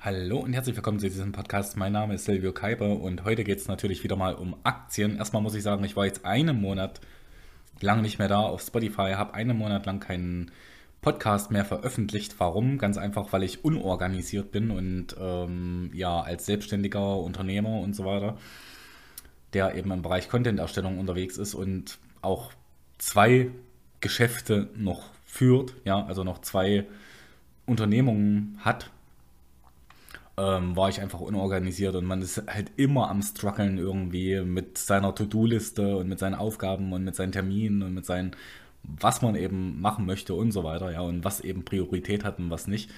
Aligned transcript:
Hallo 0.00 0.38
und 0.38 0.52
herzlich 0.52 0.76
willkommen 0.76 1.00
zu 1.00 1.08
diesem 1.08 1.32
Podcast. 1.32 1.76
Mein 1.76 1.90
Name 1.90 2.14
ist 2.14 2.24
Silvio 2.24 2.52
Keiber 2.52 3.00
und 3.00 3.24
heute 3.24 3.42
geht 3.42 3.58
es 3.58 3.66
natürlich 3.66 4.04
wieder 4.04 4.14
mal 4.14 4.36
um 4.36 4.54
Aktien. 4.62 5.16
Erstmal 5.16 5.42
muss 5.42 5.56
ich 5.56 5.64
sagen, 5.64 5.82
ich 5.82 5.96
war 5.96 6.06
jetzt 6.06 6.24
einen 6.24 6.60
Monat 6.60 7.00
lang 7.80 8.00
nicht 8.00 8.20
mehr 8.20 8.28
da 8.28 8.38
auf 8.38 8.62
Spotify, 8.62 9.14
habe 9.16 9.34
einen 9.34 9.58
Monat 9.58 9.86
lang 9.86 9.98
keinen 9.98 10.52
Podcast 11.00 11.50
mehr 11.50 11.64
veröffentlicht. 11.64 12.36
Warum? 12.38 12.78
Ganz 12.78 12.96
einfach, 12.96 13.32
weil 13.32 13.42
ich 13.42 13.64
unorganisiert 13.64 14.52
bin 14.52 14.70
und 14.70 15.16
ähm, 15.18 15.90
ja, 15.92 16.20
als 16.20 16.46
selbstständiger 16.46 17.16
Unternehmer 17.18 17.80
und 17.80 17.96
so 17.96 18.04
weiter, 18.04 18.38
der 19.52 19.74
eben 19.74 19.90
im 19.90 20.02
Bereich 20.02 20.28
Content-Erstellung 20.28 21.00
unterwegs 21.00 21.38
ist 21.38 21.54
und 21.54 21.98
auch 22.22 22.52
zwei 22.98 23.50
Geschäfte 23.98 24.70
noch 24.76 25.10
führt, 25.26 25.74
ja, 25.84 26.06
also 26.06 26.22
noch 26.22 26.40
zwei 26.40 26.86
Unternehmungen 27.66 28.60
hat, 28.60 28.92
ähm, 30.38 30.76
war 30.76 30.88
ich 30.88 31.00
einfach 31.00 31.20
unorganisiert 31.20 31.94
und 31.96 32.04
man 32.04 32.22
ist 32.22 32.42
halt 32.46 32.70
immer 32.76 33.10
am 33.10 33.22
struggeln 33.22 33.78
irgendwie 33.78 34.40
mit 34.40 34.78
seiner 34.78 35.14
To-Do-Liste 35.14 35.96
und 35.96 36.08
mit 36.08 36.18
seinen 36.18 36.34
Aufgaben 36.34 36.92
und 36.92 37.04
mit 37.04 37.16
seinen 37.16 37.32
Terminen 37.32 37.82
und 37.82 37.94
mit 37.94 38.06
seinen, 38.06 38.36
was 38.82 39.20
man 39.22 39.34
eben 39.34 39.80
machen 39.80 40.06
möchte 40.06 40.34
und 40.34 40.52
so 40.52 40.64
weiter, 40.64 40.92
ja, 40.92 41.00
und 41.00 41.24
was 41.24 41.40
eben 41.40 41.64
Priorität 41.64 42.24
hat 42.24 42.38
und 42.38 42.50
was 42.50 42.68
nicht. 42.68 42.90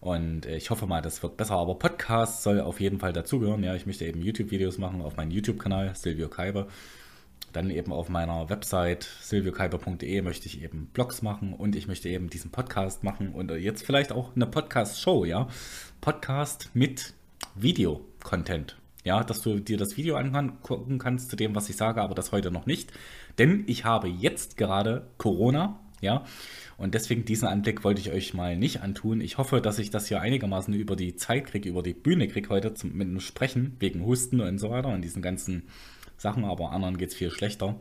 Und 0.00 0.46
äh, 0.46 0.56
ich 0.56 0.70
hoffe 0.70 0.86
mal, 0.86 1.00
das 1.00 1.22
wird 1.22 1.36
besser. 1.36 1.54
Aber 1.54 1.78
Podcast 1.78 2.42
soll 2.42 2.60
auf 2.60 2.80
jeden 2.80 2.98
Fall 2.98 3.12
dazugehören. 3.12 3.62
Ja, 3.62 3.76
ich 3.76 3.86
möchte 3.86 4.04
eben 4.04 4.20
YouTube-Videos 4.20 4.78
machen 4.78 5.00
auf 5.00 5.16
meinem 5.16 5.30
YouTube-Kanal, 5.30 5.94
Silvio 5.94 6.28
Kaiber. 6.28 6.66
Dann 7.52 7.70
eben 7.70 7.92
auf 7.92 8.08
meiner 8.08 8.48
Website 8.48 9.06
silviokaiber.de 9.20 10.22
möchte 10.22 10.46
ich 10.46 10.62
eben 10.62 10.86
Blogs 10.86 11.22
machen 11.22 11.52
und 11.52 11.76
ich 11.76 11.86
möchte 11.86 12.08
eben 12.08 12.30
diesen 12.30 12.50
Podcast 12.50 13.04
machen 13.04 13.28
und 13.28 13.50
jetzt 13.50 13.84
vielleicht 13.84 14.10
auch 14.10 14.34
eine 14.34 14.46
Podcast-Show, 14.46 15.24
ja. 15.24 15.48
Podcast 16.02 16.68
mit 16.74 17.14
Video-Content. 17.54 18.76
Ja, 19.04 19.22
dass 19.22 19.40
du 19.40 19.60
dir 19.60 19.78
das 19.78 19.96
Video 19.96 20.16
angucken 20.16 20.98
kannst 20.98 21.30
zu 21.30 21.36
dem, 21.36 21.54
was 21.54 21.70
ich 21.70 21.76
sage, 21.76 22.02
aber 22.02 22.16
das 22.16 22.32
heute 22.32 22.50
noch 22.50 22.66
nicht. 22.66 22.92
Denn 23.38 23.62
ich 23.68 23.84
habe 23.84 24.08
jetzt 24.08 24.56
gerade 24.56 25.06
Corona, 25.16 25.78
ja. 26.00 26.24
Und 26.76 26.94
deswegen 26.94 27.24
diesen 27.24 27.46
Anblick 27.46 27.84
wollte 27.84 28.00
ich 28.00 28.10
euch 28.10 28.34
mal 28.34 28.56
nicht 28.56 28.80
antun. 28.80 29.20
Ich 29.20 29.38
hoffe, 29.38 29.60
dass 29.60 29.78
ich 29.78 29.90
das 29.90 30.08
hier 30.08 30.20
einigermaßen 30.20 30.74
über 30.74 30.96
die 30.96 31.14
Zeit 31.14 31.46
kriege, 31.46 31.68
über 31.68 31.84
die 31.84 31.94
Bühne 31.94 32.26
kriege 32.26 32.48
heute 32.48 32.74
zum, 32.74 32.94
mit 32.96 33.06
dem 33.06 33.20
Sprechen, 33.20 33.76
wegen 33.78 34.04
Husten 34.04 34.40
und 34.40 34.58
so 34.58 34.70
weiter 34.70 34.88
und 34.88 35.02
diesen 35.02 35.22
ganzen 35.22 35.68
Sachen, 36.18 36.44
aber 36.44 36.72
anderen 36.72 36.98
geht 36.98 37.10
es 37.10 37.14
viel 37.14 37.30
schlechter. 37.30 37.76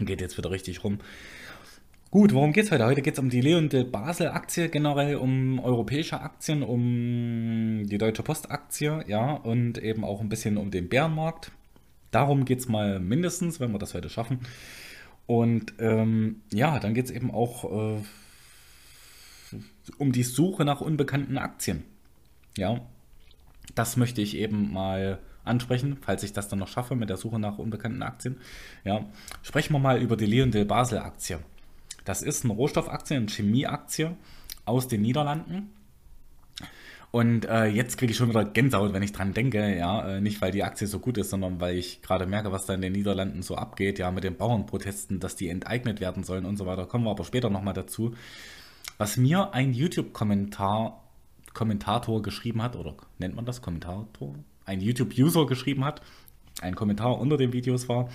Geht 0.00 0.20
jetzt 0.20 0.36
wieder 0.36 0.50
richtig 0.50 0.82
rum. 0.82 0.98
Gut, 2.12 2.34
worum 2.34 2.52
geht 2.52 2.64
es 2.64 2.72
heute? 2.72 2.86
Heute 2.86 3.02
geht 3.02 3.14
es 3.14 3.20
um 3.20 3.30
die 3.30 3.40
Leon 3.40 3.68
de 3.68 3.84
Basel 3.84 4.30
Aktie 4.30 4.68
generell, 4.68 5.14
um 5.14 5.60
europäische 5.60 6.20
Aktien, 6.20 6.64
um 6.64 7.86
die 7.86 7.98
Deutsche 7.98 8.24
Post 8.24 8.50
Aktie, 8.50 9.04
ja, 9.06 9.34
und 9.34 9.78
eben 9.78 10.04
auch 10.04 10.20
ein 10.20 10.28
bisschen 10.28 10.56
um 10.56 10.72
den 10.72 10.88
Bärenmarkt. 10.88 11.52
Darum 12.10 12.44
geht 12.44 12.58
es 12.58 12.68
mal 12.68 12.98
mindestens, 12.98 13.60
wenn 13.60 13.70
wir 13.70 13.78
das 13.78 13.94
heute 13.94 14.08
schaffen. 14.08 14.40
Und 15.26 15.74
ähm, 15.78 16.42
ja, 16.52 16.80
dann 16.80 16.94
geht 16.94 17.04
es 17.04 17.12
eben 17.12 17.30
auch 17.30 17.94
äh, 17.94 18.02
um 19.98 20.10
die 20.10 20.24
Suche 20.24 20.64
nach 20.64 20.80
unbekannten 20.80 21.38
Aktien. 21.38 21.84
Ja, 22.56 22.80
das 23.76 23.96
möchte 23.96 24.20
ich 24.20 24.36
eben 24.36 24.72
mal 24.72 25.20
ansprechen, 25.44 25.96
falls 26.00 26.24
ich 26.24 26.32
das 26.32 26.48
dann 26.48 26.58
noch 26.58 26.66
schaffe 26.66 26.96
mit 26.96 27.08
der 27.08 27.18
Suche 27.18 27.38
nach 27.38 27.58
unbekannten 27.58 28.02
Aktien. 28.02 28.40
Ja, 28.82 29.04
sprechen 29.42 29.74
wir 29.74 29.78
mal 29.78 30.02
über 30.02 30.16
die 30.16 30.26
Leon 30.26 30.50
de 30.50 30.64
Basel 30.64 30.98
Aktie. 30.98 31.38
Das 32.04 32.22
ist 32.22 32.44
eine 32.44 32.54
Rohstoffaktie, 32.54 33.16
eine 33.16 33.26
Chemieaktie 33.26 34.16
aus 34.64 34.88
den 34.88 35.02
Niederlanden. 35.02 35.70
Und 37.12 37.44
äh, 37.46 37.66
jetzt 37.66 37.98
kriege 37.98 38.12
ich 38.12 38.16
schon 38.16 38.28
wieder 38.28 38.44
Gänsehaut, 38.44 38.92
wenn 38.92 39.02
ich 39.02 39.12
dran 39.12 39.34
denke, 39.34 39.76
ja, 39.76 40.08
äh, 40.08 40.20
nicht 40.20 40.40
weil 40.40 40.52
die 40.52 40.62
Aktie 40.62 40.86
so 40.86 41.00
gut 41.00 41.18
ist, 41.18 41.30
sondern 41.30 41.60
weil 41.60 41.76
ich 41.76 42.02
gerade 42.02 42.24
merke, 42.24 42.52
was 42.52 42.66
da 42.66 42.74
in 42.74 42.82
den 42.82 42.92
Niederlanden 42.92 43.42
so 43.42 43.56
abgeht, 43.56 43.98
ja, 43.98 44.12
mit 44.12 44.22
den 44.22 44.36
Bauernprotesten, 44.36 45.18
dass 45.18 45.34
die 45.34 45.48
enteignet 45.48 46.00
werden 46.00 46.22
sollen 46.22 46.44
und 46.44 46.56
so 46.56 46.66
weiter. 46.66 46.86
Kommen 46.86 47.04
wir 47.04 47.10
aber 47.10 47.24
später 47.24 47.50
nochmal 47.50 47.74
dazu. 47.74 48.14
Was 48.96 49.16
mir 49.16 49.54
ein 49.54 49.72
YouTube-Kommentar 49.72 51.02
Kommentator 51.52 52.22
geschrieben 52.22 52.62
hat, 52.62 52.76
oder 52.76 52.94
nennt 53.18 53.34
man 53.34 53.44
das 53.44 53.60
Kommentator? 53.60 54.06
Ein 54.64 54.80
YouTube-User 54.80 55.46
geschrieben 55.46 55.84
hat, 55.84 56.02
ein 56.60 56.76
Kommentar 56.76 57.18
unter 57.18 57.36
den 57.36 57.52
Videos 57.52 57.88
war, 57.88 58.08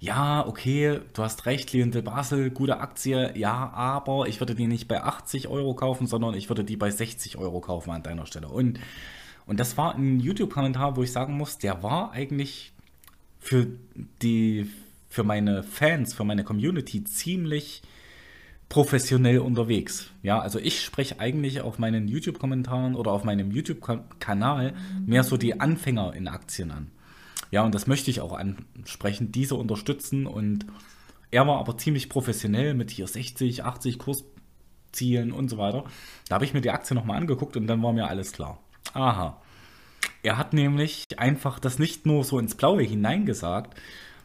ja, 0.00 0.46
okay, 0.46 1.00
du 1.12 1.22
hast 1.22 1.46
recht, 1.46 1.72
Lionel 1.72 2.02
Basel, 2.02 2.50
gute 2.50 2.80
Aktie, 2.80 3.36
ja, 3.36 3.70
aber 3.72 4.26
ich 4.28 4.40
würde 4.40 4.54
die 4.54 4.66
nicht 4.66 4.88
bei 4.88 5.02
80 5.02 5.48
Euro 5.48 5.74
kaufen, 5.74 6.06
sondern 6.06 6.34
ich 6.34 6.48
würde 6.48 6.64
die 6.64 6.76
bei 6.76 6.90
60 6.90 7.38
Euro 7.38 7.60
kaufen 7.60 7.90
an 7.90 8.02
deiner 8.02 8.26
Stelle. 8.26 8.48
Und, 8.48 8.80
und 9.46 9.60
das 9.60 9.76
war 9.76 9.94
ein 9.94 10.20
YouTube-Kommentar, 10.20 10.96
wo 10.96 11.02
ich 11.02 11.12
sagen 11.12 11.36
muss, 11.36 11.58
der 11.58 11.82
war 11.82 12.12
eigentlich 12.12 12.72
für 13.38 13.66
die, 14.22 14.70
für 15.08 15.24
meine 15.24 15.62
Fans, 15.62 16.14
für 16.14 16.24
meine 16.24 16.44
Community 16.44 17.04
ziemlich 17.04 17.82
professionell 18.68 19.38
unterwegs. 19.38 20.10
Ja, 20.22 20.40
also 20.40 20.58
ich 20.58 20.82
spreche 20.82 21.20
eigentlich 21.20 21.60
auf 21.60 21.78
meinen 21.78 22.08
YouTube-Kommentaren 22.08 22.94
oder 22.94 23.12
auf 23.12 23.24
meinem 23.24 23.50
YouTube-Kanal 23.50 24.74
mehr 25.06 25.22
so 25.22 25.36
die 25.36 25.60
Anfänger 25.60 26.14
in 26.14 26.26
Aktien 26.26 26.70
an. 26.70 26.90
Ja, 27.54 27.62
und 27.62 27.72
das 27.72 27.86
möchte 27.86 28.10
ich 28.10 28.20
auch 28.20 28.32
ansprechen, 28.32 29.30
diese 29.30 29.54
unterstützen. 29.54 30.26
Und 30.26 30.66
er 31.30 31.46
war 31.46 31.60
aber 31.60 31.78
ziemlich 31.78 32.08
professionell 32.08 32.74
mit 32.74 32.90
hier 32.90 33.06
60, 33.06 33.62
80 33.62 34.00
Kurszielen 34.00 35.30
und 35.30 35.48
so 35.50 35.56
weiter. 35.56 35.84
Da 36.28 36.34
habe 36.34 36.44
ich 36.44 36.52
mir 36.52 36.62
die 36.62 36.72
Aktie 36.72 36.96
nochmal 36.96 37.16
angeguckt 37.16 37.56
und 37.56 37.68
dann 37.68 37.80
war 37.80 37.92
mir 37.92 38.08
alles 38.08 38.32
klar. 38.32 38.58
Aha. 38.92 39.40
Er 40.24 40.36
hat 40.36 40.52
nämlich 40.52 41.04
einfach 41.16 41.60
das 41.60 41.78
nicht 41.78 42.06
nur 42.06 42.24
so 42.24 42.40
ins 42.40 42.56
Blaue 42.56 42.82
hineingesagt, 42.82 43.78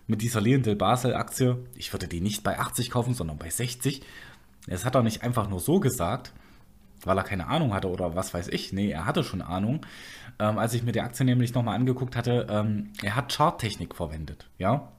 mit 0.08 0.24
dieser 0.24 0.42
Leondel 0.42 0.76
Basel 0.76 1.14
Aktie, 1.14 1.64
ich 1.76 1.94
würde 1.94 2.08
die 2.08 2.22
nicht 2.22 2.42
bei 2.42 2.58
80 2.58 2.90
kaufen, 2.90 3.14
sondern 3.14 3.38
bei 3.38 3.52
60. 3.52 4.02
Das 4.66 4.86
hat 4.86 4.96
er 4.96 5.04
nicht 5.04 5.22
einfach 5.22 5.48
nur 5.48 5.60
so 5.60 5.80
gesagt, 5.80 6.34
weil 7.04 7.18
er 7.18 7.24
keine 7.24 7.48
Ahnung 7.48 7.74
hatte 7.74 7.90
oder 7.90 8.16
was 8.16 8.34
weiß 8.34 8.48
ich. 8.50 8.74
Nee, 8.74 8.92
er 8.92 9.06
hatte 9.06 9.24
schon 9.24 9.42
Ahnung. 9.42 9.86
Ähm, 10.40 10.58
als 10.58 10.74
ich 10.74 10.84
mir 10.84 10.92
die 10.92 11.02
Aktie 11.02 11.26
nämlich 11.26 11.54
nochmal 11.54 11.76
angeguckt 11.76 12.16
hatte, 12.16 12.48
ähm, 12.50 12.92
er 13.04 13.16
hat 13.16 13.34
Charttechnik 13.34 13.96
verwendet, 13.96 14.48
ja. 14.58 14.92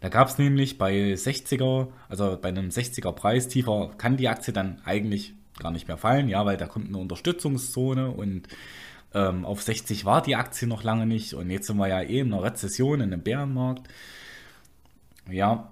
Da 0.00 0.08
gab 0.08 0.28
es 0.28 0.36
nämlich 0.36 0.78
bei 0.78 1.14
60er, 1.14 1.88
also 2.08 2.36
bei 2.40 2.48
einem 2.48 2.70
60er 2.70 3.12
Preis, 3.12 3.46
tiefer 3.46 3.92
kann 3.98 4.16
die 4.16 4.28
Aktie 4.28 4.52
dann 4.52 4.82
eigentlich 4.84 5.34
gar 5.58 5.70
nicht 5.70 5.86
mehr 5.86 5.96
fallen, 5.96 6.28
ja, 6.28 6.44
weil 6.44 6.56
da 6.56 6.66
kommt 6.66 6.88
eine 6.88 6.98
Unterstützungszone 6.98 8.10
und 8.10 8.48
ähm, 9.14 9.44
auf 9.44 9.62
60 9.62 10.04
war 10.04 10.22
die 10.22 10.36
Aktie 10.36 10.66
noch 10.66 10.82
lange 10.82 11.06
nicht 11.06 11.34
und 11.34 11.50
jetzt 11.50 11.66
sind 11.66 11.76
wir 11.76 11.88
ja 11.88 12.00
eh 12.00 12.20
in 12.20 12.32
einer 12.32 12.42
Rezession, 12.42 13.00
in 13.00 13.12
einem 13.12 13.22
Bärenmarkt. 13.22 13.88
Ja, 15.30 15.71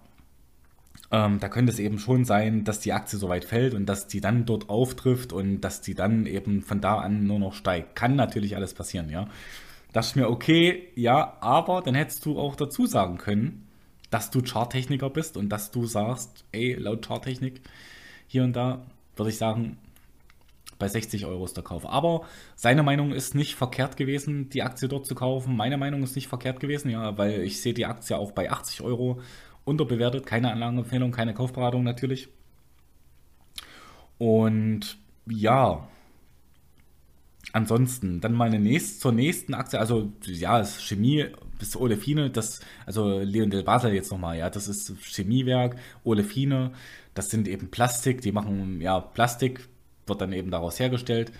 ähm, 1.12 1.41
da 1.41 1.48
könnte 1.48 1.72
es 1.72 1.78
eben 1.78 1.98
schon 1.98 2.25
sein, 2.25 2.65
dass 2.65 2.81
die 2.81 2.93
Aktie 2.93 3.19
so 3.19 3.28
weit 3.28 3.44
fällt 3.44 3.75
und 3.75 3.87
dass 3.87 4.06
die 4.06 4.21
dann 4.21 4.47
dort 4.47 4.69
auftrifft 4.69 5.32
und 5.32 5.60
dass 5.60 5.81
die 5.81 5.94
dann 5.94 6.26
eben 6.26 6.62
von 6.62 6.81
da 6.81 6.98
an 6.98 7.26
nur 7.26 7.38
noch 7.38 7.54
steigt. 7.54 7.97
Kann 7.97 8.16
natürlich 8.16 8.56
alles 8.56 8.75
passieren, 8.75 9.10
ja. 9.10 9.26
Das 9.93 10.09
ist 10.09 10.16
mir 10.16 10.31
okay, 10.31 10.88
ja, 10.94 11.37
aber 11.41 11.82
dann 11.82 11.97
hättest 11.97 12.25
du 12.25 12.38
auch 12.38 12.54
dazu 12.54 12.87
sagen 12.87 13.19
können, 13.19 13.66
dass 14.10 14.31
du 14.31 14.41
Charttechniker 14.41 15.10
bist 15.10 15.37
und 15.37 15.49
dass 15.49 15.72
du 15.72 15.84
sagst, 15.87 16.44
ey, 16.53 16.75
laut 16.75 17.06
Charttechnik 17.06 17.60
hier 18.28 18.44
und 18.44 18.54
da, 18.54 18.82
würde 19.16 19.31
ich 19.31 19.38
sagen, 19.38 19.78
bei 20.78 20.88
60 20.88 21.26
Euro 21.26 21.44
ist 21.44 21.56
der 21.56 21.65
Kauf. 21.65 21.87
Aber 21.87 22.22
seine 22.56 22.82
Meinung 22.82 23.12
ist 23.12 23.34
nicht 23.34 23.54
verkehrt 23.54 23.97
gewesen, 23.97 24.49
die 24.49 24.62
Aktie 24.62 24.88
dort 24.88 25.06
zu 25.06 25.15
kaufen. 25.15 25.54
Meine 25.54 25.76
Meinung 25.76 26.03
ist 26.03 26.16
nicht 26.16 26.28
verkehrt 26.28 26.59
gewesen, 26.59 26.91
ja, 26.91 27.19
weil 27.19 27.43
ich 27.43 27.60
sehe 27.60 27.75
die 27.75 27.87
Aktie 27.87 28.16
auch 28.16 28.32
bei 28.32 28.50
80 28.50 28.81
Euro 28.81 29.20
unterbewertet. 29.65 30.26
Keine 30.26 30.53
Anlagenempfehlung, 30.53 31.12
keine 31.12 31.34
Kaufberatung 31.34 31.84
natürlich. 31.84 32.28
Und 34.19 34.98
ja, 35.26 35.88
ansonsten 37.52 38.20
dann 38.20 38.34
mal 38.34 38.46
eine 38.46 38.61
nächst, 38.61 39.00
zur 39.00 39.12
nächsten 39.12 39.55
Aktie. 39.55 39.79
Also 39.79 40.12
ja, 40.25 40.58
ist 40.61 40.82
Chemie 40.82 41.26
bis 41.58 41.76
Olefine, 41.76 42.31
das, 42.31 42.61
also 42.87 43.20
Leon 43.20 43.50
Del 43.50 43.62
Basel 43.62 43.93
jetzt 43.93 44.11
nochmal, 44.11 44.38
ja, 44.38 44.50
das 44.50 44.69
ist 44.69 44.94
Chemiewerk, 45.02 45.76
Olefine, 46.05 46.73
das 47.14 47.31
sind 47.31 47.49
eben 47.49 47.70
Plastik, 47.70 48.23
die 48.23 48.32
machen 48.32 48.81
ja 48.81 49.00
Plastik, 49.00 49.69
wird 50.06 50.20
dann 50.20 50.32
eben 50.32 50.50
daraus 50.50 50.81
hergestellt 50.81 51.32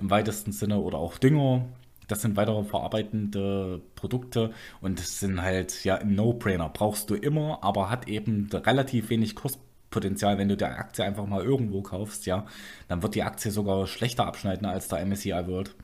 im 0.00 0.10
weitesten 0.10 0.52
Sinne 0.52 0.78
oder 0.78 0.98
auch 0.98 1.18
Dünger, 1.18 1.66
das 2.08 2.22
sind 2.22 2.36
weitere 2.36 2.64
verarbeitende 2.64 3.80
Produkte 3.94 4.52
und 4.80 4.98
das 4.98 5.20
sind 5.20 5.42
halt 5.42 5.84
ja 5.84 5.96
ein 5.96 6.14
No-Brainer. 6.14 6.68
Brauchst 6.68 7.10
du 7.10 7.14
immer, 7.14 7.58
aber 7.62 7.90
hat 7.90 8.08
eben 8.08 8.48
relativ 8.52 9.10
wenig 9.10 9.34
Kurspotenzial, 9.34 10.38
wenn 10.38 10.48
du 10.48 10.56
die 10.56 10.64
Aktie 10.64 11.04
einfach 11.04 11.26
mal 11.26 11.42
irgendwo 11.42 11.82
kaufst, 11.82 12.26
ja. 12.26 12.46
Dann 12.88 13.02
wird 13.02 13.14
die 13.14 13.22
Aktie 13.22 13.50
sogar 13.50 13.86
schlechter 13.86 14.26
abschneiden 14.26 14.66
als 14.66 14.88
der 14.88 15.04
MSCI 15.04 15.46
World. 15.46 15.74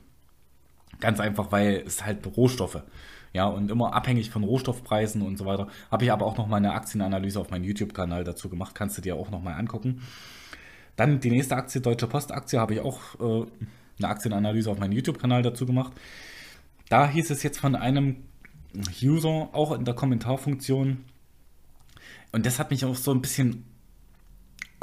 Ganz 1.00 1.18
einfach, 1.18 1.50
weil 1.50 1.82
es 1.86 2.04
halt 2.04 2.24
Rohstoffe. 2.36 2.82
Ja, 3.32 3.46
und 3.46 3.70
immer 3.70 3.94
abhängig 3.94 4.30
von 4.30 4.44
Rohstoffpreisen 4.44 5.22
und 5.22 5.38
so 5.38 5.46
weiter. 5.46 5.68
Habe 5.90 6.04
ich 6.04 6.12
aber 6.12 6.26
auch 6.26 6.36
noch 6.36 6.46
mal 6.46 6.58
eine 6.58 6.74
Aktienanalyse 6.74 7.40
auf 7.40 7.50
meinem 7.50 7.64
YouTube-Kanal 7.64 8.24
dazu 8.24 8.48
gemacht. 8.50 8.74
Kannst 8.74 8.98
du 8.98 9.02
dir 9.02 9.16
auch 9.16 9.30
noch 9.30 9.42
mal 9.42 9.54
angucken. 9.54 10.02
Dann 10.96 11.20
die 11.20 11.30
nächste 11.30 11.56
Aktie, 11.56 11.80
Deutsche 11.80 12.06
Post-Aktie, 12.06 12.60
habe 12.60 12.74
ich 12.74 12.80
auch 12.80 13.00
äh, 13.20 13.46
eine 13.98 14.08
Aktienanalyse 14.08 14.70
auf 14.70 14.78
meinem 14.78 14.92
YouTube-Kanal 14.92 15.42
dazu 15.42 15.66
gemacht. 15.66 15.92
Da 16.88 17.08
hieß 17.08 17.30
es 17.30 17.42
jetzt 17.42 17.58
von 17.58 17.74
einem 17.74 18.16
User, 19.02 19.50
auch 19.52 19.72
in 19.72 19.84
der 19.84 19.94
Kommentarfunktion, 19.94 21.04
und 22.32 22.46
das 22.46 22.58
hat 22.58 22.70
mich 22.70 22.84
auch 22.84 22.96
so 22.96 23.12
ein 23.12 23.20
bisschen 23.20 23.64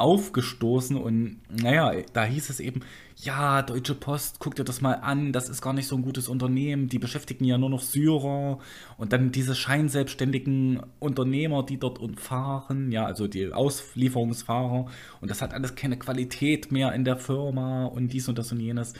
aufgestoßen 0.00 0.96
und 0.96 1.40
naja, 1.50 1.92
da 2.12 2.24
hieß 2.24 2.50
es 2.50 2.58
eben, 2.60 2.80
ja, 3.16 3.60
Deutsche 3.60 3.94
Post, 3.94 4.36
guck 4.38 4.54
dir 4.54 4.64
das 4.64 4.80
mal 4.80 4.94
an, 4.94 5.32
das 5.32 5.48
ist 5.48 5.60
gar 5.60 5.74
nicht 5.74 5.86
so 5.86 5.96
ein 5.96 6.02
gutes 6.02 6.28
Unternehmen, 6.28 6.88
die 6.88 6.98
beschäftigen 6.98 7.44
ja 7.44 7.58
nur 7.58 7.68
noch 7.68 7.82
Syrer 7.82 8.58
und 8.96 9.12
dann 9.12 9.30
diese 9.30 9.54
scheinselbstständigen 9.54 10.82
Unternehmer, 10.98 11.62
die 11.62 11.78
dort 11.78 12.00
fahren, 12.18 12.90
ja, 12.90 13.04
also 13.04 13.28
die 13.28 13.52
Auslieferungsfahrer 13.52 14.86
und 15.20 15.30
das 15.30 15.42
hat 15.42 15.52
alles 15.52 15.74
keine 15.74 15.98
Qualität 15.98 16.72
mehr 16.72 16.92
in 16.94 17.04
der 17.04 17.18
Firma 17.18 17.84
und 17.84 18.08
dies 18.08 18.28
und 18.28 18.38
das 18.38 18.52
und 18.52 18.60
jenes 18.60 18.94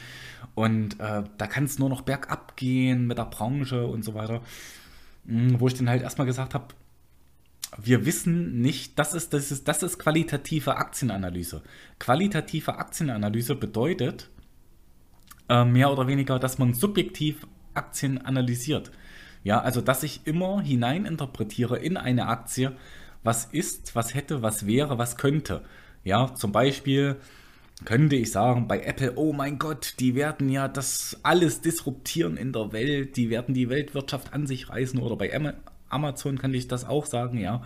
und 0.55 1.01
äh, 1.01 1.25
da 1.39 1.47
kann 1.47 1.65
es 1.65 1.79
nur 1.79 1.89
noch 1.89 2.03
bergab 2.03 2.57
gehen 2.57 3.07
mit 3.07 3.17
der 3.17 3.25
Branche 3.25 3.87
und 3.87 4.05
so 4.05 4.15
weiter, 4.15 4.43
hm, 5.27 5.59
wo 5.61 5.67
ich 5.67 5.75
dann 5.75 5.89
halt 5.89 6.03
erstmal 6.03 6.27
gesagt 6.27 6.55
habe, 6.55 6.67
wir 7.79 8.05
wissen 8.07 8.61
nicht, 8.61 8.99
das 8.99 9.15
ist, 9.15 9.33
das 9.33 9.51
ist, 9.51 9.69
das 9.69 9.83
ist 9.83 9.99
qualitative 9.99 10.77
Aktienanalyse. 10.77 11.63
Qualitative 11.99 12.79
Aktienanalyse 12.79 13.55
bedeutet 13.55 14.29
äh, 15.49 15.65
mehr 15.65 15.93
oder 15.93 16.07
weniger, 16.07 16.39
dass 16.39 16.59
man 16.59 16.75
subjektiv 16.75 17.47
Aktien 17.75 18.19
analysiert. 18.19 18.91
Ja, 19.43 19.61
also 19.61 19.81
dass 19.81 20.03
ich 20.03 20.27
immer 20.27 20.61
hineininterpretiere 20.61 21.79
in 21.79 21.97
eine 21.97 22.27
Aktie, 22.27 22.77
was 23.23 23.47
ist, 23.47 23.95
was 23.95 24.15
hätte, 24.15 24.43
was 24.43 24.67
wäre, 24.67 24.99
was 24.99 25.17
könnte. 25.17 25.63
Ja, 26.05 26.35
zum 26.35 26.53
Beispiel 26.53 27.17
könnte 27.85 28.17
ich 28.17 28.31
sagen, 28.31 28.69
bei 28.69 28.81
Apple, 28.83 29.15
oh 29.17 29.33
mein 29.33 29.59
Gott, 29.59 29.95
die 30.01 30.15
werden 30.15 30.49
ja 30.51 30.69
das 30.69 31.19
alles 31.23 31.61
disruptieren 31.63 32.37
in 32.37 32.53
der 32.53 32.73
Welt, 32.73 33.17
die 33.17 33.31
werden 33.31 33.55
die 33.55 33.71
Weltwirtschaft 33.71 34.35
an 34.35 34.47
sich 34.47 34.69
reißen 34.69 35.01
oder 35.01 35.17
bei 35.17 35.31
Amazon 35.91 36.39
kann 36.39 36.55
ich 36.55 36.69
das 36.69 36.85
auch 36.85 37.07
sagen, 37.07 37.39
ja. 37.39 37.63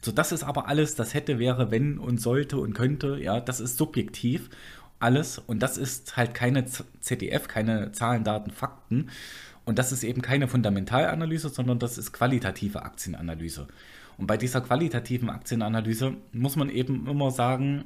So, 0.00 0.12
das 0.12 0.32
ist 0.32 0.42
aber 0.42 0.68
alles, 0.68 0.94
das 0.94 1.14
hätte, 1.14 1.38
wäre, 1.38 1.70
wenn 1.70 1.98
und 1.98 2.20
sollte 2.20 2.58
und 2.58 2.74
könnte, 2.74 3.18
ja, 3.20 3.40
das 3.40 3.60
ist 3.60 3.76
subjektiv 3.76 4.50
alles 4.98 5.38
und 5.38 5.60
das 5.62 5.78
ist 5.78 6.16
halt 6.16 6.32
keine 6.32 6.64
ZDF, 7.00 7.48
keine 7.48 7.92
Zahlen, 7.92 8.24
Daten, 8.24 8.50
Fakten 8.50 9.10
und 9.64 9.78
das 9.78 9.92
ist 9.92 10.04
eben 10.04 10.22
keine 10.22 10.48
Fundamentalanalyse, 10.48 11.48
sondern 11.48 11.78
das 11.78 11.98
ist 11.98 12.12
qualitative 12.12 12.82
Aktienanalyse. 12.82 13.68
Und 14.18 14.26
bei 14.26 14.36
dieser 14.36 14.60
qualitativen 14.60 15.30
Aktienanalyse 15.30 16.14
muss 16.32 16.56
man 16.56 16.68
eben 16.70 17.06
immer 17.06 17.30
sagen, 17.30 17.84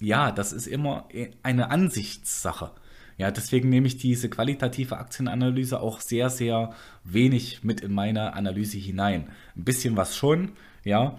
ja, 0.00 0.30
das 0.30 0.52
ist 0.52 0.66
immer 0.66 1.08
eine 1.42 1.70
Ansichtssache. 1.70 2.70
Ja, 3.18 3.30
deswegen 3.30 3.70
nehme 3.70 3.86
ich 3.86 3.96
diese 3.96 4.28
qualitative 4.28 4.98
Aktienanalyse 4.98 5.80
auch 5.80 6.00
sehr, 6.00 6.28
sehr 6.28 6.74
wenig 7.02 7.64
mit 7.64 7.80
in 7.80 7.92
meine 7.92 8.34
Analyse 8.34 8.76
hinein. 8.76 9.30
Ein 9.56 9.64
bisschen 9.64 9.96
was 9.96 10.16
schon, 10.16 10.52
ja, 10.84 11.16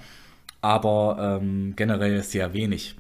aber 0.62 1.40
ähm, 1.42 1.74
generell 1.76 2.22
sehr 2.24 2.54
wenig. 2.54 2.96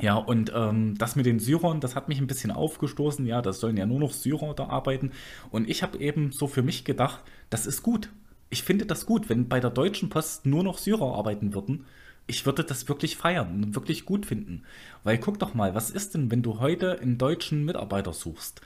Ja, 0.00 0.14
und 0.14 0.52
ähm, 0.54 0.96
das 0.98 1.16
mit 1.16 1.26
den 1.26 1.40
Syrern, 1.40 1.80
das 1.80 1.96
hat 1.96 2.08
mich 2.08 2.20
ein 2.20 2.26
bisschen 2.28 2.50
aufgestoßen. 2.50 3.26
Ja, 3.26 3.42
das 3.42 3.60
sollen 3.60 3.76
ja 3.76 3.86
nur 3.86 3.98
noch 3.98 4.12
Syrer 4.12 4.54
da 4.54 4.68
arbeiten. 4.68 5.12
Und 5.50 5.68
ich 5.68 5.82
habe 5.82 5.98
eben 5.98 6.30
so 6.30 6.46
für 6.46 6.62
mich 6.62 6.84
gedacht, 6.84 7.20
das 7.50 7.66
ist 7.66 7.82
gut. 7.82 8.10
Ich 8.50 8.62
finde 8.62 8.86
das 8.86 9.06
gut, 9.06 9.28
wenn 9.28 9.48
bei 9.48 9.60
der 9.60 9.70
Deutschen 9.70 10.08
Post 10.08 10.46
nur 10.46 10.62
noch 10.62 10.78
Syrer 10.78 11.16
arbeiten 11.16 11.52
würden 11.52 11.84
ich 12.28 12.46
würde 12.46 12.62
das 12.62 12.88
wirklich 12.88 13.16
feiern 13.16 13.64
und 13.64 13.74
wirklich 13.74 14.04
gut 14.04 14.26
finden. 14.26 14.62
Weil 15.02 15.18
guck 15.18 15.38
doch 15.38 15.54
mal, 15.54 15.74
was 15.74 15.90
ist 15.90 16.14
denn, 16.14 16.30
wenn 16.30 16.42
du 16.42 16.60
heute 16.60 17.00
einen 17.00 17.18
deutschen 17.18 17.64
Mitarbeiter 17.64 18.12
suchst? 18.12 18.60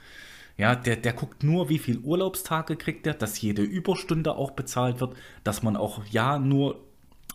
Ja, 0.57 0.75
der, 0.75 0.97
der 0.97 1.13
guckt 1.13 1.43
nur, 1.43 1.69
wie 1.69 1.79
viel 1.79 1.97
Urlaubstage 1.99 2.75
kriegt 2.75 3.07
er, 3.07 3.15
dass 3.15 3.41
jede 3.41 3.63
Überstunde 3.63 4.35
auch 4.35 4.51
bezahlt 4.51 4.99
wird, 4.99 5.15
dass 5.43 5.63
man 5.63 5.75
auch 5.75 6.05
ja 6.11 6.37
nur 6.37 6.79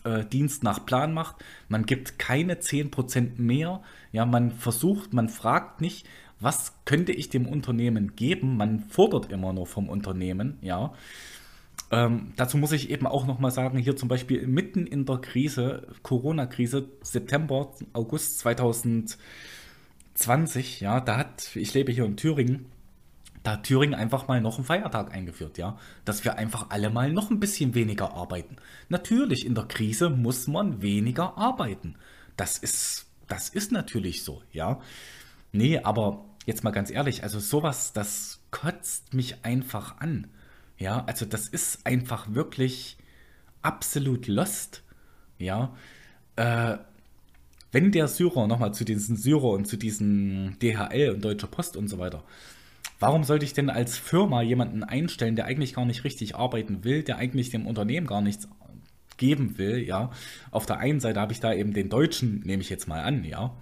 äh, 0.04 0.25
Dienst 0.25 0.62
nach 0.62 0.86
Plan 0.86 1.12
macht. 1.12 1.36
Man 1.69 1.84
gibt 1.84 2.19
keine 2.19 2.54
10% 2.54 3.40
mehr. 3.40 3.82
Ja, 4.12 4.25
man 4.25 4.52
versucht, 4.52 5.12
man 5.12 5.28
fragt 5.28 5.80
nicht, 5.80 6.06
was 6.38 6.75
könnte 6.84 7.12
ich 7.12 7.28
dem 7.28 7.46
Unternehmen 7.46 8.14
geben. 8.14 8.56
Man 8.56 8.80
fordert 8.80 9.32
immer 9.32 9.52
nur 9.52 9.66
vom 9.66 9.88
Unternehmen, 9.88 10.58
ja. 10.60 10.94
Ähm, 11.90 12.32
dazu 12.37 12.58
muss 12.58 12.73
ich 12.73 12.90
eben 12.90 13.06
auch 13.06 13.26
nochmal 13.26 13.50
sagen, 13.50 13.79
hier 13.79 13.96
zum 13.96 14.08
Beispiel 14.08 14.46
mitten 14.46 14.87
in 14.87 15.06
der 15.06 15.17
Krise, 15.19 15.87
Corona-Krise, 16.02 16.88
September, 17.02 17.73
August 17.94 18.40
2020, 18.40 20.81
ja, 20.81 21.00
da 21.00 21.17
hat, 21.17 21.56
ich 21.56 21.73
lebe 21.73 21.93
hier 21.93 22.05
in 22.05 22.17
Thüringen, 22.17 22.67
da 23.43 23.52
hat 23.52 23.64
Thüringen 23.64 23.94
einfach 23.94 24.29
mal 24.29 24.43
noch 24.43 24.58
einen 24.58 24.67
Feiertag 24.67 25.14
eingeführt, 25.14 25.56
ja, 25.56 25.79
dass 26.05 26.25
wir 26.25 26.37
einfach 26.37 26.69
alle 26.69 26.90
mal 26.90 27.11
noch 27.11 27.31
ein 27.31 27.40
bisschen 27.40 27.75
weniger 27.75 28.12
arbeiten. 28.12 28.56
Natürlich, 28.90 29.46
in 29.46 29.55
der 29.55 29.64
Krise 29.64 30.11
muss 30.11 30.46
man 30.46 30.82
weniger 30.82 31.38
arbeiten. 31.38 31.94
Das 32.37 32.58
ist, 32.58 33.06
das 33.29 33.49
ist 33.49 33.73
natürlich 33.73 34.25
so, 34.25 34.43
ja. 34.52 34.79
Nee, 35.52 35.79
aber 35.79 36.26
jetzt 36.44 36.64
mal 36.64 36.73
ganz 36.73 36.90
ehrlich, 36.90 37.23
also 37.23 37.40
sowas, 37.40 37.94
das 37.94 38.40
kotzt 38.50 39.14
mich 39.14 39.46
einfach 39.46 40.00
an. 40.00 40.26
Ja, 40.78 41.04
also 41.06 41.26
das 41.26 41.48
ist 41.48 41.84
einfach 41.86 42.32
wirklich 42.34 42.96
absolut 43.62 44.28
lost. 44.28 44.82
Ja, 45.38 45.75
äh, 46.36 46.78
wenn 47.70 47.92
der 47.92 48.08
Syrer, 48.08 48.46
nochmal 48.46 48.72
zu 48.72 48.84
diesen 48.84 49.16
Syrer 49.16 49.50
und 49.50 49.66
zu 49.66 49.76
diesen 49.76 50.58
DHL 50.60 51.10
und 51.10 51.25
Deutsche 51.25 51.46
Post 51.46 51.76
und 51.76 51.88
so 51.88 51.98
weiter, 51.98 52.25
warum 52.98 53.25
sollte 53.25 53.44
ich 53.44 53.52
denn 53.52 53.70
als 53.70 53.98
Firma 53.98 54.40
jemanden 54.42 54.84
einstellen, 54.84 55.36
der 55.36 55.44
eigentlich 55.44 55.75
gar 55.75 55.84
nicht 55.84 56.04
richtig 56.04 56.36
arbeiten 56.36 56.84
will, 56.84 57.02
der 57.02 57.19
eigentlich 57.19 57.50
dem 57.50 57.66
Unternehmen 57.66 58.06
gar 58.06 58.22
nichts 58.22 58.48
geben 59.19 59.58
will, 59.58 59.78
ja? 59.78 60.10
Auf 60.50 60.64
der 60.64 60.78
einen 60.78 61.00
Seite 61.00 61.20
habe 61.20 61.32
ich 61.32 61.40
da 61.40 61.52
eben 61.52 61.75
den 61.75 61.88
Deutschen, 61.90 62.40
nehme 62.40 62.62
ich 62.62 62.70
jetzt 62.70 62.88
mal 62.88 63.02
an, 63.02 63.25
ja? 63.25 63.54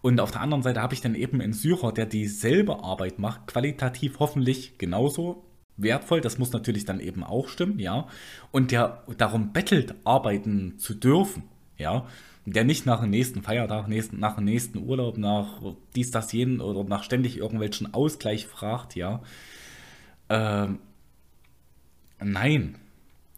Und 0.00 0.20
auf 0.20 0.32
der 0.32 0.40
anderen 0.40 0.62
Seite 0.64 0.82
habe 0.82 0.94
ich 0.94 1.00
dann 1.00 1.14
eben 1.14 1.40
einen 1.40 1.52
Syrer, 1.52 1.92
der 1.92 2.06
dieselbe 2.06 2.82
Arbeit 2.82 3.18
macht, 3.20 3.46
qualitativ 3.46 4.18
hoffentlich 4.18 4.78
genauso 4.78 5.44
wertvoll, 5.82 6.20
das 6.20 6.38
muss 6.38 6.52
natürlich 6.52 6.84
dann 6.84 7.00
eben 7.00 7.24
auch 7.24 7.48
stimmen, 7.48 7.78
ja. 7.78 8.06
Und 8.50 8.70
der 8.70 9.02
darum 9.16 9.52
bettelt, 9.52 9.94
arbeiten 10.04 10.78
zu 10.78 10.94
dürfen, 10.94 11.44
ja. 11.76 12.06
Der 12.44 12.64
nicht 12.64 12.86
nach 12.86 13.00
dem 13.00 13.10
nächsten 13.10 13.42
Feiertag, 13.42 13.86
nächsten, 13.86 14.18
nach 14.18 14.34
dem 14.34 14.44
nächsten 14.44 14.78
Urlaub, 14.78 15.16
nach 15.16 15.62
dies, 15.94 16.10
das, 16.10 16.32
jenen 16.32 16.60
oder 16.60 16.82
nach 16.84 17.04
ständig 17.04 17.36
irgendwelchen 17.36 17.94
Ausgleich 17.94 18.46
fragt, 18.46 18.96
ja. 18.96 19.22
Ähm, 20.28 20.78
nein. 22.20 22.76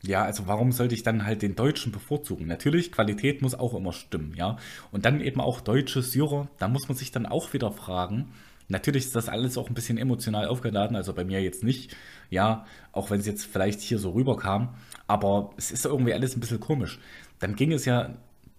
Ja, 0.02 0.22
also 0.22 0.46
warum 0.46 0.70
sollte 0.72 0.94
ich 0.94 1.02
dann 1.02 1.24
halt 1.24 1.40
den 1.40 1.56
Deutschen 1.56 1.90
bevorzugen? 1.90 2.46
Natürlich, 2.46 2.92
Qualität 2.92 3.40
muss 3.40 3.54
auch 3.54 3.74
immer 3.74 3.92
stimmen, 3.92 4.34
ja. 4.36 4.58
Und 4.92 5.06
dann 5.06 5.20
eben 5.20 5.40
auch 5.40 5.60
deutsche 5.60 6.02
Syrer, 6.02 6.48
da 6.58 6.68
muss 6.68 6.88
man 6.88 6.96
sich 6.96 7.10
dann 7.10 7.26
auch 7.26 7.52
wieder 7.54 7.72
fragen, 7.72 8.32
Natürlich 8.74 9.04
ist 9.04 9.14
das 9.14 9.28
alles 9.28 9.56
auch 9.56 9.68
ein 9.68 9.74
bisschen 9.74 9.98
emotional 9.98 10.48
aufgeladen, 10.48 10.96
also 10.96 11.12
bei 11.12 11.24
mir 11.24 11.40
jetzt 11.40 11.62
nicht, 11.62 11.96
ja, 12.28 12.66
auch 12.90 13.08
wenn 13.08 13.20
es 13.20 13.26
jetzt 13.26 13.46
vielleicht 13.46 13.80
hier 13.80 14.00
so 14.00 14.10
rüberkam, 14.10 14.70
aber 15.06 15.52
es 15.56 15.70
ist 15.70 15.84
irgendwie 15.84 16.12
alles 16.12 16.36
ein 16.36 16.40
bisschen 16.40 16.58
komisch. 16.58 16.98
Dann 17.38 17.54
ging 17.54 17.70
es 17.70 17.84
ja 17.84 18.16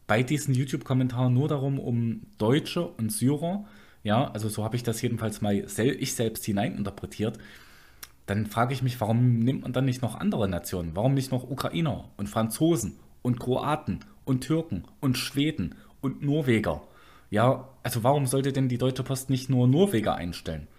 bei 0.07 0.23
diesen 0.23 0.53
YouTube-Kommentaren 0.53 1.33
nur 1.33 1.49
darum, 1.49 1.79
um 1.79 2.21
Deutsche 2.37 2.87
und 2.87 3.11
Syrer, 3.11 3.65
ja, 4.03 4.31
also 4.31 4.47
so 4.47 4.63
habe 4.63 4.77
ich 4.77 4.83
das 4.83 5.01
jedenfalls 5.01 5.41
mal 5.41 5.67
sel 5.67 5.97
ich 5.99 6.15
selbst 6.15 6.45
hineininterpretiert. 6.45 7.37
Dann 8.25 8.45
frage 8.45 8.73
ich 8.73 8.81
mich, 8.81 9.01
warum 9.01 9.39
nimmt 9.39 9.63
man 9.63 9.73
dann 9.73 9.83
nicht 9.83 10.01
noch 10.01 10.15
andere 10.15 10.47
Nationen? 10.47 10.91
Warum 10.95 11.13
nicht 11.13 11.33
noch 11.33 11.43
Ukrainer 11.43 12.05
und 12.15 12.29
Franzosen 12.29 12.95
und 13.21 13.37
Kroaten 13.37 13.99
und 14.23 14.45
Türken 14.45 14.85
und 15.01 15.17
Schweden 15.17 15.75
und 15.99 16.23
Norweger? 16.23 16.83
Ja, 17.35 17.67
also 17.83 18.01
warum 18.05 18.27
sollte 18.27 18.53
denn 18.53 18.69
die 18.69 18.77
Deutsche 18.77 19.03
Post 19.03 19.29
nicht 19.29 19.49
nur 19.49 19.67
Norweger 19.67 20.15
einstellen? 20.15 20.69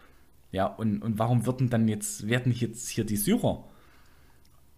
Ja, 0.53 0.65
und, 0.65 1.03
und 1.03 1.19
warum 1.19 1.45
würden 1.45 1.69
dann 1.69 1.87
jetzt, 1.87 2.29
werden 2.29 2.51
jetzt 2.51 2.89
hier 2.89 3.05
die 3.05 3.19
Syrer 3.19 3.63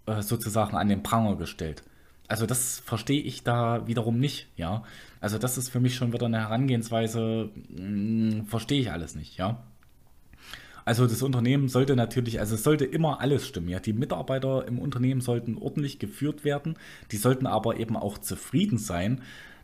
äh, 0.07 0.21
sozusagen 0.21 0.77
an 0.77 0.89
den 0.89 1.05
Pranger 1.05 1.37
gestellt? 1.37 1.85
Also 2.27 2.47
das 2.47 2.81
verstehe 2.81 3.23
ich 3.23 3.45
da 3.45 3.87
wiederum 3.87 4.19
nicht, 4.19 4.49
ja. 4.57 4.83
Also 5.21 5.39
das 5.39 5.57
ist 5.57 5.69
für 5.69 5.79
mich 5.79 5.95
schon 5.95 6.13
wieder 6.13 6.27
eine 6.27 6.41
Herangehensweise, 6.41 7.51
mh, 7.69 7.79
hm, 7.79 8.47
verstehe 8.47 8.81
ich 8.81 8.91
alles 8.91 9.15
nicht, 9.15 9.37
ja. 9.37 9.63
Also 10.85 11.07
das 11.07 11.23
Unternehmen 11.23 11.69
sollte 11.69 11.95
natürlich, 11.95 12.41
also 12.41 12.57
es 12.57 12.65
sollte 12.65 12.87
immer 12.87 13.21
alles 13.21 13.47
stimmen. 13.47 13.69
Ja, 13.69 13.79
die 13.79 13.93
Mitarbeiter 13.93 14.67
im 14.67 14.81
Unternehmen 14.81 15.21
sollten 15.21 15.57
ordentlich 15.57 16.01
geführt 16.01 16.43
werden. 16.43 16.75
Die 17.13 17.19
sollten 17.19 17.47
aber 17.47 17.79
eben 17.79 17.97
auch 17.97 18.19
zufrieden 18.19 18.79
sein. 18.79 19.21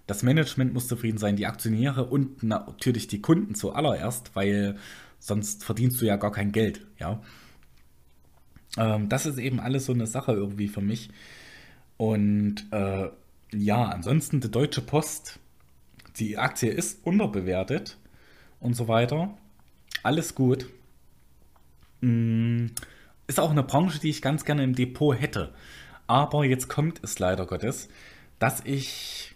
Das 0.06 0.22
Management 0.22 0.74
muss 0.74 0.88
zufrieden 0.88 1.18
sein, 1.18 1.36
die 1.36 1.46
Aktionäre 1.46 2.04
und 2.04 2.42
natürlich 2.42 3.06
die 3.06 3.22
Kunden 3.22 3.54
zuallererst, 3.54 4.34
weil 4.34 4.76
sonst 5.18 5.64
verdienst 5.64 6.00
du 6.00 6.06
ja 6.06 6.16
gar 6.16 6.32
kein 6.32 6.52
Geld, 6.52 6.86
ja. 6.98 7.22
Ähm, 8.76 9.08
das 9.08 9.26
ist 9.26 9.38
eben 9.38 9.60
alles 9.60 9.86
so 9.86 9.92
eine 9.92 10.06
Sache 10.06 10.32
irgendwie 10.32 10.68
für 10.68 10.82
mich. 10.82 11.10
Und 11.96 12.66
äh, 12.72 13.08
ja, 13.52 13.84
ansonsten 13.84 14.40
die 14.40 14.50
Deutsche 14.50 14.82
Post, 14.82 15.38
die 16.16 16.38
Aktie 16.38 16.70
ist 16.70 17.04
unterbewertet 17.06 17.96
und 18.60 18.74
so 18.74 18.88
weiter. 18.88 19.36
alles 20.02 20.34
gut. 20.34 20.66
Mm, 22.00 22.66
ist 23.26 23.40
auch 23.40 23.50
eine 23.50 23.62
Branche, 23.62 23.98
die 24.00 24.10
ich 24.10 24.22
ganz 24.22 24.44
gerne 24.44 24.64
im 24.64 24.74
Depot 24.74 25.18
hätte. 25.18 25.54
Aber 26.06 26.44
jetzt 26.44 26.68
kommt 26.68 27.00
es 27.02 27.18
leider 27.18 27.46
Gottes, 27.46 27.88
dass 28.38 28.60
ich 28.64 29.33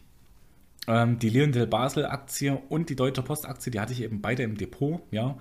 ähm, 0.89 1.19
die 1.19 1.29
Leondel 1.29 1.67
Basel 1.67 2.07
Aktie 2.07 2.59
und 2.69 2.89
die 2.89 2.97
Deutsche 2.97 3.23
Post 3.23 3.47
Aktie, 3.47 3.71
die 3.71 3.79
hatte 3.79 3.93
ich 3.93 4.03
eben 4.03 4.21
beide 4.21 4.43
im 4.43 4.57
Depot, 4.57 5.03
ja. 5.11 5.37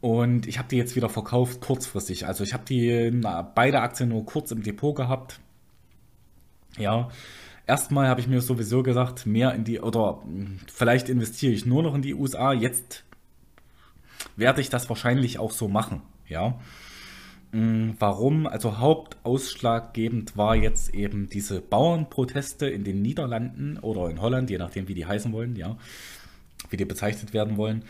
Und 0.00 0.48
ich 0.48 0.58
habe 0.58 0.68
die 0.68 0.76
jetzt 0.76 0.96
wieder 0.96 1.08
verkauft 1.08 1.60
kurzfristig. 1.60 2.26
Also 2.26 2.42
ich 2.42 2.54
habe 2.54 2.64
die 2.64 3.10
na, 3.12 3.42
beide 3.42 3.80
Aktien 3.80 4.08
nur 4.08 4.26
kurz 4.26 4.50
im 4.50 4.62
Depot 4.64 4.96
gehabt. 4.96 5.38
Ja, 6.76 7.10
erstmal 7.66 8.08
habe 8.08 8.20
ich 8.20 8.26
mir 8.26 8.40
sowieso 8.40 8.82
gesagt, 8.82 9.26
mehr 9.26 9.54
in 9.54 9.62
die, 9.62 9.78
oder 9.78 10.20
hm, 10.24 10.58
vielleicht 10.72 11.08
investiere 11.08 11.52
ich 11.52 11.66
nur 11.66 11.82
noch 11.82 11.94
in 11.94 12.02
die 12.02 12.14
USA. 12.14 12.52
Jetzt 12.52 13.04
werde 14.34 14.60
ich 14.60 14.70
das 14.70 14.88
wahrscheinlich 14.88 15.38
auch 15.38 15.52
so 15.52 15.68
machen. 15.68 16.02
Ja. 16.28 16.58
Hm, 17.52 17.96
warum? 17.98 18.46
Also 18.46 18.78
hauptausschlaggebend 18.78 20.36
war 20.36 20.56
jetzt 20.56 20.94
eben 20.94 21.28
diese 21.28 21.60
Bauernproteste 21.60 22.66
in 22.66 22.82
den 22.82 23.02
Niederlanden 23.02 23.78
oder 23.78 24.08
in 24.08 24.20
Holland, 24.20 24.48
je 24.48 24.58
nachdem, 24.58 24.88
wie 24.88 24.94
die 24.94 25.06
heißen 25.06 25.32
wollen, 25.32 25.54
ja, 25.56 25.76
wie 26.70 26.78
die 26.78 26.86
bezeichnet 26.86 27.34
werden 27.34 27.58
wollen. 27.58 27.84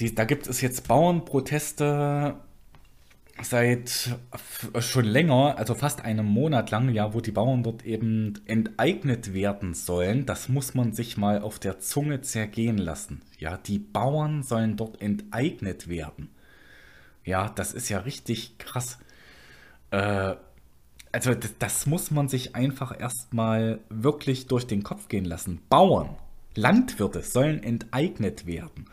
Die, 0.00 0.14
da 0.14 0.24
gibt 0.24 0.46
es 0.46 0.62
jetzt 0.62 0.88
Bauernproteste 0.88 2.36
seit 3.42 4.10
schon 4.80 5.04
länger, 5.04 5.56
also 5.58 5.74
fast 5.74 6.04
einem 6.04 6.26
Monat 6.26 6.70
lang, 6.70 6.90
ja, 6.90 7.12
wo 7.14 7.20
die 7.20 7.32
Bauern 7.32 7.62
dort 7.62 7.84
eben 7.84 8.34
enteignet 8.46 9.34
werden 9.34 9.74
sollen. 9.74 10.24
Das 10.24 10.48
muss 10.48 10.74
man 10.74 10.92
sich 10.92 11.16
mal 11.18 11.42
auf 11.42 11.58
der 11.58 11.78
Zunge 11.78 12.22
zergehen 12.22 12.78
lassen. 12.78 13.20
Ja, 13.38 13.58
die 13.58 13.78
Bauern 13.78 14.42
sollen 14.42 14.76
dort 14.76 15.00
enteignet 15.02 15.88
werden. 15.88 16.30
Ja, 17.24 17.48
das 17.48 17.72
ist 17.72 17.88
ja 17.88 17.98
richtig 18.00 18.58
krass. 18.58 18.98
Äh, 19.90 20.34
also 21.12 21.34
das, 21.34 21.58
das 21.58 21.86
muss 21.86 22.10
man 22.10 22.28
sich 22.28 22.54
einfach 22.54 22.98
erstmal 22.98 23.80
wirklich 23.88 24.46
durch 24.46 24.66
den 24.66 24.82
Kopf 24.82 25.08
gehen 25.08 25.24
lassen. 25.24 25.60
Bauern, 25.68 26.16
Landwirte 26.54 27.22
sollen 27.22 27.62
enteignet 27.62 28.46
werden 28.46 28.86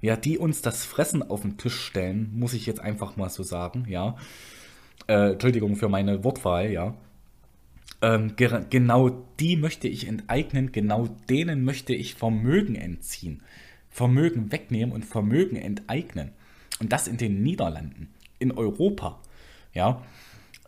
ja, 0.00 0.16
die 0.16 0.38
uns 0.38 0.62
das 0.62 0.84
Fressen 0.84 1.22
auf 1.22 1.42
den 1.42 1.56
Tisch 1.56 1.78
stellen, 1.80 2.30
muss 2.34 2.52
ich 2.54 2.66
jetzt 2.66 2.80
einfach 2.80 3.16
mal 3.16 3.28
so 3.30 3.42
sagen, 3.42 3.86
ja. 3.88 4.16
Äh, 5.08 5.32
Entschuldigung 5.32 5.76
für 5.76 5.88
meine 5.88 6.24
Wortwahl, 6.24 6.70
ja. 6.70 6.94
Ähm, 8.02 8.34
genau 8.36 9.24
die 9.40 9.56
möchte 9.56 9.88
ich 9.88 10.06
enteignen, 10.06 10.70
genau 10.70 11.08
denen 11.28 11.64
möchte 11.64 11.94
ich 11.94 12.14
Vermögen 12.14 12.74
entziehen. 12.74 13.42
Vermögen 13.88 14.52
wegnehmen 14.52 14.94
und 14.94 15.04
Vermögen 15.04 15.56
enteignen. 15.56 16.32
Und 16.80 16.92
das 16.92 17.08
in 17.08 17.16
den 17.16 17.42
Niederlanden, 17.42 18.14
in 18.38 18.52
Europa, 18.52 19.18
ja. 19.72 20.02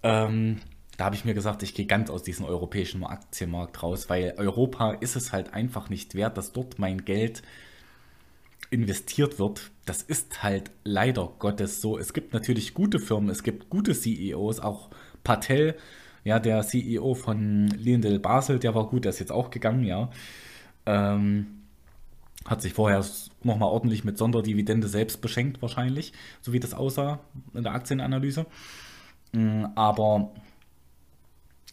Ähm, 0.03 0.59
da 0.97 1.05
habe 1.05 1.15
ich 1.15 1.25
mir 1.25 1.35
gesagt, 1.35 1.63
ich 1.63 1.75
gehe 1.75 1.87
ganz 1.87 2.11
aus 2.11 2.23
diesem 2.23 2.45
europäischen 2.45 3.05
Aktienmarkt 3.05 3.83
raus, 3.83 4.09
weil 4.09 4.35
Europa 4.37 4.93
ist 4.93 5.17
es 5.17 5.33
halt 5.33 5.55
einfach 5.55 5.91
nicht 5.91 6.15
wert, 6.15 6.37
dass 6.37 6.53
dort 6.53 6.79
mein 6.79 7.05
Geld 7.05 7.43
investiert 8.71 9.39
wird, 9.39 9.71
das 9.87 10.03
ist 10.03 10.43
halt 10.43 10.71
leider 10.85 11.33
Gottes 11.39 11.81
so. 11.81 11.99
Es 11.99 12.13
gibt 12.13 12.35
natürlich 12.35 12.75
gute 12.75 12.99
Firmen, 12.99 13.31
es 13.31 13.43
gibt 13.43 13.71
gute 13.71 13.95
CEOs, 13.95 14.61
auch 14.61 14.91
Patel, 15.25 15.77
ja, 16.25 16.39
der 16.39 16.63
CEO 16.63 17.15
von 17.15 17.69
Lindel 17.69 18.19
Basel, 18.19 18.59
der 18.59 18.75
war 18.75 18.89
gut, 18.89 19.05
der 19.05 19.11
ist 19.11 19.21
jetzt 19.21 19.33
auch 19.33 19.51
gegangen, 19.51 19.85
ja. 19.85 20.11
Ähm, 20.85 21.58
hat 22.49 22.63
sich 22.63 22.75
vorher 22.75 23.05
nochmal 23.43 23.69
ordentlich 23.69 24.05
mit 24.05 24.19
Sonderdividende 24.19 24.89
selbst 24.89 25.21
beschenkt, 25.21 25.63
wahrscheinlich, 25.63 26.13
so 26.41 26.53
wie 26.53 26.61
das 26.61 26.75
aussah 26.75 27.21
in 27.55 27.63
der 27.63 27.73
Aktienanalyse. 27.73 28.47
Mm, 29.33 29.67
aber 29.75 30.33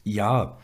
ja, 0.03 0.57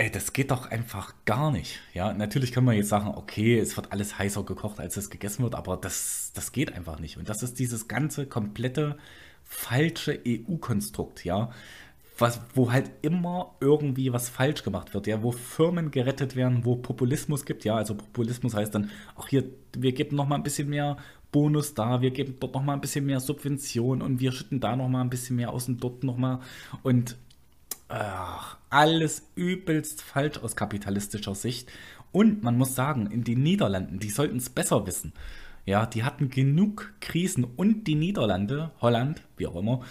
Ey, 0.00 0.12
das 0.12 0.32
geht 0.32 0.52
doch 0.52 0.70
einfach 0.70 1.12
gar 1.24 1.50
nicht. 1.50 1.80
Ja, 1.92 2.12
natürlich 2.12 2.52
kann 2.52 2.64
man 2.64 2.76
jetzt 2.76 2.88
sagen, 2.88 3.08
okay, 3.08 3.58
es 3.58 3.76
wird 3.76 3.90
alles 3.90 4.16
heißer 4.16 4.44
gekocht, 4.44 4.78
als 4.78 4.96
es 4.96 5.10
gegessen 5.10 5.42
wird, 5.42 5.56
aber 5.56 5.76
das, 5.76 6.30
das 6.34 6.52
geht 6.52 6.72
einfach 6.72 7.00
nicht. 7.00 7.16
Und 7.16 7.28
das 7.28 7.42
ist 7.42 7.58
dieses 7.58 7.88
ganze 7.88 8.26
komplette 8.26 8.96
falsche 9.42 10.20
EU-Konstrukt, 10.24 11.24
ja. 11.24 11.50
Was, 12.18 12.40
wo 12.54 12.72
halt 12.72 12.90
immer 13.02 13.54
irgendwie 13.60 14.12
was 14.12 14.28
falsch 14.28 14.64
gemacht 14.64 14.92
wird, 14.92 15.06
ja, 15.06 15.22
wo 15.22 15.30
Firmen 15.30 15.92
gerettet 15.92 16.34
werden, 16.34 16.64
wo 16.64 16.74
Populismus 16.74 17.44
gibt, 17.44 17.64
ja, 17.64 17.76
also 17.76 17.94
Populismus 17.94 18.54
heißt 18.54 18.74
dann, 18.74 18.90
auch 19.14 19.28
hier, 19.28 19.44
wir 19.76 19.92
geben 19.92 20.16
noch 20.16 20.26
mal 20.26 20.34
ein 20.34 20.42
bisschen 20.42 20.68
mehr 20.68 20.96
Bonus 21.30 21.74
da, 21.74 22.00
wir 22.00 22.10
geben 22.10 22.36
dort 22.40 22.54
noch 22.54 22.62
mal 22.62 22.72
ein 22.72 22.80
bisschen 22.80 23.06
mehr 23.06 23.20
Subvention 23.20 24.02
und 24.02 24.18
wir 24.18 24.32
schütten 24.32 24.58
da 24.58 24.74
noch 24.74 24.88
mal 24.88 25.02
ein 25.02 25.10
bisschen 25.10 25.36
mehr 25.36 25.50
aus 25.52 25.68
und 25.68 25.82
dort 25.82 26.02
noch 26.02 26.16
mal 26.16 26.40
und 26.82 27.16
Ach, 27.88 28.58
alles 28.68 29.30
übelst 29.34 30.02
falsch 30.02 30.38
aus 30.38 30.56
kapitalistischer 30.56 31.34
Sicht. 31.34 31.72
Und 32.12 32.42
man 32.42 32.58
muss 32.58 32.74
sagen, 32.74 33.10
in 33.10 33.24
den 33.24 33.42
Niederlanden, 33.42 33.98
die 33.98 34.10
sollten 34.10 34.36
es 34.36 34.50
besser 34.50 34.86
wissen. 34.86 35.14
Ja, 35.64 35.86
die 35.86 36.04
hatten 36.04 36.28
genug 36.28 36.92
Krisen 37.00 37.44
und 37.44 37.84
die 37.84 37.94
Niederlande, 37.94 38.72
Holland, 38.80 39.22
wie 39.36 39.46
auch 39.46 39.56
immer, 39.56 39.82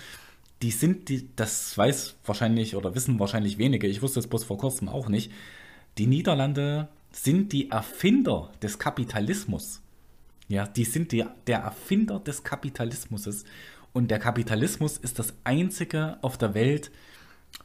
die 0.62 0.72
sind, 0.72 1.10
die, 1.10 1.30
das 1.36 1.78
weiß 1.78 2.16
wahrscheinlich 2.26 2.76
oder 2.76 2.96
wissen 2.96 3.20
wahrscheinlich 3.20 3.58
wenige, 3.58 3.88
ich 3.88 4.02
wusste 4.02 4.20
es 4.20 4.28
bloß 4.28 4.44
vor 4.44 4.58
kurzem 4.58 4.90
auch 4.90 5.08
nicht, 5.10 5.32
die 5.98 6.08
Niederlande 6.08 6.90
sind 7.12 7.54
die 7.54 7.70
Erfinder 7.70 8.52
des 8.62 8.80
Kapitalismus. 8.80 9.82
Ja, 10.48 10.66
die 10.66 10.86
sind 10.86 11.12
die, 11.12 11.26
der 11.48 11.60
Erfinder 11.60 12.20
des 12.20 12.44
Kapitalismus. 12.44 13.44
Und 13.94 14.12
der 14.12 14.20
Kapitalismus 14.20 14.98
ist 14.98 15.20
das 15.20 15.34
einzige 15.44 16.18
auf 16.22 16.38
der 16.38 16.54
Welt, 16.54 16.92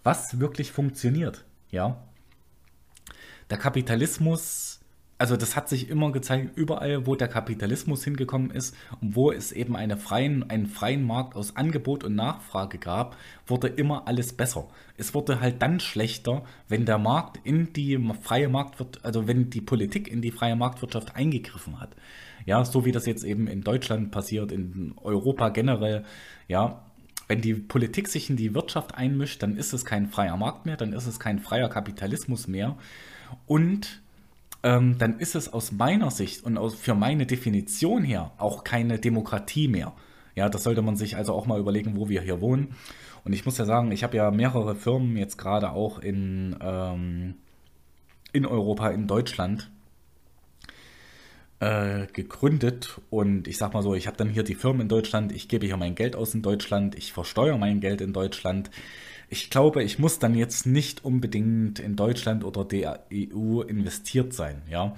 was 0.03 0.41
wirklich 0.41 0.73
funktioniert. 0.73 1.45
Ja. 1.71 2.03
Der 3.51 3.59
Kapitalismus, 3.59 4.72
also 5.23 5.37
das 5.37 5.55
hat 5.55 5.69
sich 5.69 5.89
immer 5.89 6.11
gezeigt, 6.11 6.57
überall, 6.57 7.07
wo 7.07 7.15
der 7.15 7.29
Kapitalismus 7.29 8.03
hingekommen 8.03 8.51
ist 8.51 8.75
und 9.01 9.15
wo 9.15 9.31
es 9.31 9.53
eben 9.53 9.77
eine 9.77 9.97
freien, 9.97 10.51
einen 10.51 10.67
freien 10.67 11.07
Markt 11.07 11.37
aus 11.37 11.55
Angebot 11.55 12.03
und 12.03 12.17
Nachfrage 12.17 12.77
gab, 12.79 13.17
wurde 13.47 13.69
immer 13.69 14.09
alles 14.09 14.33
besser. 14.33 14.67
Es 14.97 15.15
wurde 15.15 15.39
halt 15.39 15.63
dann 15.63 15.79
schlechter, 15.79 16.43
wenn 16.67 16.87
der 16.87 16.99
Markt 16.99 17.39
in 17.45 17.73
die 17.73 18.05
freie 18.21 18.49
Marktwirtschaft, 18.49 19.05
also 19.05 19.29
wenn 19.29 19.49
die 19.49 19.61
Politik 19.61 20.09
in 20.09 20.23
die 20.23 20.33
freie 20.33 20.57
Marktwirtschaft 20.57 21.15
eingegriffen 21.15 21.79
hat. 21.79 21.95
Ja, 22.45 22.65
so 22.65 22.85
wie 22.85 22.91
das 22.91 23.07
jetzt 23.07 23.23
eben 23.23 23.47
in 23.47 23.61
Deutschland 23.61 24.11
passiert, 24.11 24.51
in 24.51 24.93
Europa 24.97 25.51
generell. 25.51 26.05
Ja, 26.49 26.83
wenn 27.29 27.41
die 27.41 27.55
Politik 27.55 28.09
sich 28.09 28.29
in 28.29 28.35
die 28.35 28.57
Wirtschaft 28.57 28.97
einmischt, 28.97 29.41
dann 29.45 29.57
ist 29.57 29.73
es 29.73 29.85
kein 29.85 30.09
freier 30.09 30.37
Markt 30.37 30.67
mehr, 30.67 30.77
dann 30.77 30.93
ist 30.93 31.07
es 31.07 31.21
kein 31.21 31.39
freier 31.39 31.69
Kapitalismus 31.69 32.49
mehr. 32.49 32.77
Und 33.47 34.03
ähm, 34.63 34.97
dann 34.99 35.19
ist 35.19 35.35
es 35.35 35.53
aus 35.53 35.73
meiner 35.73 36.11
Sicht 36.11 36.45
und 36.45 36.57
aus, 36.57 36.75
für 36.75 36.95
meine 36.95 37.27
Definition 37.27 38.05
her 38.05 38.33
auch 38.39 38.65
keine 38.65 38.99
Demokratie 38.99 39.69
mehr. 39.69 39.93
Ja, 40.35 40.49
das 40.49 40.63
sollte 40.63 40.83
man 40.83 40.97
sich 40.97 41.17
also 41.17 41.35
auch 41.35 41.47
mal 41.47 41.61
überlegen, 41.61 41.97
wo 41.97 42.09
wir 42.09 42.23
hier 42.23 42.41
wohnen. 42.41 42.75
Und 43.25 43.33
ich 43.33 43.45
muss 43.45 43.59
ja 43.59 43.65
sagen, 43.65 43.93
ich 43.93 44.03
habe 44.03 44.17
ja 44.17 44.31
mehrere 44.31 44.75
Firmen 44.75 45.17
jetzt 45.17 45.37
gerade 45.37 45.71
auch 45.71 45.99
in, 45.99 46.57
ähm, 46.61 47.35
in 48.33 48.47
Europa, 48.47 48.91
in 48.91 49.07
Deutschland, 49.07 49.71
äh, 51.61 52.07
gegründet 52.13 53.01
und 53.11 53.47
ich 53.47 53.57
sag 53.57 53.73
mal 53.73 53.85
so, 53.85 53.95
ich 53.95 54.09
habe 54.09 54.17
dann 54.17 54.29
hier 54.29 54.43
die 54.43 54.57
Firmen 54.57 54.83
in 54.83 54.89
Deutschland, 54.89 55.31
ich 55.31 55.49
gebe 55.49 55.67
hier 55.67 55.77
mein 55.77 55.95
Geld 55.95 56.17
aus 56.17 56.35
in 56.35 56.43
Deutschland, 56.43 56.97
ich 56.97 57.13
versteuere 57.13 57.57
mein 57.57 57.79
Geld 57.79 58.01
in 58.01 58.13
Deutschland. 58.13 58.71
Ich 59.33 59.49
glaube, 59.49 59.83
ich 59.83 59.99
muss 59.99 60.19
dann 60.19 60.35
jetzt 60.35 60.67
nicht 60.67 61.07
unbedingt 61.07 61.79
in 61.79 61.97
Deutschland 61.97 62.45
oder 62.45 62.67
der 62.67 63.07
EU 63.11 63.63
investiert 63.63 64.35
sein, 64.35 64.61
ja. 64.69 64.95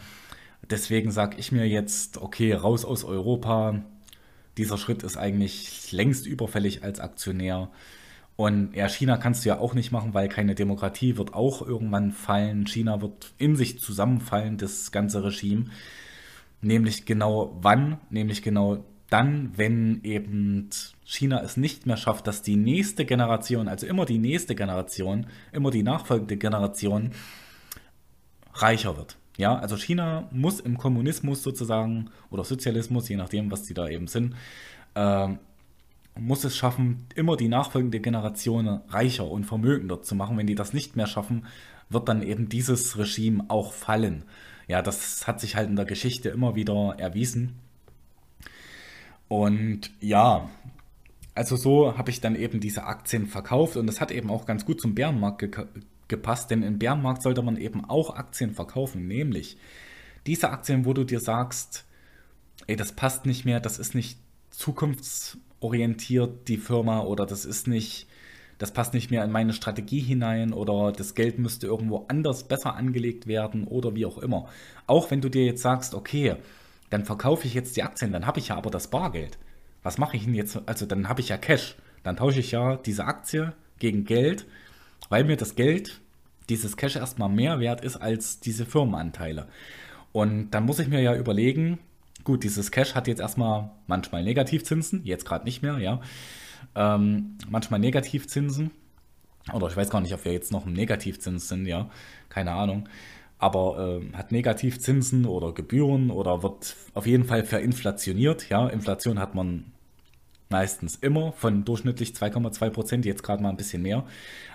Deswegen 0.68 1.12
sage 1.12 1.36
ich 1.38 1.52
mir 1.52 1.68
jetzt, 1.68 2.18
okay, 2.18 2.52
raus 2.52 2.84
aus 2.84 3.04
Europa. 3.04 3.84
Dieser 4.56 4.76
Schritt 4.76 5.04
ist 5.04 5.16
eigentlich 5.16 5.92
längst 5.92 6.26
überfällig 6.26 6.82
als 6.82 6.98
Aktionär. 6.98 7.70
Und 8.34 8.74
ja, 8.74 8.88
China 8.88 9.18
kannst 9.18 9.44
du 9.44 9.50
ja 9.50 9.60
auch 9.60 9.72
nicht 9.72 9.92
machen, 9.92 10.14
weil 10.14 10.28
keine 10.28 10.56
Demokratie 10.56 11.16
wird 11.16 11.32
auch 11.32 11.62
irgendwann 11.62 12.10
fallen. 12.10 12.66
China 12.66 13.00
wird 13.00 13.34
in 13.38 13.54
sich 13.54 13.78
zusammenfallen, 13.78 14.58
das 14.58 14.90
ganze 14.90 15.22
Regime. 15.22 15.66
Nämlich 16.60 17.06
genau 17.06 17.56
wann? 17.62 18.00
Nämlich 18.10 18.42
genau 18.42 18.84
dann, 19.10 19.52
wenn 19.54 20.02
eben 20.02 20.70
China 21.04 21.42
es 21.42 21.56
nicht 21.56 21.86
mehr 21.86 21.96
schafft, 21.96 22.26
dass 22.26 22.42
die 22.42 22.56
nächste 22.56 23.04
Generation, 23.04 23.68
also 23.68 23.86
immer 23.86 24.06
die 24.06 24.18
nächste 24.18 24.54
Generation, 24.54 25.26
immer 25.52 25.70
die 25.70 25.82
nachfolgende 25.82 26.36
Generation 26.36 27.12
reicher 28.54 28.96
wird. 28.96 29.16
Ja, 29.36 29.58
also 29.58 29.76
China 29.76 30.28
muss 30.30 30.60
im 30.60 30.78
Kommunismus 30.78 31.42
sozusagen 31.42 32.10
oder 32.30 32.44
Sozialismus, 32.44 33.08
je 33.08 33.16
nachdem, 33.16 33.50
was 33.50 33.64
die 33.64 33.74
da 33.74 33.88
eben 33.88 34.06
sind, 34.06 34.34
äh, 34.94 35.28
muss 36.16 36.44
es 36.44 36.56
schaffen, 36.56 37.06
immer 37.16 37.36
die 37.36 37.48
nachfolgende 37.48 37.98
Generation 38.00 38.68
reicher 38.88 39.28
und 39.28 39.44
vermögender 39.44 40.02
zu 40.02 40.14
machen. 40.14 40.38
Wenn 40.38 40.46
die 40.46 40.54
das 40.54 40.72
nicht 40.72 40.94
mehr 40.94 41.08
schaffen, 41.08 41.46
wird 41.88 42.08
dann 42.08 42.22
eben 42.22 42.48
dieses 42.48 42.96
Regime 42.96 43.44
auch 43.48 43.72
fallen. 43.72 44.24
Ja, 44.68 44.80
das 44.80 45.26
hat 45.26 45.40
sich 45.40 45.56
halt 45.56 45.68
in 45.68 45.76
der 45.76 45.84
Geschichte 45.84 46.28
immer 46.28 46.54
wieder 46.54 46.94
erwiesen. 46.98 47.56
Und 49.28 49.90
ja, 50.00 50.48
also 51.34 51.56
so 51.56 51.96
habe 51.98 52.10
ich 52.10 52.20
dann 52.20 52.36
eben 52.36 52.60
diese 52.60 52.84
Aktien 52.84 53.26
verkauft 53.26 53.76
und 53.76 53.86
das 53.86 54.00
hat 54.00 54.10
eben 54.10 54.30
auch 54.30 54.46
ganz 54.46 54.64
gut 54.64 54.80
zum 54.80 54.94
Bärenmarkt 54.94 55.38
ge 55.38 55.66
gepasst, 56.06 56.50
denn 56.50 56.62
im 56.62 56.78
Bärenmarkt 56.78 57.22
sollte 57.22 57.40
man 57.40 57.56
eben 57.56 57.82
auch 57.86 58.14
Aktien 58.14 58.52
verkaufen, 58.52 59.08
nämlich 59.08 59.56
diese 60.26 60.50
Aktien, 60.50 60.84
wo 60.84 60.92
du 60.92 61.02
dir 61.04 61.18
sagst, 61.18 61.86
ey, 62.66 62.76
das 62.76 62.92
passt 62.92 63.24
nicht 63.24 63.46
mehr, 63.46 63.58
das 63.58 63.78
ist 63.78 63.94
nicht 63.94 64.18
zukunftsorientiert, 64.50 66.48
die 66.48 66.58
Firma, 66.58 67.00
oder 67.00 67.24
das 67.24 67.46
ist 67.46 67.68
nicht, 67.68 68.06
das 68.58 68.72
passt 68.72 68.94
nicht 68.94 69.10
mehr 69.10 69.24
in 69.24 69.30
meine 69.30 69.54
Strategie 69.54 70.00
hinein, 70.00 70.52
oder 70.52 70.92
das 70.92 71.14
Geld 71.14 71.38
müsste 71.38 71.66
irgendwo 71.66 72.04
anders 72.08 72.44
besser 72.44 72.74
angelegt 72.76 73.26
werden, 73.26 73.64
oder 73.64 73.94
wie 73.94 74.06
auch 74.06 74.18
immer. 74.18 74.48
Auch 74.86 75.10
wenn 75.10 75.22
du 75.22 75.30
dir 75.30 75.44
jetzt 75.44 75.62
sagst, 75.62 75.94
okay, 75.94 76.36
dann 76.90 77.04
verkaufe 77.04 77.46
ich 77.46 77.54
jetzt 77.54 77.76
die 77.76 77.82
Aktien, 77.82 78.12
dann 78.12 78.26
habe 78.26 78.40
ich 78.40 78.48
ja 78.48 78.56
aber 78.56 78.70
das 78.70 78.88
Bargeld. 78.88 79.38
Was 79.84 79.98
mache 79.98 80.16
ich 80.16 80.24
denn 80.24 80.34
jetzt? 80.34 80.60
Also 80.66 80.86
dann 80.86 81.08
habe 81.08 81.20
ich 81.20 81.28
ja 81.28 81.36
Cash. 81.36 81.76
Dann 82.02 82.16
tausche 82.16 82.40
ich 82.40 82.50
ja 82.50 82.76
diese 82.76 83.04
Aktie 83.04 83.52
gegen 83.78 84.04
Geld, 84.04 84.46
weil 85.10 85.24
mir 85.24 85.36
das 85.36 85.54
Geld, 85.54 86.00
dieses 86.48 86.76
Cash 86.76 86.96
erstmal 86.96 87.28
mehr 87.28 87.60
wert 87.60 87.84
ist 87.84 87.96
als 87.96 88.40
diese 88.40 88.66
Firmenanteile. 88.66 89.46
Und 90.12 90.50
dann 90.50 90.64
muss 90.64 90.80
ich 90.80 90.88
mir 90.88 91.00
ja 91.00 91.14
überlegen, 91.14 91.78
gut, 92.24 92.42
dieses 92.44 92.70
Cash 92.70 92.94
hat 92.94 93.06
jetzt 93.06 93.20
erstmal 93.20 93.70
manchmal 93.86 94.24
Negativzinsen, 94.24 95.04
jetzt 95.04 95.24
gerade 95.24 95.44
nicht 95.44 95.62
mehr, 95.62 95.78
ja. 95.78 96.00
Ähm, 96.74 97.38
manchmal 97.48 97.80
Negativzinsen. 97.80 98.70
Oder 99.52 99.68
ich 99.68 99.76
weiß 99.76 99.90
gar 99.90 100.00
nicht, 100.00 100.14
ob 100.14 100.24
wir 100.24 100.32
jetzt 100.32 100.52
noch 100.52 100.66
im 100.66 100.72
Negativzins 100.72 101.48
sind, 101.48 101.66
ja. 101.66 101.90
Keine 102.28 102.52
Ahnung 102.52 102.88
aber 103.44 104.00
äh, 104.00 104.16
hat 104.16 104.32
Negativzinsen 104.32 105.26
oder 105.26 105.52
Gebühren 105.52 106.10
oder 106.10 106.42
wird 106.42 106.76
auf 106.94 107.06
jeden 107.06 107.24
Fall 107.24 107.44
verinflationiert. 107.44 108.48
Ja, 108.48 108.68
Inflation 108.68 109.18
hat 109.18 109.34
man 109.34 109.73
meistens 110.50 110.96
immer 110.96 111.32
von 111.32 111.64
durchschnittlich 111.64 112.10
2,2 112.10 112.70
Prozent, 112.70 113.06
jetzt 113.06 113.22
gerade 113.22 113.42
mal 113.42 113.50
ein 113.50 113.56
bisschen 113.56 113.82
mehr. 113.82 114.04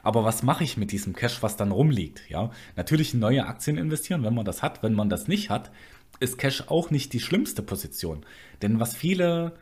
Aber 0.03 0.23
was 0.23 0.43
mache 0.43 0.63
ich 0.63 0.77
mit 0.77 0.91
diesem 0.91 1.13
Cash, 1.13 1.41
was 1.41 1.57
dann 1.57 1.71
rumliegt? 1.71 2.29
Ja, 2.29 2.51
natürlich 2.75 3.13
in 3.13 3.19
neue 3.19 3.45
Aktien 3.45 3.77
investieren, 3.77 4.23
wenn 4.23 4.33
man 4.33 4.45
das 4.45 4.61
hat. 4.61 4.83
Wenn 4.83 4.93
man 4.93 5.09
das 5.09 5.27
nicht 5.27 5.49
hat, 5.49 5.71
ist 6.19 6.37
Cash 6.37 6.65
auch 6.67 6.91
nicht 6.91 7.13
die 7.13 7.19
schlimmste 7.19 7.61
Position. 7.61 8.25
Denn 8.61 8.79
was 8.79 8.95
viele 8.95 9.53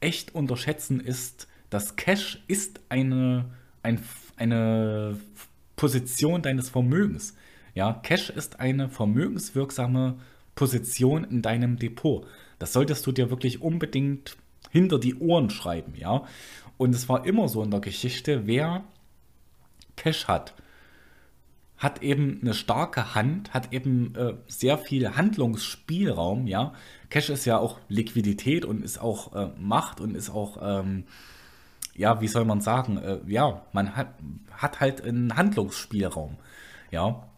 echt 0.00 0.34
unterschätzen, 0.34 1.00
ist, 1.00 1.48
dass 1.70 1.96
Cash 1.96 2.42
ist 2.46 2.80
eine, 2.88 3.46
ein, 3.82 4.00
eine 4.36 5.18
Position 5.76 6.42
deines 6.42 6.70
Vermögens. 6.70 7.34
Ja, 7.74 7.92
Cash 7.92 8.30
ist 8.30 8.60
eine 8.60 8.88
vermögenswirksame 8.88 10.18
Position 10.54 11.24
in 11.24 11.42
deinem 11.42 11.78
Depot. 11.78 12.26
Das 12.58 12.72
solltest 12.72 13.06
du 13.06 13.12
dir 13.12 13.30
wirklich 13.30 13.62
unbedingt 13.62 14.36
hinter 14.70 14.98
die 14.98 15.16
Ohren 15.16 15.50
schreiben, 15.50 15.94
ja. 15.96 16.24
Und 16.76 16.94
es 16.94 17.08
war 17.08 17.26
immer 17.26 17.48
so 17.48 17.62
in 17.62 17.70
der 17.70 17.80
Geschichte, 17.80 18.46
wer 18.46 18.84
Cash 19.96 20.28
hat, 20.28 20.54
hat 21.76 22.02
eben 22.02 22.40
eine 22.42 22.54
starke 22.54 23.14
Hand, 23.14 23.54
hat 23.54 23.72
eben 23.72 24.14
äh, 24.16 24.34
sehr 24.48 24.78
viel 24.78 25.16
Handlungsspielraum, 25.16 26.46
ja. 26.46 26.72
Cash 27.08 27.30
ist 27.30 27.44
ja 27.44 27.58
auch 27.58 27.78
Liquidität 27.88 28.64
und 28.64 28.82
ist 28.82 29.00
auch 29.00 29.34
äh, 29.34 29.50
Macht 29.58 30.00
und 30.00 30.16
ist 30.16 30.30
auch, 30.30 30.58
ähm, 30.60 31.04
ja, 31.94 32.20
wie 32.20 32.28
soll 32.28 32.44
man 32.44 32.60
sagen, 32.60 32.98
äh, 32.98 33.18
ja, 33.26 33.62
man 33.72 33.96
hat, 33.96 34.14
hat 34.52 34.80
halt 34.80 35.02
einen 35.02 35.36
Handlungsspielraum, 35.36 36.36
ja. 36.90 37.28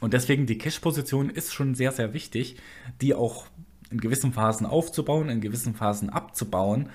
Und 0.00 0.14
deswegen 0.14 0.46
die 0.46 0.58
Cash-Position 0.58 1.30
ist 1.30 1.52
schon 1.52 1.74
sehr, 1.74 1.92
sehr 1.92 2.14
wichtig, 2.14 2.56
die 3.00 3.14
auch 3.14 3.46
in 3.90 4.00
gewissen 4.00 4.32
Phasen 4.32 4.66
aufzubauen, 4.66 5.28
in 5.28 5.40
gewissen 5.40 5.74
Phasen 5.74 6.10
abzubauen. 6.10 6.90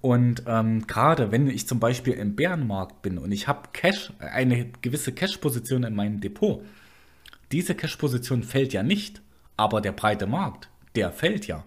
Und 0.00 0.44
ähm, 0.46 0.86
gerade 0.86 1.32
wenn 1.32 1.48
ich 1.48 1.66
zum 1.66 1.80
Beispiel 1.80 2.14
im 2.14 2.36
Bärenmarkt 2.36 3.02
bin 3.02 3.18
und 3.18 3.32
ich 3.32 3.48
habe 3.48 3.68
Cash, 3.72 4.12
eine 4.18 4.70
gewisse 4.82 5.12
Cash-Position 5.12 5.84
in 5.84 5.94
meinem 5.94 6.20
Depot, 6.20 6.62
diese 7.52 7.74
Cash-Position 7.74 8.42
fällt 8.42 8.72
ja 8.72 8.82
nicht, 8.82 9.20
aber 9.56 9.80
der 9.80 9.92
breite 9.92 10.26
Markt, 10.26 10.68
der 10.94 11.12
fällt 11.12 11.46
ja. 11.46 11.64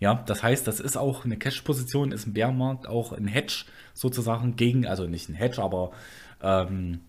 Ja, 0.00 0.14
das 0.26 0.42
heißt, 0.42 0.66
das 0.66 0.80
ist 0.80 0.96
auch 0.96 1.24
eine 1.24 1.36
Cash-Position, 1.36 2.12
ist 2.12 2.26
im 2.26 2.32
Bärenmarkt 2.32 2.88
auch 2.88 3.12
ein 3.12 3.28
Hedge 3.28 3.64
sozusagen 3.94 4.56
gegen, 4.56 4.86
also 4.86 5.06
nicht 5.06 5.28
ein 5.28 5.34
Hedge, 5.34 5.62
aber 5.62 5.92
ähm, 6.42 7.00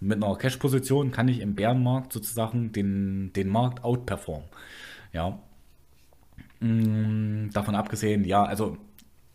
mit 0.00 0.22
einer 0.22 0.36
Cash-Position 0.36 1.10
kann 1.10 1.28
ich 1.28 1.40
im 1.40 1.54
Bärenmarkt 1.54 2.12
sozusagen 2.12 2.72
den, 2.72 3.32
den 3.32 3.48
Markt 3.48 3.84
outperformen. 3.84 4.48
Ja. 5.12 5.38
Mm, 6.60 7.50
davon 7.52 7.74
abgesehen, 7.74 8.24
ja, 8.24 8.44
also 8.44 8.78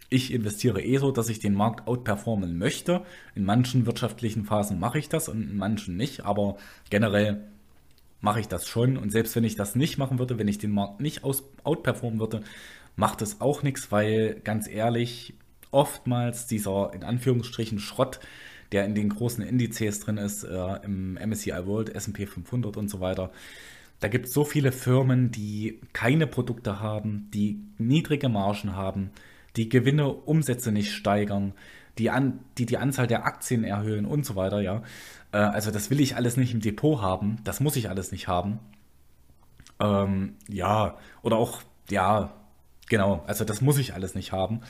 ich 0.09 0.33
investiere 0.33 0.81
eh 0.81 0.97
so, 0.97 1.11
dass 1.11 1.29
ich 1.29 1.39
den 1.39 1.53
Markt 1.53 1.87
outperformen 1.87 2.57
möchte. 2.57 3.03
In 3.33 3.45
manchen 3.45 3.85
wirtschaftlichen 3.85 4.43
Phasen 4.45 4.79
mache 4.79 4.99
ich 4.99 5.07
das 5.07 5.29
und 5.29 5.41
in 5.41 5.57
manchen 5.57 5.95
nicht, 5.95 6.25
aber 6.25 6.57
generell 6.89 7.47
mache 8.19 8.41
ich 8.41 8.47
das 8.47 8.67
schon. 8.67 8.97
Und 8.97 9.11
selbst 9.11 9.35
wenn 9.35 9.45
ich 9.45 9.55
das 9.55 9.75
nicht 9.75 9.97
machen 9.97 10.19
würde, 10.19 10.37
wenn 10.37 10.49
ich 10.49 10.57
den 10.57 10.71
Markt 10.71 10.99
nicht 10.99 11.23
aus, 11.23 11.43
outperformen 11.63 12.19
würde, 12.19 12.41
macht 12.95 13.21
es 13.21 13.39
auch 13.39 13.63
nichts, 13.63 13.91
weil 13.91 14.41
ganz 14.43 14.67
ehrlich, 14.67 15.33
oftmals 15.71 16.45
dieser 16.47 16.91
in 16.93 17.03
Anführungsstrichen 17.03 17.79
Schrott, 17.79 18.19
der 18.71 18.85
in 18.85 18.95
den 18.95 19.09
großen 19.09 19.43
Indizes 19.43 20.01
drin 20.01 20.17
ist, 20.17 20.43
äh, 20.43 20.75
im 20.83 21.15
MSCI 21.15 21.65
World, 21.65 21.89
SP 21.95 22.25
500 22.25 22.77
und 22.77 22.89
so 22.89 22.99
weiter. 22.99 23.31
Da 24.01 24.07
gibt 24.07 24.25
es 24.25 24.33
so 24.33 24.43
viele 24.43 24.71
Firmen, 24.71 25.31
die 25.31 25.79
keine 25.93 26.27
Produkte 26.27 26.79
haben, 26.79 27.29
die 27.33 27.61
niedrige 27.77 28.29
Margen 28.29 28.75
haben, 28.75 29.11
die 29.55 29.69
Gewinne, 29.69 30.11
Umsätze 30.11 30.71
nicht 30.71 30.91
steigern, 30.91 31.53
die, 31.97 32.09
an, 32.09 32.39
die 32.57 32.65
die 32.65 32.77
Anzahl 32.77 33.05
der 33.05 33.25
Aktien 33.25 33.63
erhöhen 33.63 34.05
und 34.05 34.25
so 34.25 34.35
weiter, 34.35 34.59
ja. 34.59 34.81
Äh, 35.31 35.37
also 35.37 35.69
das 35.69 35.91
will 35.91 35.99
ich 35.99 36.15
alles 36.15 36.35
nicht 36.35 36.53
im 36.53 36.61
Depot 36.61 36.99
haben, 36.99 37.37
das 37.43 37.59
muss 37.59 37.75
ich 37.75 37.89
alles 37.89 38.11
nicht 38.11 38.27
haben. 38.27 38.59
Ähm, 39.79 40.35
ja, 40.49 40.97
oder 41.21 41.37
auch, 41.37 41.61
ja, 41.89 42.33
genau, 42.89 43.23
also 43.27 43.45
das 43.45 43.61
muss 43.61 43.77
ich 43.77 43.93
alles 43.93 44.15
nicht 44.15 44.31
haben. 44.31 44.61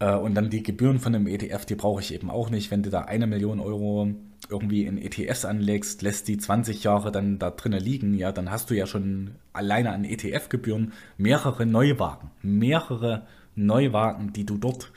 Äh, 0.00 0.16
und 0.16 0.34
dann 0.34 0.50
die 0.50 0.64
Gebühren 0.64 0.98
von 0.98 1.14
einem 1.14 1.28
ETF, 1.28 1.64
die 1.64 1.76
brauche 1.76 2.00
ich 2.00 2.12
eben 2.12 2.30
auch 2.30 2.50
nicht. 2.50 2.72
Wenn 2.72 2.82
du 2.82 2.90
da 2.90 3.02
eine 3.02 3.28
Million 3.28 3.60
Euro 3.60 4.08
irgendwie 4.48 4.84
in 4.84 4.98
ETFs 4.98 5.44
anlegst, 5.44 6.02
lässt 6.02 6.26
die 6.26 6.38
20 6.38 6.82
Jahre 6.82 7.12
dann 7.12 7.38
da 7.38 7.50
drinnen 7.50 7.80
liegen, 7.80 8.14
ja, 8.14 8.32
dann 8.32 8.50
hast 8.50 8.70
du 8.70 8.74
ja 8.74 8.86
schon 8.86 9.36
alleine 9.52 9.92
an 9.92 10.04
ETF-Gebühren 10.04 10.92
mehrere 11.18 11.66
Neuwagen, 11.66 12.30
mehrere 12.42 13.26
Neuwagen, 13.54 14.32
die 14.32 14.46
du 14.46 14.56
dort 14.56 14.90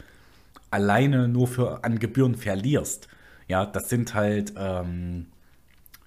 alleine 0.71 1.27
nur 1.27 1.47
für 1.47 1.83
an 1.83 1.99
Gebühren 1.99 2.35
verlierst. 2.35 3.07
Ja, 3.47 3.65
das 3.65 3.89
sind 3.89 4.15
halt, 4.15 4.53
ähm, 4.57 5.27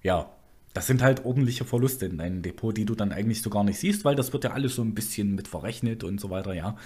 ja, 0.02 0.28
das 0.76 0.86
sind 0.86 1.00
halt 1.00 1.24
ordentliche 1.24 1.64
Verluste 1.64 2.04
in 2.04 2.18
deinem 2.18 2.42
Depot, 2.42 2.76
die 2.76 2.84
du 2.84 2.94
dann 2.94 3.10
eigentlich 3.10 3.40
so 3.40 3.48
gar 3.48 3.64
nicht 3.64 3.78
siehst, 3.78 4.04
weil 4.04 4.14
das 4.14 4.34
wird 4.34 4.44
ja 4.44 4.50
alles 4.50 4.74
so 4.74 4.82
ein 4.82 4.94
bisschen 4.94 5.34
mit 5.34 5.48
verrechnet 5.48 6.04
und 6.04 6.20
so 6.20 6.28
weiter, 6.28 6.52
ja. 6.52 6.76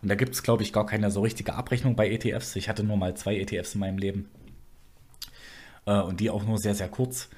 Und 0.00 0.08
da 0.08 0.14
gibt 0.14 0.34
es, 0.34 0.42
glaube 0.42 0.62
ich, 0.62 0.72
gar 0.72 0.86
keine 0.86 1.10
so 1.10 1.20
richtige 1.20 1.52
Abrechnung 1.52 1.94
bei 1.94 2.10
ETFs. 2.10 2.56
Ich 2.56 2.70
hatte 2.70 2.84
nur 2.84 2.96
mal 2.96 3.14
zwei 3.18 3.36
ETFs 3.36 3.74
in 3.74 3.80
meinem 3.80 3.98
Leben. 3.98 4.30
Äh, 5.84 6.00
und 6.00 6.20
die 6.20 6.30
auch 6.30 6.42
nur 6.46 6.56
sehr, 6.56 6.74
sehr 6.74 6.88
kurz. 6.88 7.28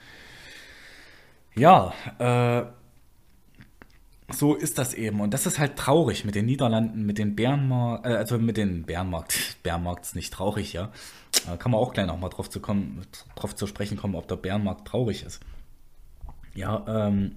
Ja, 1.57 1.93
äh, 2.21 2.67
so 4.33 4.55
ist 4.55 4.79
das 4.79 4.95
eben. 4.95 5.21
Und 5.21 5.35
das 5.35 5.45
ist 5.45 5.59
halt 5.59 5.75
traurig 5.75 6.25
mit 6.25 6.37
den 6.37 6.47
Niederlanden, 6.47 7.05
mit 7.05 7.19
den 7.19 7.35
Bärenmarkt, 7.35 8.07
äh, 8.07 8.11
also 8.11 8.39
mit 8.39 8.57
den 8.57 8.85
Bärenmarkt. 8.85 9.57
Bärenmarkt 9.65 10.05
ist 10.05 10.15
nicht 10.15 10.33
traurig, 10.33 10.73
ja. 10.73 10.93
Da 11.47 11.57
kann 11.57 11.73
man 11.73 11.81
auch 11.81 11.93
gleich 11.93 12.07
nochmal 12.07 12.31
drauf 12.31 12.49
zu 12.49 12.61
kommen, 12.61 13.05
drauf 13.35 13.57
zu 13.57 13.67
sprechen 13.67 13.97
kommen, 13.97 14.15
ob 14.15 14.29
der 14.29 14.37
Bärenmarkt 14.37 14.87
traurig 14.87 15.25
ist. 15.25 15.41
Ja, 16.57 16.85
ähm, 16.89 17.37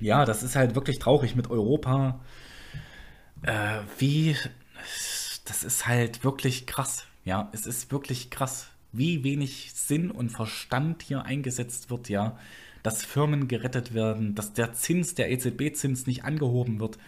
ja, 0.00 0.24
das 0.24 0.42
ist 0.42 0.54
halt 0.54 0.74
wirklich 0.74 0.98
traurig 0.98 1.34
mit 1.34 1.50
Europa. 1.50 2.20
Äh, 3.42 3.80
wie, 3.98 4.36
das 5.46 5.64
ist 5.64 5.86
halt 5.86 6.24
wirklich 6.24 6.66
krass. 6.66 7.06
Ja, 7.24 7.48
es 7.52 7.66
ist 7.66 7.90
wirklich 7.90 8.30
krass, 8.30 8.68
wie 8.92 9.24
wenig 9.24 9.72
Sinn 9.74 10.10
und 10.10 10.30
Verstand 10.30 11.02
hier 11.02 11.24
eingesetzt 11.24 11.90
wird, 11.90 12.08
ja. 12.08 12.38
Dass 12.82 13.02
Firmen 13.02 13.48
gerettet 13.48 13.94
werden, 13.94 14.34
dass 14.34 14.52
der 14.52 14.74
Zins, 14.74 15.14
der 15.14 15.30
EZB-Zins 15.30 16.06
nicht 16.06 16.24
angehoben 16.24 16.80
wird. 16.80 16.98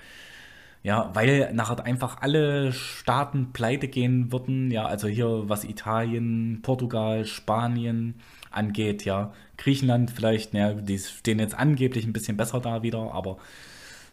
Ja, 0.82 1.10
weil 1.14 1.52
nachher 1.52 1.84
einfach 1.84 2.22
alle 2.22 2.72
Staaten 2.72 3.52
pleite 3.52 3.88
gehen 3.88 4.32
würden. 4.32 4.70
Ja, 4.70 4.86
also 4.86 5.08
hier 5.08 5.48
was 5.48 5.64
Italien, 5.64 6.60
Portugal, 6.62 7.26
Spanien, 7.26 8.14
angeht, 8.50 9.04
ja. 9.04 9.32
Griechenland 9.56 10.10
vielleicht, 10.10 10.54
naja, 10.54 10.74
die 10.74 10.98
stehen 10.98 11.38
jetzt 11.38 11.54
angeblich 11.54 12.06
ein 12.06 12.12
bisschen 12.12 12.36
besser 12.36 12.60
da 12.60 12.82
wieder, 12.82 13.12
aber 13.12 13.38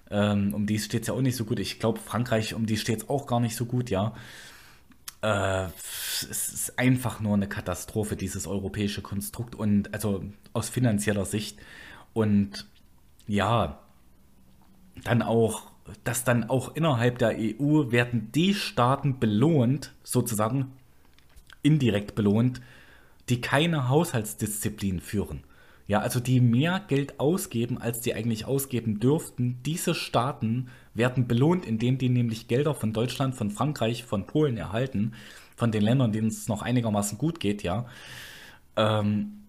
ähm, 0.09 0.53
um 0.53 0.65
die 0.65 0.79
steht 0.79 1.01
es 1.01 1.07
ja 1.07 1.13
auch 1.13 1.21
nicht 1.21 1.35
so 1.35 1.45
gut. 1.45 1.59
Ich 1.59 1.79
glaube, 1.79 1.99
Frankreich, 1.99 2.53
um 2.53 2.65
die 2.65 2.77
steht 2.77 3.03
es 3.03 3.09
auch 3.09 3.27
gar 3.27 3.39
nicht 3.39 3.55
so 3.55 3.65
gut, 3.65 3.89
ja. 3.89 4.13
Äh, 5.21 5.65
es 6.29 6.53
ist 6.53 6.79
einfach 6.79 7.19
nur 7.19 7.33
eine 7.33 7.47
Katastrophe, 7.47 8.15
dieses 8.15 8.47
europäische 8.47 9.01
Konstrukt 9.01 9.55
und 9.55 9.93
also 9.93 10.23
aus 10.53 10.69
finanzieller 10.69 11.25
Sicht. 11.25 11.59
Und 12.13 12.67
ja, 13.27 13.79
dann 15.03 15.21
auch 15.21 15.73
dass 16.03 16.23
dann 16.23 16.49
auch 16.49 16.75
innerhalb 16.75 17.17
der 17.19 17.35
EU 17.37 17.91
werden 17.91 18.31
die 18.31 18.53
Staaten 18.53 19.19
belohnt, 19.19 19.93
sozusagen 20.03 20.71
indirekt 21.61 22.15
belohnt, 22.15 22.61
die 23.29 23.41
keine 23.41 23.89
Haushaltsdisziplin 23.89 24.99
führen. 24.99 25.43
Ja, 25.85 25.99
also 25.99 26.19
die 26.19 26.39
mehr 26.39 26.81
Geld 26.87 27.19
ausgeben, 27.19 27.77
als 27.77 27.99
die 27.99 28.13
eigentlich 28.13 28.45
ausgeben 28.45 28.99
dürften. 28.99 29.59
Diese 29.65 29.93
Staaten 29.93 30.69
werden 30.93 31.27
belohnt, 31.27 31.65
indem 31.65 31.97
die 31.97 32.09
nämlich 32.09 32.47
Gelder 32.47 32.73
von 32.73 32.93
Deutschland, 32.93 33.35
von 33.35 33.51
Frankreich, 33.51 34.05
von 34.05 34.25
Polen 34.25 34.57
erhalten, 34.57 35.13
von 35.55 35.71
den 35.71 35.81
Ländern, 35.81 36.13
denen 36.13 36.27
es 36.27 36.47
noch 36.47 36.61
einigermaßen 36.61 37.17
gut 37.17 37.39
geht, 37.39 37.63
ja. 37.63 37.85
Ähm, 38.77 39.43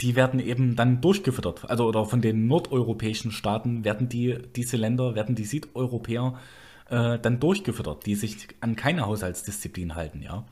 die 0.00 0.16
werden 0.16 0.40
eben 0.40 0.74
dann 0.74 1.00
durchgefüttert. 1.00 1.70
Also 1.70 1.86
oder 1.86 2.04
von 2.06 2.20
den 2.20 2.48
nordeuropäischen 2.48 3.30
Staaten 3.30 3.84
werden 3.84 4.08
die, 4.08 4.36
diese 4.56 4.76
Länder, 4.76 5.14
werden 5.14 5.36
die 5.36 5.44
Südeuropäer 5.44 6.38
äh, 6.90 7.18
dann 7.20 7.38
durchgefüttert, 7.38 8.04
die 8.04 8.16
sich 8.16 8.48
an 8.60 8.74
keine 8.74 9.06
Haushaltsdisziplin 9.06 9.94
halten, 9.94 10.22
ja. 10.22 10.44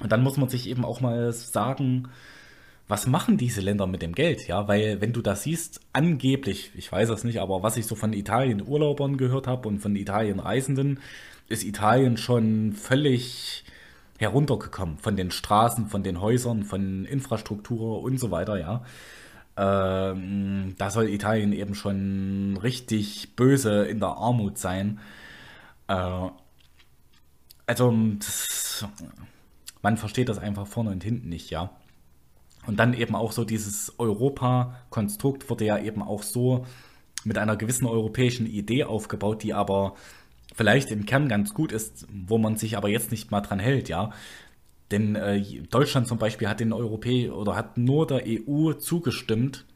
Und 0.00 0.10
dann 0.12 0.22
muss 0.22 0.36
man 0.36 0.48
sich 0.48 0.68
eben 0.68 0.84
auch 0.84 1.00
mal 1.00 1.32
sagen, 1.32 2.08
was 2.88 3.06
machen 3.06 3.38
diese 3.38 3.60
Länder 3.60 3.86
mit 3.86 4.02
dem 4.02 4.14
Geld? 4.14 4.46
Ja, 4.46 4.68
weil 4.68 5.00
wenn 5.00 5.12
du 5.12 5.22
das 5.22 5.44
siehst, 5.44 5.80
angeblich, 5.92 6.72
ich 6.74 6.90
weiß 6.90 7.08
es 7.10 7.24
nicht, 7.24 7.40
aber 7.40 7.62
was 7.62 7.76
ich 7.76 7.86
so 7.86 7.94
von 7.94 8.12
Italien 8.12 8.66
Urlaubern 8.66 9.16
gehört 9.16 9.46
habe 9.46 9.68
und 9.68 9.78
von 9.78 9.96
Italien 9.96 10.38
Reisenden, 10.38 11.00
ist 11.48 11.64
Italien 11.64 12.16
schon 12.16 12.72
völlig 12.72 13.64
heruntergekommen 14.18 14.98
von 14.98 15.16
den 15.16 15.30
Straßen, 15.30 15.86
von 15.88 16.02
den 16.02 16.20
Häusern, 16.20 16.64
von 16.64 17.04
Infrastruktur 17.04 18.02
und 18.02 18.18
so 18.18 18.30
weiter, 18.30 18.58
ja. 18.58 18.84
Ähm, 19.56 20.74
da 20.78 20.90
soll 20.90 21.08
Italien 21.08 21.52
eben 21.52 21.74
schon 21.74 22.58
richtig 22.62 23.36
böse 23.36 23.84
in 23.84 24.00
der 24.00 24.10
Armut 24.10 24.58
sein. 24.58 24.98
Äh, 25.88 26.28
also, 27.66 27.94
das, 28.18 28.86
man 29.84 29.98
versteht 29.98 30.30
das 30.30 30.38
einfach 30.38 30.66
vorne 30.66 30.90
und 30.90 31.04
hinten 31.04 31.28
nicht, 31.28 31.50
ja. 31.50 31.70
Und 32.66 32.80
dann 32.80 32.94
eben 32.94 33.14
auch 33.14 33.32
so 33.32 33.44
dieses 33.44 33.98
Europa-Konstrukt 33.98 35.50
wurde 35.50 35.66
ja 35.66 35.78
eben 35.78 36.02
auch 36.02 36.22
so 36.22 36.64
mit 37.24 37.36
einer 37.36 37.56
gewissen 37.56 37.86
europäischen 37.86 38.46
Idee 38.46 38.84
aufgebaut, 38.84 39.42
die 39.42 39.52
aber 39.52 39.94
vielleicht 40.54 40.90
im 40.90 41.04
Kern 41.04 41.28
ganz 41.28 41.52
gut 41.52 41.70
ist, 41.70 42.06
wo 42.10 42.38
man 42.38 42.56
sich 42.56 42.78
aber 42.78 42.88
jetzt 42.88 43.10
nicht 43.10 43.30
mal 43.30 43.42
dran 43.42 43.58
hält, 43.58 43.90
ja. 43.90 44.10
Denn 44.90 45.16
äh, 45.16 45.42
Deutschland 45.70 46.08
zum 46.08 46.16
Beispiel 46.16 46.48
hat 46.48 46.60
den 46.60 46.72
Europä 46.72 47.30
oder 47.30 47.54
hat 47.54 47.76
nur 47.76 48.06
der 48.06 48.22
EU 48.26 48.72
zugestimmt, 48.72 49.66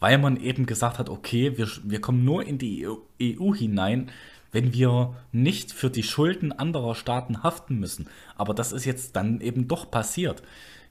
weil 0.00 0.18
man 0.18 0.36
eben 0.36 0.66
gesagt 0.66 0.98
hat, 0.98 1.08
okay, 1.08 1.56
wir, 1.56 1.68
wir 1.84 2.00
kommen 2.00 2.24
nur 2.24 2.44
in 2.44 2.58
die 2.58 2.88
EU, 2.88 2.96
EU 3.22 3.54
hinein, 3.54 4.10
wenn 4.52 4.72
wir 4.72 5.14
nicht 5.32 5.72
für 5.72 5.90
die 5.90 6.02
Schulden 6.02 6.52
anderer 6.52 6.94
Staaten 6.94 7.42
haften 7.42 7.78
müssen. 7.78 8.08
Aber 8.36 8.54
das 8.54 8.72
ist 8.72 8.84
jetzt 8.84 9.16
dann 9.16 9.40
eben 9.40 9.68
doch 9.68 9.90
passiert. 9.90 10.42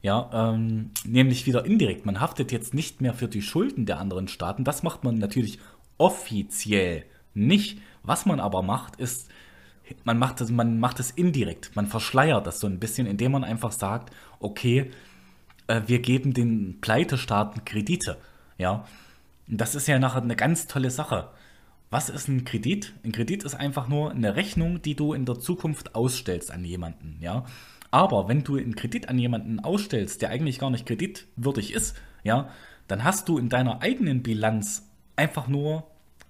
Ja, 0.02 0.30
ähm, 0.34 0.91
nämlich 1.04 1.45
wieder 1.45 1.65
indirekt. 1.65 2.06
Man 2.06 2.22
haftet 2.22 2.52
jetzt 2.52 2.74
nicht 2.74 3.02
mehr 3.02 3.13
für 3.13 3.28
die 3.28 3.41
Schulden 3.41 3.86
der 3.86 4.00
anderen 4.00 4.30
Staaten. 4.30 4.63
Das 4.63 4.82
macht 4.82 5.04
man 5.04 5.17
natürlich 5.17 5.60
offiziell 5.98 7.04
nicht. 7.34 7.80
Was 8.04 8.26
man 8.26 8.39
aber 8.39 8.62
macht, 8.62 8.95
ist, 8.95 9.30
man 10.06 10.17
macht 10.17 10.39
es, 10.39 10.50
man 10.52 10.80
macht 10.80 11.00
indirekt. 11.17 11.76
Man 11.76 11.88
verschleiert 11.88 12.48
das 12.48 12.62
so 12.62 12.67
ein 12.67 12.80
bisschen, 12.80 13.08
indem 13.08 13.34
man 13.34 13.43
einfach 13.43 13.74
sagt, 13.74 14.13
okay, 14.39 14.89
äh, 15.67 15.82
wir 15.88 16.00
geben 16.00 16.34
den 16.34 16.80
Pleitestaaten 16.80 17.65
Kredite. 17.65 18.17
Ja, 18.58 18.86
das 19.48 19.76
ist 19.76 19.88
ja 19.88 20.00
nachher 20.00 20.22
eine 20.22 20.36
ganz 20.36 20.67
tolle 20.67 20.91
Sache. 20.91 21.30
Was 21.89 22.10
ist 22.10 22.28
ein 22.28 22.45
Kredit? 22.45 22.93
Ein 23.04 23.12
Kredit 23.12 23.43
ist 23.43 23.56
einfach 23.56 23.88
nur 23.88 24.12
eine 24.12 24.36
Rechnung, 24.36 24.82
die 24.82 24.95
du 24.95 25.13
in 25.13 25.25
der 25.25 25.39
Zukunft 25.39 25.95
ausstellst 25.95 26.52
an 26.52 26.63
jemanden, 26.63 27.17
ja. 27.19 27.45
Aber 27.91 28.28
wenn 28.28 28.43
du 28.43 28.58
einen 28.58 28.75
Kredit 28.75 29.10
an 29.10 29.17
jemanden 29.17 29.60
ausstellst, 29.60 30.21
der 30.21 30.30
eigentlich 30.30 30.60
gar 30.60 30.69
nicht 30.69 30.86
kreditwürdig 30.86 31.73
ist, 31.73 31.97
ja, 32.23 32.49
dann 32.88 33.04
hast 33.04 33.28
du 33.28 33.39
in 33.39 33.49
deiner 33.49 33.82
eigenen 33.82 34.21
Bilanz 34.21 34.88
einfach 35.15 35.47
nur, 35.47 35.88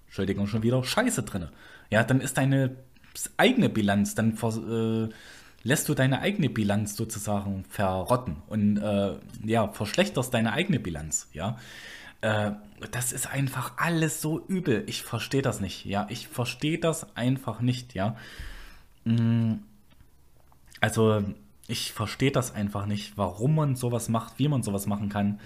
Entschuldigung 0.08 0.48
schon 0.48 0.64
wieder, 0.64 0.84
Scheiße 0.84 1.24
drin. 1.24 1.50
Ja, 1.90 2.04
dann 2.04 2.22
ist 2.22 2.38
deine 2.38 2.78
eigene 3.36 3.68
Bilanz, 3.68 4.16
dann 4.16 4.38
äh, 4.38 5.14
lässt 5.64 5.90
du 5.90 5.94
deine 5.94 6.22
eigene 6.22 6.50
Bilanz 6.50 6.96
sozusagen 6.96 7.66
verrotten 7.66 8.38
und 8.48 8.78
äh, 8.78 9.16
ja, 9.44 9.68
verschlechterst 9.70 10.34
deine 10.34 10.54
eigene 10.54 10.80
Bilanz, 10.80 11.28
ja. 11.34 11.58
Äh, 12.22 12.52
das 12.92 13.12
ist 13.12 13.28
einfach 13.28 13.74
alles 13.78 14.22
so 14.22 14.46
übel. 14.48 14.84
Ich 14.88 15.04
verstehe 15.04 15.42
das 15.42 15.60
nicht, 15.60 15.86
ja. 15.86 16.08
Ich 16.10 16.28
verstehe 16.28 16.80
das 16.80 17.16
einfach 17.16 17.62
nicht, 17.62 17.94
ja. 17.94 18.16
Mm, 19.06 19.56
also, 20.82 21.24
ich 21.68 21.94
verstehe 21.94 22.32
das 22.32 22.54
einfach 22.54 22.86
nicht, 22.86 23.18
warum 23.18 23.56
man 23.56 23.76
sowas 23.76 24.10
macht, 24.10 24.40
wie 24.40 24.48
man 24.48 24.64
sowas 24.64 24.88
machen 24.88 25.10
kann. 25.10 25.40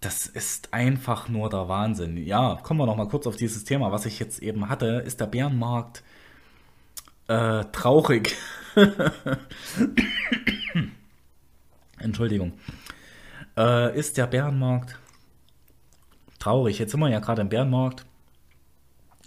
Das 0.00 0.26
ist 0.26 0.74
einfach 0.74 1.28
nur 1.28 1.48
der 1.48 1.68
Wahnsinn. 1.68 2.16
Ja, 2.16 2.56
kommen 2.62 2.80
wir 2.80 2.86
noch 2.86 2.96
mal 2.96 3.08
kurz 3.08 3.26
auf 3.26 3.36
dieses 3.36 3.64
Thema, 3.64 3.92
was 3.92 4.06
ich 4.06 4.18
jetzt 4.18 4.42
eben 4.42 4.68
hatte. 4.68 5.02
Ist 5.06 5.20
der 5.20 5.26
Bärenmarkt 5.26 6.02
äh, 7.28 7.64
traurig? 7.72 8.36
Entschuldigung. 11.98 12.52
Äh, 13.56 13.98
ist 13.98 14.18
der 14.18 14.26
Bärenmarkt 14.26 14.98
traurig? 16.46 16.78
Jetzt 16.78 16.92
sind 16.92 17.00
wir 17.00 17.10
ja 17.10 17.18
gerade 17.18 17.42
im 17.42 17.48
Bärenmarkt. 17.48 18.06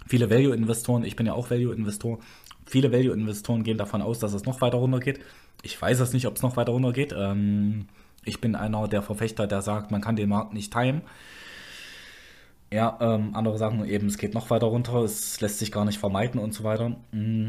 Viele 0.06 0.30
Value-Investoren, 0.30 1.04
ich 1.04 1.16
bin 1.16 1.26
ja 1.26 1.34
auch 1.34 1.50
Value-Investor, 1.50 2.18
viele 2.66 2.90
Value-Investoren 2.90 3.62
gehen 3.62 3.78
davon 3.78 4.02
aus, 4.02 4.18
dass 4.18 4.32
es 4.32 4.44
noch 4.44 4.60
weiter 4.60 4.78
runtergeht. 4.78 5.20
Ich 5.62 5.80
weiß 5.80 6.00
es 6.00 6.12
nicht, 6.12 6.26
ob 6.26 6.36
es 6.36 6.42
noch 6.42 6.56
weiter 6.56 6.72
runtergeht. 6.72 7.14
Ähm, 7.16 7.86
ich 8.24 8.40
bin 8.40 8.54
einer 8.54 8.88
der 8.88 9.02
Verfechter, 9.02 9.46
der 9.46 9.62
sagt, 9.62 9.90
man 9.90 10.00
kann 10.00 10.16
den 10.16 10.30
Markt 10.30 10.54
nicht 10.54 10.72
timen. 10.72 11.02
Ja, 12.72 12.98
ähm, 13.00 13.34
andere 13.34 13.58
sagen 13.58 13.84
eben, 13.84 14.06
es 14.06 14.16
geht 14.16 14.34
noch 14.34 14.48
weiter 14.50 14.66
runter, 14.66 15.02
es 15.02 15.40
lässt 15.40 15.58
sich 15.58 15.72
gar 15.72 15.84
nicht 15.84 15.98
vermeiden 15.98 16.40
und 16.40 16.54
so 16.54 16.64
weiter. 16.64 16.96
Mm. 17.12 17.48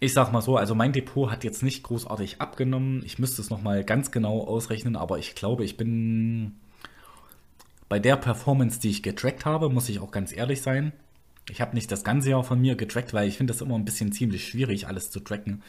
Ich 0.00 0.12
sag 0.12 0.32
mal 0.32 0.42
so, 0.42 0.56
also 0.56 0.74
mein 0.74 0.92
Depot 0.92 1.30
hat 1.30 1.44
jetzt 1.44 1.62
nicht 1.62 1.82
großartig 1.82 2.40
abgenommen. 2.40 3.02
Ich 3.04 3.18
müsste 3.18 3.40
es 3.40 3.50
nochmal 3.50 3.84
ganz 3.84 4.10
genau 4.10 4.42
ausrechnen, 4.44 4.96
aber 4.96 5.18
ich 5.18 5.34
glaube, 5.34 5.64
ich 5.64 5.76
bin 5.76 6.56
bei 7.88 7.98
der 7.98 8.16
Performance, 8.16 8.80
die 8.80 8.90
ich 8.90 9.02
getrackt 9.02 9.44
habe, 9.44 9.68
muss 9.68 9.88
ich 9.88 10.00
auch 10.00 10.10
ganz 10.10 10.36
ehrlich 10.36 10.62
sein. 10.62 10.92
Ich 11.50 11.60
habe 11.60 11.74
nicht 11.74 11.90
das 11.90 12.04
ganze 12.04 12.30
Jahr 12.30 12.44
von 12.44 12.60
mir 12.60 12.76
getrackt, 12.76 13.14
weil 13.14 13.28
ich 13.28 13.36
finde 13.36 13.52
das 13.52 13.62
immer 13.62 13.74
ein 13.74 13.84
bisschen 13.84 14.12
ziemlich 14.12 14.46
schwierig, 14.46 14.86
alles 14.86 15.10
zu 15.10 15.20
tracken 15.20 15.62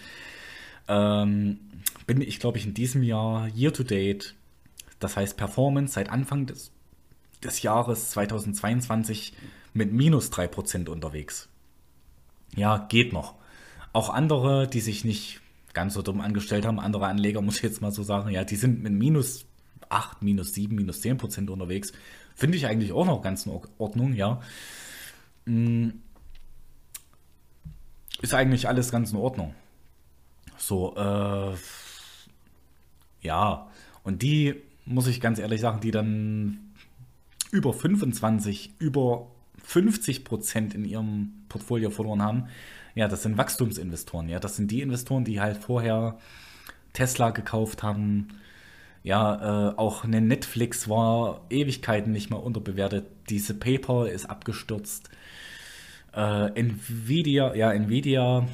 ähm, 0.90 1.60
bin 2.08 2.20
ich, 2.20 2.40
glaube 2.40 2.58
ich, 2.58 2.66
in 2.66 2.74
diesem 2.74 3.04
Jahr 3.04 3.48
year 3.56 3.72
to 3.72 3.84
date, 3.84 4.36
das 5.00 5.16
heißt 5.16 5.38
Performance 5.38 5.94
seit 5.94 6.10
Anfang 6.10 6.48
des, 6.48 6.72
des 7.44 7.62
Jahres 7.62 8.10
2022 8.10 9.34
mit 9.74 9.94
minus 9.94 10.32
3% 10.32 10.90
unterwegs. 10.90 11.48
Ja, 12.56 12.88
geht 12.90 13.14
noch. 13.14 13.36
Auch 13.94 14.10
andere, 14.10 14.68
die 14.68 14.82
sich 14.82 15.06
nicht 15.06 15.40
ganz 15.74 15.94
so 15.94 16.02
dumm 16.02 16.20
angestellt 16.20 16.66
haben, 16.66 16.80
andere 16.80 17.06
Anleger, 17.06 17.42
muss 17.42 17.58
ich 17.58 17.64
jetzt 17.64 17.82
mal 17.82 17.92
so 17.92 18.02
sagen, 18.02 18.32
ja, 18.32 18.44
die 18.44 18.56
sind 18.56 18.82
mit 18.82 18.92
minus 18.92 19.46
8, 19.90 20.22
minus 20.22 20.54
7, 20.54 20.76
minus 20.76 21.02
10% 21.04 21.50
unterwegs. 21.50 21.92
Finde 22.36 22.58
ich 22.58 22.68
eigentlich 22.68 22.94
auch 22.94 23.06
noch 23.06 23.22
ganz 23.22 23.46
in 23.46 23.60
Ordnung, 23.78 24.14
ja. 24.14 24.42
Hm. 25.46 26.02
Ist 28.22 28.34
eigentlich 28.34 28.68
alles 28.68 28.92
ganz 28.92 29.12
in 29.12 29.18
Ordnung. 29.18 29.56
So, 30.58 30.96
äh, 30.96 31.56
ja. 33.22 33.68
Und 34.04 34.22
die, 34.22 34.56
muss 34.86 35.08
ich 35.08 35.22
ganz 35.22 35.40
ehrlich 35.40 35.62
sagen, 35.62 35.80
die 35.82 35.92
dann 35.92 36.72
über 37.52 37.74
25, 37.74 38.74
über 38.80 39.28
50 39.64 40.24
Prozent 40.24 40.74
in 40.74 40.86
ihrem 40.86 41.44
Portfolio 41.50 41.90
verloren 41.90 42.22
haben, 42.22 42.50
ja, 42.96 43.08
das 43.08 43.24
sind 43.24 43.38
Wachstumsinvestoren. 43.38 44.30
Ja, 44.30 44.40
das 44.40 44.56
sind 44.56 44.72
die 44.72 44.82
Investoren, 44.82 45.24
die 45.24 45.40
halt 45.40 45.58
vorher 45.58 46.18
Tesla 46.94 47.30
gekauft 47.30 47.84
haben. 47.84 48.28
Ja, 49.04 49.70
äh, 49.70 49.78
auch 49.78 50.04
eine 50.04 50.22
Netflix 50.22 50.90
war 50.90 51.42
Ewigkeiten 51.50 52.12
nicht 52.12 52.30
mehr 52.30 52.44
unterbewertet. 52.44 53.06
Diese 53.30 53.54
PayPal 53.54 54.08
ist 54.08 54.30
abgestürzt. 54.30 55.10
Äh, 56.14 56.52
Nvidia, 56.60 57.56
ja, 57.56 57.72
Nvidia 57.72 58.48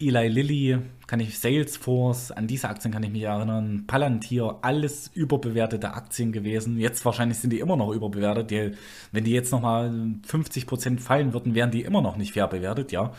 Eli 0.00 0.28
Lilly, 0.28 0.78
kann 1.08 1.18
ich 1.18 1.38
Salesforce, 1.38 2.30
an 2.30 2.46
diese 2.46 2.68
Aktien 2.68 2.92
kann 2.92 3.02
ich 3.02 3.10
mich 3.10 3.22
erinnern, 3.22 3.84
Palantir, 3.88 4.58
alles 4.62 5.10
überbewertete 5.12 5.92
Aktien 5.92 6.30
gewesen. 6.30 6.78
Jetzt 6.78 7.04
wahrscheinlich 7.04 7.38
sind 7.38 7.50
die 7.50 7.58
immer 7.58 7.76
noch 7.76 7.90
überbewertet. 7.90 8.50
Die, 8.52 8.72
wenn 9.10 9.24
die 9.24 9.32
jetzt 9.32 9.50
nochmal 9.50 9.90
50% 9.90 11.00
fallen 11.00 11.32
würden, 11.32 11.56
wären 11.56 11.72
die 11.72 11.82
immer 11.82 12.00
noch 12.00 12.16
nicht 12.16 12.34
fair 12.34 12.46
bewertet, 12.46 12.92
ja. 12.92 13.12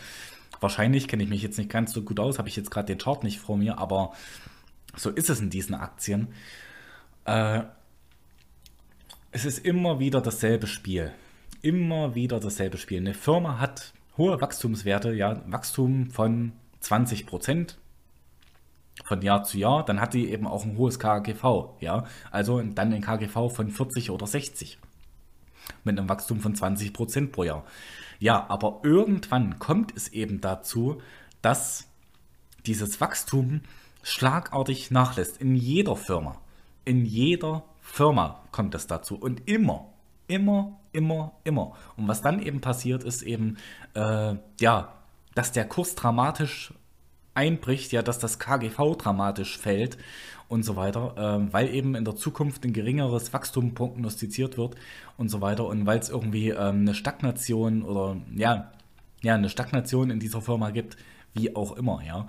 Wahrscheinlich 0.61 1.07
kenne 1.09 1.23
ich 1.23 1.29
mich 1.29 1.41
jetzt 1.41 1.57
nicht 1.57 1.69
ganz 1.69 1.91
so 1.91 2.01
gut 2.01 2.19
aus, 2.19 2.37
habe 2.37 2.47
ich 2.47 2.55
jetzt 2.55 2.71
gerade 2.71 2.87
den 2.87 2.97
Chart 2.97 3.23
nicht 3.23 3.39
vor 3.39 3.57
mir, 3.57 3.77
aber 3.77 4.13
so 4.95 5.09
ist 5.09 5.29
es 5.29 5.41
in 5.41 5.49
diesen 5.49 5.75
Aktien. 5.75 6.29
Äh, 7.29 7.63
es 9.31 9.45
ist 9.45 9.59
immer 9.59 9.99
wieder 9.99 10.19
dasselbe 10.19 10.65
Spiel. 10.65 11.11
immer 11.61 12.15
wieder 12.15 12.39
dasselbe 12.39 12.77
Spiel. 12.77 12.99
Eine 12.99 13.13
Firma 13.13 13.59
hat 13.59 13.93
hohe 14.17 14.39
Wachstumswerte, 14.41 15.13
ja, 15.13 15.43
Wachstum 15.45 16.09
von 16.09 16.53
20 16.79 17.27
Prozent 17.27 17.77
von 19.03 19.21
Jahr 19.21 19.43
zu 19.43 19.57
Jahr, 19.57 19.85
dann 19.85 19.99
hat 19.99 20.13
die 20.13 20.29
eben 20.29 20.47
auch 20.47 20.63
ein 20.63 20.77
hohes 20.77 20.99
KGV, 20.99 21.75
ja, 21.81 22.05
also 22.31 22.61
dann 22.61 22.93
ein 22.93 23.01
KGV 23.01 23.49
von 23.49 23.69
40 23.69 24.09
oder 24.09 24.25
60 24.25 24.79
mit 25.83 25.99
einem 25.99 26.09
Wachstum 26.09 26.39
von 26.39 26.55
20 26.55 26.93
Prozent 26.93 27.31
pro 27.33 27.43
Jahr. 27.43 27.65
Ja, 28.19 28.49
aber 28.49 28.79
irgendwann 28.83 29.59
kommt 29.59 29.95
es 29.95 30.07
eben 30.07 30.41
dazu, 30.41 31.01
dass 31.41 31.87
dieses 32.65 32.99
Wachstum 33.01 33.61
schlagartig 34.01 34.91
nachlässt. 34.91 35.41
In 35.41 35.55
jeder 35.55 35.95
Firma. 35.95 36.41
In 36.89 37.05
jeder 37.05 37.65
Firma 37.81 38.41
kommt 38.51 38.73
es 38.73 38.87
dazu. 38.87 39.15
Und 39.15 39.47
immer, 39.47 39.93
immer, 40.25 40.79
immer, 40.91 41.33
immer. 41.43 41.73
Und 41.97 42.07
was 42.07 42.23
dann 42.23 42.41
eben 42.41 42.61
passiert, 42.61 43.03
ist 43.03 43.21
eben, 43.21 43.57
äh, 43.93 44.33
ja, 44.59 44.93
dass 45.35 45.51
der 45.51 45.67
Kurs 45.67 45.93
dramatisch 45.93 46.73
einbricht, 47.35 47.91
ja, 47.91 48.01
dass 48.01 48.17
das 48.17 48.39
KGV 48.39 48.95
dramatisch 48.97 49.59
fällt 49.59 49.99
und 50.47 50.63
so 50.63 50.77
weiter, 50.77 51.13
äh, 51.15 51.53
weil 51.53 51.69
eben 51.75 51.93
in 51.93 52.05
der 52.05 52.15
Zukunft 52.15 52.65
ein 52.65 52.73
geringeres 52.73 53.33
Wachstum 53.33 53.75
prognostiziert 53.75 54.57
wird 54.57 54.75
und 55.15 55.29
so 55.29 55.41
weiter 55.41 55.67
und 55.67 55.85
weil 55.85 55.99
es 55.99 56.09
irgendwie 56.09 56.49
ähm, 56.49 56.81
eine 56.81 56.95
Stagnation 56.95 57.83
oder 57.83 58.17
ja, 58.35 58.71
ja, 59.21 59.35
eine 59.35 59.49
Stagnation 59.49 60.09
in 60.09 60.19
dieser 60.19 60.41
Firma 60.41 60.71
gibt, 60.71 60.97
wie 61.35 61.55
auch 61.55 61.77
immer, 61.77 62.01
ja. 62.03 62.27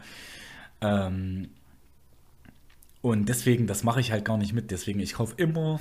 Ähm, 0.83 1.49
und 3.03 3.29
deswegen, 3.29 3.67
das 3.67 3.83
mache 3.83 4.01
ich 4.01 4.13
halt 4.13 4.25
gar 4.25 4.37
nicht 4.37 4.53
mit. 4.53 4.71
Deswegen, 4.71 5.01
ich 5.01 5.15
kaufe 5.15 5.35
immer 5.37 5.81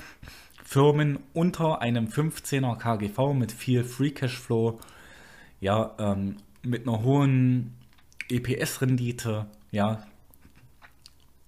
Firmen 0.64 1.18
unter 1.32 1.82
einem 1.82 2.06
15er 2.06 2.76
KGV 2.76 3.34
mit 3.34 3.52
viel 3.52 3.84
Free 3.84 4.10
Cashflow, 4.10 4.78
ja, 5.60 5.94
ähm, 5.98 6.36
mit 6.62 6.86
einer 6.86 7.02
hohen 7.02 7.74
EPS-Rendite, 8.28 9.46
ja, 9.70 10.06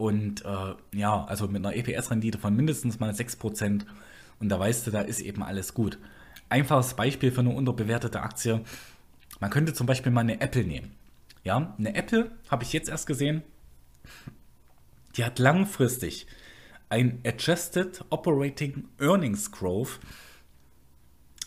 und 0.03 0.45
äh, 0.45 0.75
ja, 0.99 1.25
also 1.27 1.47
mit 1.47 1.65
einer 1.65 1.77
EPS-Rendite 1.77 2.39
von 2.39 2.57
mindestens 2.57 2.99
mal 2.99 3.13
6%. 3.13 3.87
Und 4.41 4.49
da 4.49 4.59
weißt 4.59 4.85
du, 4.85 4.91
da 4.91 5.03
ist 5.03 5.21
eben 5.21 5.45
alles 5.45 5.75
gut. 5.75 5.99
Einfaches 6.49 6.95
Beispiel 6.95 7.31
für 7.31 7.41
eine 7.41 7.51
unterbewertete 7.51 8.21
Aktie. 8.21 8.63
Man 9.39 9.51
könnte 9.51 9.75
zum 9.75 9.87
Beispiel 9.87 10.11
mal 10.11 10.23
eine 10.23 10.41
Apple 10.41 10.65
nehmen. 10.65 10.91
Ja, 11.45 11.73
eine 11.79 11.95
Apple 11.95 12.33
habe 12.51 12.65
ich 12.65 12.73
jetzt 12.73 12.89
erst 12.89 13.07
gesehen. 13.07 13.45
Die 15.17 15.25
hat 15.25 15.39
langfristig 15.39 16.27
ein 16.89 17.21
Adjusted 17.27 18.05
Operating 18.11 18.89
Earnings 18.99 19.51
Growth. 19.51 19.99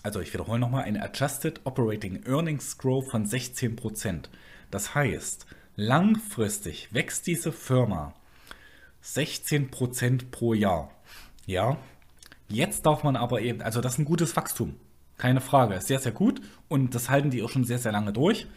Also 0.04 0.20
ich 0.20 0.34
wiederhole 0.34 0.60
nochmal, 0.60 0.84
ein 0.84 1.02
Adjusted 1.02 1.62
Operating 1.66 2.24
Earnings 2.26 2.78
Growth 2.78 3.10
von 3.10 3.26
16%. 3.26 4.26
Das 4.72 4.94
heißt, 4.94 5.46
langfristig 5.76 6.94
wächst 6.94 7.28
diese 7.28 7.52
Firma 7.52 8.14
16% 9.04 10.32
pro 10.32 10.54
Jahr. 10.54 10.92
Ja, 11.46 11.78
jetzt 12.50 12.86
darf 12.86 13.04
man 13.04 13.16
aber 13.16 13.42
eben, 13.42 13.62
also 13.62 13.82
das 13.82 13.94
ist 13.94 14.00
ein 14.00 14.06
gutes 14.06 14.36
Wachstum. 14.36 14.76
Keine 15.18 15.42
Frage, 15.42 15.80
sehr, 15.82 16.00
sehr 16.00 16.12
gut. 16.12 16.42
Und 16.68 16.94
das 16.94 17.10
halten 17.10 17.30
die 17.30 17.42
auch 17.42 17.50
schon 17.50 17.64
sehr, 17.64 17.80
sehr 17.80 17.92
lange 17.92 18.14
durch. 18.14 18.48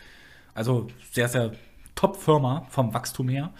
Also 0.54 0.88
sehr, 1.12 1.28
sehr 1.28 1.52
Top-Firma 1.94 2.66
vom 2.70 2.94
Wachstum 2.94 3.28
her, 3.28 3.52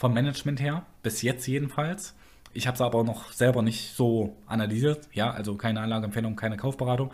vom 0.00 0.14
Management 0.14 0.62
her, 0.62 0.86
bis 1.02 1.20
jetzt 1.20 1.46
jedenfalls. 1.46 2.14
Ich 2.54 2.66
habe 2.66 2.74
es 2.74 2.80
aber 2.80 3.04
noch 3.04 3.32
selber 3.32 3.60
nicht 3.60 3.94
so 3.94 4.34
analysiert. 4.46 5.06
Ja, 5.12 5.30
also 5.30 5.56
keine 5.56 5.82
Anlageempfehlung, 5.82 6.36
keine 6.36 6.56
Kaufberatung. 6.56 7.10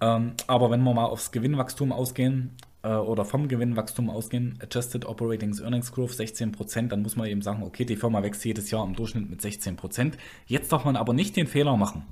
Ähm, 0.00 0.34
aber 0.46 0.70
wenn 0.70 0.80
wir 0.84 0.94
mal 0.94 1.06
aufs 1.06 1.32
Gewinnwachstum 1.32 1.90
ausgehen, 1.90 2.56
äh, 2.84 2.90
oder 2.90 3.24
vom 3.24 3.48
Gewinnwachstum 3.48 4.10
ausgehen, 4.10 4.56
Adjusted 4.62 5.06
Operating 5.06 5.58
Earnings 5.58 5.90
Growth 5.90 6.12
16%, 6.12 6.86
dann 6.86 7.02
muss 7.02 7.16
man 7.16 7.26
eben 7.26 7.42
sagen, 7.42 7.64
okay, 7.64 7.84
die 7.84 7.96
Firma 7.96 8.22
wächst 8.22 8.44
jedes 8.44 8.70
Jahr 8.70 8.86
im 8.86 8.94
Durchschnitt 8.94 9.28
mit 9.28 9.40
16%. 9.40 10.12
Jetzt 10.46 10.70
darf 10.70 10.84
man 10.84 10.94
aber 10.94 11.14
nicht 11.14 11.34
den 11.34 11.48
Fehler 11.48 11.76
machen, 11.76 12.04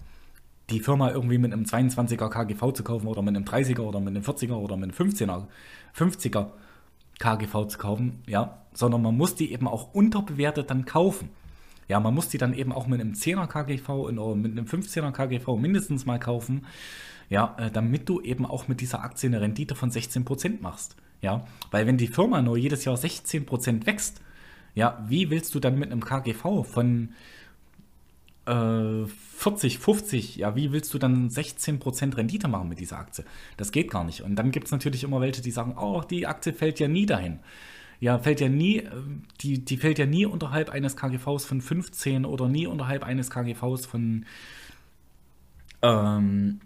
die 0.68 0.80
Firma 0.80 1.12
irgendwie 1.12 1.38
mit 1.38 1.52
einem 1.52 1.62
22er 1.64 2.28
KGV 2.28 2.72
zu 2.72 2.82
kaufen 2.82 3.06
oder 3.06 3.22
mit 3.22 3.36
einem 3.36 3.44
30er 3.44 3.82
oder 3.82 4.00
mit 4.00 4.16
einem 4.16 4.24
40er 4.24 4.54
oder 4.54 4.76
mit 4.76 4.98
einem 4.98 5.10
15er, 5.10 5.44
50er 5.96 6.48
KGV 7.22 7.68
zu 7.68 7.78
kaufen, 7.78 8.22
ja, 8.26 8.58
sondern 8.74 9.02
man 9.02 9.16
muss 9.16 9.34
die 9.34 9.52
eben 9.52 9.68
auch 9.68 9.94
unterbewertet 9.94 10.70
dann 10.70 10.84
kaufen. 10.84 11.30
Ja, 11.88 12.00
man 12.00 12.14
muss 12.14 12.28
die 12.28 12.38
dann 12.38 12.54
eben 12.54 12.72
auch 12.72 12.86
mit 12.86 13.00
einem 13.00 13.12
10er 13.12 13.46
KGV 13.46 13.88
oder 13.88 14.34
mit 14.34 14.52
einem 14.52 14.66
15er 14.66 15.12
KGV 15.12 15.56
mindestens 15.56 16.06
mal 16.06 16.18
kaufen 16.18 16.66
ja, 17.32 17.56
äh, 17.58 17.70
damit 17.70 18.10
du 18.10 18.20
eben 18.20 18.44
auch 18.44 18.68
mit 18.68 18.82
dieser 18.82 19.02
Aktie 19.02 19.26
eine 19.26 19.40
Rendite 19.40 19.74
von 19.74 19.90
16% 19.90 20.60
machst. 20.60 20.96
Ja, 21.22 21.46
weil 21.70 21.86
wenn 21.86 21.96
die 21.96 22.08
Firma 22.08 22.42
nur 22.42 22.58
jedes 22.58 22.84
Jahr 22.84 22.96
16% 22.96 23.86
wächst, 23.86 24.20
ja, 24.74 25.02
wie 25.08 25.30
willst 25.30 25.54
du 25.54 25.60
dann 25.60 25.78
mit 25.78 25.90
einem 25.90 26.04
KGV 26.04 26.62
von 26.64 27.14
äh, 28.46 29.06
40, 29.36 29.78
50, 29.78 30.36
ja, 30.36 30.54
wie 30.56 30.72
willst 30.72 30.92
du 30.94 30.98
dann 30.98 31.28
16% 31.28 32.16
Rendite 32.16 32.48
machen 32.48 32.68
mit 32.68 32.80
dieser 32.80 32.98
Aktie? 32.98 33.24
Das 33.56 33.72
geht 33.72 33.90
gar 33.90 34.04
nicht. 34.04 34.22
Und 34.22 34.36
dann 34.36 34.50
gibt 34.50 34.66
es 34.66 34.72
natürlich 34.72 35.04
immer 35.04 35.20
welche, 35.20 35.42
die 35.42 35.50
sagen, 35.50 35.76
oh, 35.78 36.02
die 36.02 36.26
Aktie 36.26 36.52
fällt 36.52 36.80
ja 36.80 36.88
nie 36.88 37.06
dahin. 37.06 37.40
Ja, 38.00 38.18
fällt 38.18 38.40
ja 38.40 38.48
nie, 38.48 38.78
äh, 38.78 38.90
die, 39.40 39.64
die 39.64 39.76
fällt 39.76 39.98
ja 39.98 40.06
nie 40.06 40.26
unterhalb 40.26 40.70
eines 40.70 40.96
KGVs 40.96 41.44
von 41.44 41.60
15 41.60 42.24
oder 42.24 42.48
nie 42.48 42.66
unterhalb 42.66 43.04
eines 43.04 43.30
KGVs 43.30 43.86
von 43.86 44.26
ähm, 45.82 46.60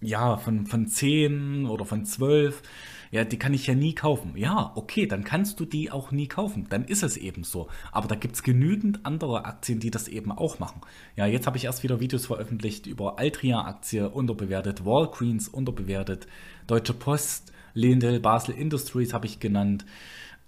ja, 0.00 0.36
von, 0.36 0.66
von 0.66 0.86
10 0.86 1.66
oder 1.66 1.84
von 1.84 2.04
12, 2.04 2.62
ja, 3.10 3.24
die 3.24 3.38
kann 3.38 3.54
ich 3.54 3.66
ja 3.66 3.74
nie 3.74 3.94
kaufen. 3.94 4.32
Ja, 4.36 4.72
okay, 4.74 5.06
dann 5.06 5.24
kannst 5.24 5.60
du 5.60 5.64
die 5.64 5.90
auch 5.90 6.10
nie 6.10 6.28
kaufen. 6.28 6.66
Dann 6.68 6.84
ist 6.84 7.02
es 7.02 7.16
eben 7.16 7.44
so. 7.44 7.68
Aber 7.92 8.08
da 8.08 8.14
gibt 8.14 8.34
es 8.34 8.42
genügend 8.42 9.04
andere 9.04 9.44
Aktien, 9.44 9.80
die 9.80 9.90
das 9.90 10.08
eben 10.08 10.32
auch 10.32 10.58
machen. 10.58 10.80
Ja, 11.16 11.26
jetzt 11.26 11.46
habe 11.46 11.56
ich 11.56 11.64
erst 11.64 11.82
wieder 11.82 12.00
Videos 12.00 12.26
veröffentlicht 12.26 12.86
über 12.86 13.18
Altria-Aktie 13.18 14.08
unterbewertet, 14.08 14.84
Walgreens 14.84 15.48
unterbewertet, 15.48 16.26
Deutsche 16.66 16.94
Post, 16.94 17.52
Lindel, 17.74 18.20
Basel 18.20 18.54
Industries 18.54 19.12
habe 19.12 19.26
ich 19.26 19.38
genannt 19.38 19.84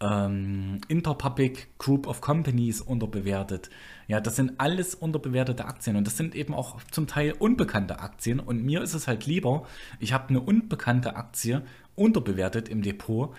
ähm, 0.01 0.81
Interpublic 0.89 1.69
Group 1.79 2.07
of 2.07 2.21
Companies 2.21 2.81
unterbewertet. 2.81 3.71
Ja, 4.07 4.21
das 4.21 4.37
sind 4.37 4.59
alles 4.59 4.95
unterbewertete 4.95 5.65
Aktien 5.65 5.97
und 5.97 6.07
das 6.07 6.17
sind 6.17 6.35
eben 6.35 6.55
auch 6.55 6.81
zum 6.91 7.07
Teil 7.07 7.33
unbekannte 7.33 8.01
Aktien. 8.01 8.41
Und 8.41 8.65
mir 8.65 8.83
ist 8.83 8.95
es 8.95 9.07
halt 9.09 9.27
lieber, 9.27 9.67
ich 9.99 10.13
habe 10.13 10.31
eine 10.31 10.41
unbekannte 10.41 11.17
Aktie 11.17 11.63
unterbewertet 11.99 12.69
im 12.69 12.83
Depot 12.83 13.35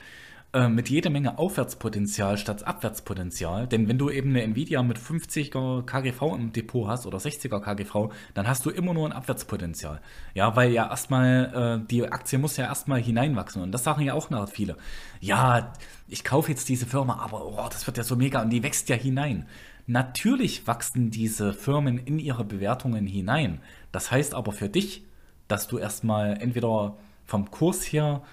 äh, 0.51 0.67
mit 0.67 0.89
jeder 0.89 1.11
Menge 1.11 1.37
Aufwärtspotenzial 1.37 2.39
statt 2.39 2.63
Abwärtspotenzial. 2.63 3.67
Denn 3.67 3.87
wenn 3.87 3.99
du 3.99 4.09
eben 4.09 4.31
eine 4.31 4.41
Nvidia 4.41 4.81
mit 4.81 4.97
50er 4.97 5.83
KGV 5.85 6.21
im 6.35 6.51
Depot 6.51 6.87
hast 6.87 7.05
oder 7.05 7.19
60er 7.19 7.59
KGV, 7.59 8.11
dann 8.33 8.47
hast 8.47 8.65
du 8.65 8.71
immer 8.71 8.95
nur 8.95 9.07
ein 9.07 9.11
Abwärtspotenzial. 9.11 10.01
Ja, 10.33 10.55
weil 10.55 10.71
ja 10.71 10.89
erstmal, 10.89 11.81
äh, 11.83 11.87
die 11.87 12.03
Aktie 12.11 12.39
muss 12.39 12.57
ja 12.57 12.65
erstmal 12.65 12.99
hineinwachsen. 12.99 13.61
Und 13.61 13.71
das 13.71 13.83
sagen 13.83 14.01
ja 14.01 14.15
auch 14.15 14.31
nach 14.31 14.49
viele. 14.49 14.75
Ja, 15.19 15.71
ich 16.07 16.23
kaufe 16.23 16.49
jetzt 16.49 16.67
diese 16.67 16.87
Firma, 16.87 17.19
aber 17.19 17.45
oh, 17.45 17.69
das 17.69 17.85
wird 17.85 17.97
ja 17.97 18.03
so 18.03 18.15
mega 18.15 18.41
und 18.41 18.49
die 18.49 18.63
wächst 18.63 18.89
ja 18.89 18.95
hinein. 18.95 19.45
Natürlich 19.85 20.65
wachsen 20.65 21.11
diese 21.11 21.53
Firmen 21.53 21.99
in 21.99 22.17
ihre 22.17 22.43
Bewertungen 22.43 23.05
hinein. 23.05 23.61
Das 23.91 24.09
heißt 24.09 24.33
aber 24.33 24.51
für 24.51 24.69
dich, 24.69 25.03
dass 25.47 25.67
du 25.67 25.77
erstmal 25.77 26.41
entweder 26.41 26.95
vom 27.27 27.51
Kurs 27.51 27.83
her 27.83 28.23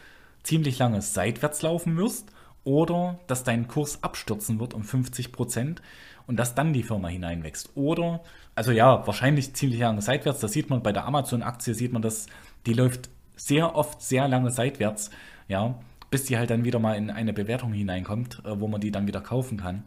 ziemlich 0.47 0.79
lange 0.79 1.03
seitwärts 1.03 1.63
laufen 1.63 1.97
wirst 1.97 2.31
oder 2.63 3.19
dass 3.27 3.43
dein 3.43 3.67
Kurs 3.67 4.03
abstürzen 4.03 4.61
wird 4.61 4.75
um 4.75 4.85
50 4.85 5.33
Prozent 5.33 5.83
und 6.27 6.37
dass 6.37 6.55
dann 6.55 6.73
die 6.73 6.85
Firma 6.85 7.09
hineinwächst. 7.09 7.71
Oder, 7.75 8.23
also 8.55 8.71
ja, 8.71 9.07
wahrscheinlich 9.07 9.55
ziemlich 9.55 9.81
lange 9.81 10.03
seitwärts. 10.03 10.41
Das 10.41 10.53
sieht 10.53 10.71
man 10.71 10.83
bei 10.83 10.93
der 10.93 11.05
Amazon-Aktie, 11.05 11.75
sieht 11.75 11.93
man 11.93 12.03
das, 12.03 12.27
die 12.65 12.75
läuft 12.75 13.11
sehr 13.35 13.75
oft 13.75 14.01
sehr 14.01 14.29
lange 14.29 14.51
seitwärts, 14.51 15.11
ja, 15.49 15.79
bis 16.11 16.25
die 16.25 16.39
halt 16.39 16.51
dann 16.51 16.65
wieder 16.65 16.79
mal 16.79 16.95
in 16.95 17.11
eine 17.11 17.33
Bewertung 17.33 17.73
hineinkommt, 17.73 18.43
äh, 18.45 18.61
wo 18.61 18.69
man 18.69 18.81
die 18.81 18.93
dann 18.93 19.07
wieder 19.07 19.21
kaufen 19.21 19.59
kann. 19.59 19.83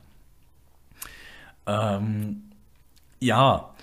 Ähm, 1.65 2.43
ja, 3.19 3.73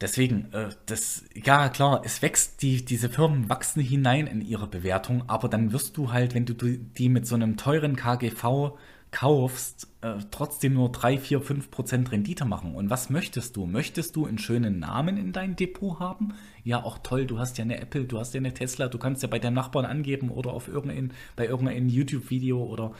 Deswegen, 0.00 0.52
äh, 0.52 0.68
das, 0.86 1.24
ja 1.34 1.68
klar, 1.68 2.02
es 2.04 2.22
wächst, 2.22 2.62
die, 2.62 2.84
diese 2.84 3.08
Firmen 3.08 3.48
wachsen 3.48 3.82
hinein 3.82 4.26
in 4.26 4.40
ihre 4.40 4.68
Bewertung, 4.68 5.24
aber 5.28 5.48
dann 5.48 5.72
wirst 5.72 5.96
du 5.96 6.12
halt, 6.12 6.34
wenn 6.34 6.46
du 6.46 6.54
die 6.54 7.08
mit 7.08 7.26
so 7.26 7.34
einem 7.34 7.56
teuren 7.56 7.96
KGV 7.96 8.76
kaufst, 9.10 9.88
äh, 10.02 10.16
trotzdem 10.30 10.74
nur 10.74 10.92
3, 10.92 11.18
4, 11.18 11.40
5 11.40 11.70
Prozent 11.70 12.12
Rendite 12.12 12.44
machen. 12.44 12.74
Und 12.74 12.90
was 12.90 13.10
möchtest 13.10 13.56
du? 13.56 13.66
Möchtest 13.66 14.16
du 14.16 14.26
einen 14.26 14.38
schönen 14.38 14.78
Namen 14.78 15.16
in 15.16 15.32
dein 15.32 15.56
Depot 15.56 15.98
haben? 15.98 16.34
Ja, 16.62 16.84
auch 16.84 16.98
toll, 16.98 17.26
du 17.26 17.38
hast 17.38 17.58
ja 17.58 17.64
eine 17.64 17.80
Apple, 17.80 18.04
du 18.04 18.18
hast 18.18 18.34
ja 18.34 18.38
eine 18.38 18.52
Tesla, 18.52 18.88
du 18.88 18.98
kannst 18.98 19.22
ja 19.22 19.28
bei 19.28 19.38
deinem 19.38 19.54
Nachbarn 19.54 19.86
angeben 19.86 20.30
oder 20.30 20.52
auf 20.52 20.68
irgendein, 20.68 21.12
bei 21.36 21.46
irgendeinem 21.46 21.88
YouTube-Video 21.88 22.62
oder 22.62 22.92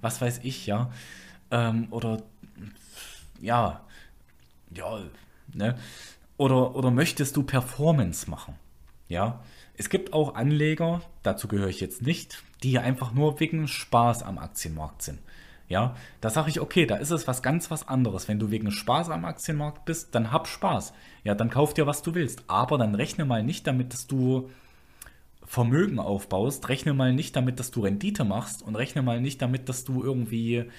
was 0.00 0.20
weiß 0.20 0.40
ich, 0.44 0.66
ja. 0.66 0.90
Ähm, 1.50 1.88
oder 1.90 2.22
ja, 3.40 3.80
ja, 4.70 5.00
ne? 5.52 5.76
Oder, 6.36 6.74
oder 6.74 6.90
möchtest 6.90 7.36
du 7.36 7.42
Performance 7.42 8.30
machen? 8.30 8.54
Ja, 9.08 9.42
es 9.76 9.88
gibt 9.88 10.12
auch 10.12 10.34
Anleger, 10.34 11.02
dazu 11.22 11.48
gehöre 11.48 11.68
ich 11.68 11.80
jetzt 11.80 12.02
nicht, 12.02 12.42
die 12.62 12.78
einfach 12.78 13.12
nur 13.12 13.40
wegen 13.40 13.68
Spaß 13.68 14.22
am 14.22 14.38
Aktienmarkt 14.38 15.02
sind. 15.02 15.18
Ja, 15.68 15.96
da 16.20 16.30
sage 16.30 16.48
ich, 16.48 16.60
okay, 16.60 16.86
da 16.86 16.96
ist 16.96 17.10
es 17.10 17.26
was 17.26 17.42
ganz 17.42 17.70
was 17.70 17.88
anderes. 17.88 18.28
Wenn 18.28 18.38
du 18.38 18.50
wegen 18.50 18.70
Spaß 18.70 19.10
am 19.10 19.24
Aktienmarkt 19.24 19.84
bist, 19.84 20.14
dann 20.14 20.30
hab 20.30 20.46
Spaß. 20.46 20.92
Ja, 21.24 21.34
dann 21.34 21.50
kauf 21.50 21.74
dir, 21.74 21.86
was 21.86 22.02
du 22.02 22.14
willst. 22.14 22.44
Aber 22.46 22.78
dann 22.78 22.94
rechne 22.94 23.24
mal 23.24 23.42
nicht 23.42 23.66
damit, 23.66 23.92
dass 23.92 24.06
du 24.06 24.48
Vermögen 25.44 25.98
aufbaust. 25.98 26.68
Rechne 26.68 26.94
mal 26.94 27.12
nicht 27.12 27.34
damit, 27.34 27.58
dass 27.58 27.72
du 27.72 27.80
Rendite 27.80 28.24
machst. 28.24 28.62
Und 28.62 28.76
rechne 28.76 29.02
mal 29.02 29.20
nicht 29.20 29.42
damit, 29.42 29.68
dass 29.68 29.82
du 29.82 30.04
irgendwie 30.04 30.70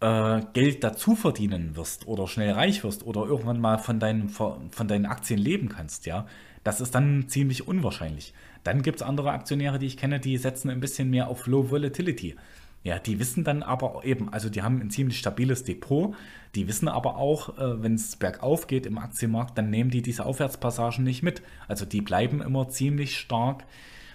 äh, 0.00 0.42
Geld 0.52 0.84
dazu 0.84 1.16
verdienen 1.16 1.76
wirst 1.76 2.06
oder 2.06 2.26
schnell 2.28 2.52
reich 2.52 2.84
wirst 2.84 3.04
oder 3.04 3.24
irgendwann 3.24 3.60
mal 3.60 3.78
von 3.78 3.98
deinen, 4.00 4.28
von 4.28 4.70
deinen 4.88 5.06
Aktien 5.06 5.38
leben 5.38 5.68
kannst. 5.68 6.06
Ja, 6.06 6.26
das 6.64 6.80
ist 6.80 6.94
dann 6.94 7.28
ziemlich 7.28 7.66
unwahrscheinlich. 7.66 8.34
Dann 8.64 8.82
gibt 8.82 9.00
es 9.00 9.06
andere 9.06 9.32
Aktionäre, 9.32 9.78
die 9.78 9.86
ich 9.86 9.96
kenne, 9.96 10.20
die 10.20 10.36
setzen 10.36 10.70
ein 10.70 10.80
bisschen 10.80 11.10
mehr 11.10 11.28
auf 11.28 11.46
Low 11.46 11.70
Volatility. 11.70 12.36
Ja, 12.84 12.98
die 12.98 13.18
wissen 13.18 13.42
dann 13.42 13.62
aber 13.62 14.04
eben, 14.04 14.32
also 14.32 14.48
die 14.48 14.62
haben 14.62 14.80
ein 14.80 14.90
ziemlich 14.90 15.18
stabiles 15.18 15.64
Depot, 15.64 16.14
die 16.54 16.68
wissen 16.68 16.88
aber 16.88 17.16
auch, 17.16 17.58
äh, 17.58 17.82
wenn 17.82 17.94
es 17.94 18.16
bergauf 18.16 18.66
geht 18.66 18.86
im 18.86 18.98
Aktienmarkt, 18.98 19.58
dann 19.58 19.70
nehmen 19.70 19.90
die 19.90 20.00
diese 20.00 20.24
Aufwärtspassagen 20.24 21.04
nicht 21.04 21.22
mit. 21.22 21.42
Also 21.66 21.84
die 21.84 22.00
bleiben 22.00 22.40
immer 22.40 22.68
ziemlich 22.68 23.18
stark 23.18 23.64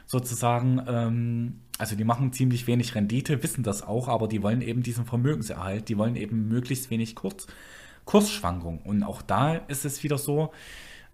sozusagen, 0.06 0.82
ähm, 0.88 1.60
also 1.78 1.96
die 1.96 2.04
machen 2.04 2.34
ziemlich 2.34 2.68
wenig 2.68 2.96
Rendite, 2.96 3.42
wissen 3.42 3.64
das 3.64 3.82
auch, 3.84 4.08
aber 4.08 4.28
die 4.28 4.44
wollen 4.44 4.62
eben 4.62 4.84
diesen 4.84 5.06
Vermögenserhalt, 5.06 5.90
die 5.90 5.98
wollen 5.98 6.16
eben 6.16 6.48
möglichst 6.48 6.90
wenig 6.90 7.16
Kurz, 7.16 7.48
Kursschwankung. 8.06 8.80
Und 8.80 9.04
auch 9.04 9.22
da 9.22 9.56
ist 9.56 9.86
es 9.86 10.04
wieder 10.04 10.18
so, 10.18 10.52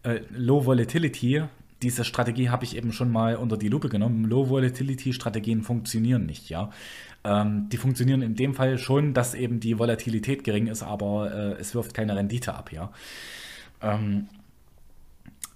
äh, 0.04 0.22
Low 0.32 0.66
Volatility, 0.66 1.44
diese 1.82 2.04
Strategie 2.04 2.50
habe 2.50 2.66
ich 2.66 2.76
eben 2.76 2.92
schon 2.92 3.10
mal 3.10 3.38
unter 3.38 3.58
die 3.58 3.70
Lupe 3.70 3.88
genommen. 3.90 4.26
Low 4.26 4.50
Volatility 4.50 5.14
Strategien 5.14 5.62
funktionieren 5.64 6.26
nicht, 6.26 6.50
ja. 6.50 6.72
Ähm, 7.24 7.70
die 7.70 7.78
funktionieren 7.78 8.22
in 8.22 8.36
dem 8.36 8.54
Fall 8.54 8.78
schon, 8.78 9.14
dass 9.14 9.34
eben 9.34 9.60
die 9.60 9.80
Volatilität 9.80 10.44
gering 10.44 10.68
ist, 10.68 10.84
aber 10.84 11.34
äh, 11.34 11.52
es 11.60 11.76
wirft 11.76 11.94
keine 11.94 12.16
Rendite 12.16 12.54
ab, 12.54 12.72
ja. 12.72 12.92
Ähm, 13.82 14.28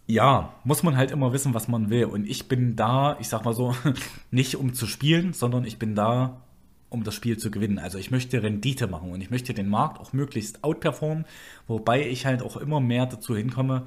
ja, 0.05 0.53
muss 0.63 0.83
man 0.83 0.97
halt 0.97 1.11
immer 1.11 1.33
wissen, 1.33 1.53
was 1.53 1.67
man 1.67 1.89
will. 1.89 2.05
Und 2.05 2.27
ich 2.27 2.47
bin 2.47 2.75
da, 2.75 3.17
ich 3.19 3.29
sag 3.29 3.45
mal 3.45 3.53
so, 3.53 3.75
nicht 4.31 4.55
um 4.55 4.73
zu 4.73 4.87
spielen, 4.87 5.33
sondern 5.33 5.65
ich 5.65 5.79
bin 5.79 5.95
da, 5.95 6.41
um 6.89 7.03
das 7.03 7.15
Spiel 7.15 7.37
zu 7.37 7.51
gewinnen. 7.51 7.79
Also 7.79 7.97
ich 7.97 8.11
möchte 8.11 8.43
Rendite 8.43 8.87
machen 8.87 9.11
und 9.11 9.21
ich 9.21 9.31
möchte 9.31 9.53
den 9.53 9.69
Markt 9.69 9.99
auch 9.99 10.13
möglichst 10.13 10.63
outperformen, 10.63 11.25
wobei 11.67 12.07
ich 12.07 12.25
halt 12.25 12.41
auch 12.41 12.57
immer 12.57 12.79
mehr 12.79 13.05
dazu 13.05 13.35
hinkomme, 13.35 13.85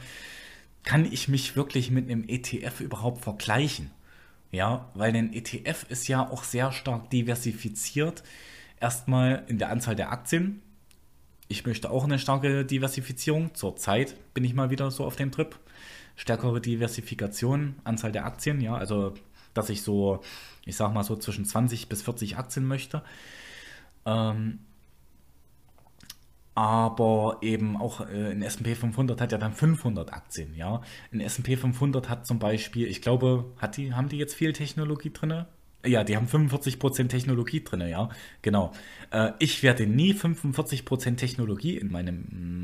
kann 0.82 1.04
ich 1.04 1.28
mich 1.28 1.56
wirklich 1.56 1.90
mit 1.90 2.10
einem 2.10 2.24
ETF 2.26 2.80
überhaupt 2.80 3.22
vergleichen? 3.22 3.90
Ja, 4.52 4.90
weil 4.94 5.14
ein 5.14 5.32
ETF 5.32 5.86
ist 5.88 6.08
ja 6.08 6.28
auch 6.28 6.44
sehr 6.44 6.72
stark 6.72 7.10
diversifiziert. 7.10 8.22
Erstmal 8.80 9.44
in 9.48 9.58
der 9.58 9.70
Anzahl 9.70 9.96
der 9.96 10.12
Aktien. 10.12 10.62
Ich 11.48 11.66
möchte 11.66 11.90
auch 11.90 12.04
eine 12.04 12.18
starke 12.18 12.64
Diversifizierung. 12.64 13.54
Zurzeit 13.54 14.16
bin 14.34 14.44
ich 14.44 14.54
mal 14.54 14.70
wieder 14.70 14.90
so 14.90 15.04
auf 15.04 15.16
dem 15.16 15.32
Trip. 15.32 15.58
Stärkere 16.16 16.60
Diversifikation, 16.60 17.76
Anzahl 17.84 18.12
der 18.12 18.26
Aktien, 18.26 18.60
ja, 18.60 18.76
also 18.76 19.14
dass 19.54 19.70
ich 19.70 19.82
so, 19.82 20.20
ich 20.64 20.76
sag 20.76 20.92
mal 20.92 21.04
so 21.04 21.16
zwischen 21.16 21.44
20 21.44 21.88
bis 21.88 22.02
40 22.02 22.36
Aktien 22.36 22.66
möchte. 22.66 23.02
Ähm, 24.04 24.60
aber 26.54 27.38
eben 27.42 27.76
auch 27.76 28.00
äh, 28.08 28.32
S&P 28.42 28.74
500 28.74 29.20
hat 29.20 29.30
ja 29.30 29.36
dann 29.36 29.52
500 29.52 30.12
Aktien, 30.12 30.54
ja. 30.54 30.80
Ein 31.12 31.20
S&P 31.20 31.56
500 31.56 32.08
hat 32.08 32.26
zum 32.26 32.38
Beispiel, 32.38 32.86
ich 32.86 33.02
glaube, 33.02 33.52
hat 33.58 33.76
die, 33.76 33.92
haben 33.92 34.08
die 34.08 34.16
jetzt 34.16 34.34
viel 34.34 34.54
Technologie 34.54 35.12
drin? 35.12 35.44
Ja, 35.86 36.04
die 36.04 36.16
haben 36.16 36.26
45% 36.26 37.08
Technologie 37.08 37.62
drin, 37.62 37.80
ja, 37.88 38.08
genau. 38.42 38.72
Äh, 39.10 39.32
ich 39.38 39.62
werde 39.62 39.86
nie 39.86 40.12
45% 40.12 41.16
Technologie 41.16 41.76
in 41.76 41.90
meinem 41.90 42.16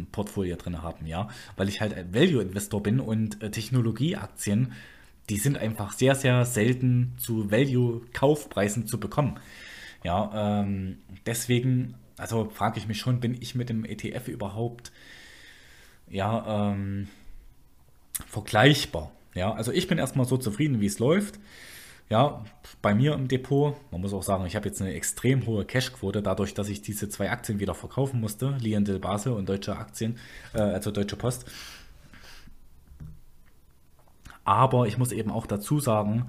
mm, 0.02 0.06
Portfolio 0.12 0.56
drin 0.56 0.82
haben, 0.82 1.06
ja, 1.06 1.28
weil 1.56 1.68
ich 1.68 1.80
halt 1.80 1.94
ein 1.94 2.14
Value-Investor 2.14 2.82
bin 2.82 3.00
und 3.00 3.42
äh, 3.42 3.50
Technologieaktien, 3.50 4.72
die 5.28 5.36
sind 5.36 5.56
einfach 5.56 5.92
sehr, 5.92 6.14
sehr 6.14 6.44
selten 6.44 7.14
zu 7.16 7.50
Value-Kaufpreisen 7.50 8.86
zu 8.86 8.98
bekommen. 8.98 9.38
Ja, 10.02 10.62
ähm, 10.62 10.98
deswegen 11.26 11.94
also 12.22 12.48
frage 12.50 12.78
ich 12.78 12.86
mich 12.86 12.98
schon, 12.98 13.20
bin 13.20 13.36
ich 13.40 13.54
mit 13.54 13.68
dem 13.68 13.84
ETF 13.84 14.28
überhaupt 14.28 14.92
ja 16.08 16.70
ähm, 16.72 17.08
vergleichbar? 18.26 19.10
Ja, 19.34 19.52
also 19.52 19.72
ich 19.72 19.88
bin 19.88 19.98
erstmal 19.98 20.26
so 20.26 20.36
zufrieden, 20.36 20.80
wie 20.80 20.86
es 20.86 20.98
läuft. 20.98 21.40
Ja, 22.12 22.44
bei 22.82 22.94
mir 22.94 23.14
im 23.14 23.26
Depot, 23.26 23.74
man 23.90 24.02
muss 24.02 24.12
auch 24.12 24.22
sagen, 24.22 24.44
ich 24.44 24.54
habe 24.54 24.68
jetzt 24.68 24.82
eine 24.82 24.92
extrem 24.92 25.46
hohe 25.46 25.64
Cashquote, 25.64 26.20
dadurch, 26.20 26.52
dass 26.52 26.68
ich 26.68 26.82
diese 26.82 27.08
zwei 27.08 27.30
Aktien 27.30 27.58
wieder 27.58 27.74
verkaufen 27.74 28.20
musste, 28.20 28.54
Liendel 28.60 28.98
Basel 28.98 29.32
und 29.32 29.48
Deutsche 29.48 29.74
Aktien, 29.74 30.18
äh, 30.52 30.60
also 30.60 30.90
Deutsche 30.90 31.16
Post. 31.16 31.50
Aber 34.44 34.86
ich 34.86 34.98
muss 34.98 35.10
eben 35.10 35.30
auch 35.30 35.46
dazu 35.46 35.80
sagen, 35.80 36.26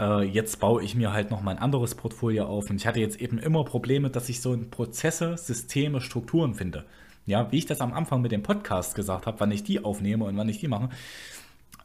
äh, 0.00 0.24
jetzt 0.24 0.58
baue 0.58 0.82
ich 0.82 0.96
mir 0.96 1.12
halt 1.12 1.30
noch 1.30 1.40
mal 1.40 1.52
ein 1.52 1.62
anderes 1.62 1.94
Portfolio 1.94 2.46
auf. 2.46 2.68
Und 2.68 2.74
ich 2.78 2.88
hatte 2.88 2.98
jetzt 2.98 3.20
eben 3.20 3.38
immer 3.38 3.64
Probleme, 3.64 4.10
dass 4.10 4.28
ich 4.28 4.40
so 4.40 4.52
in 4.52 4.70
Prozesse, 4.70 5.36
Systeme, 5.38 6.00
Strukturen 6.00 6.54
finde. 6.54 6.84
Ja, 7.26 7.52
wie 7.52 7.58
ich 7.58 7.66
das 7.66 7.80
am 7.80 7.92
Anfang 7.92 8.22
mit 8.22 8.32
dem 8.32 8.42
Podcast 8.42 8.96
gesagt 8.96 9.26
habe, 9.26 9.38
wann 9.38 9.52
ich 9.52 9.62
die 9.62 9.84
aufnehme 9.84 10.24
und 10.24 10.36
wann 10.36 10.48
ich 10.48 10.58
die 10.58 10.66
mache. 10.66 10.88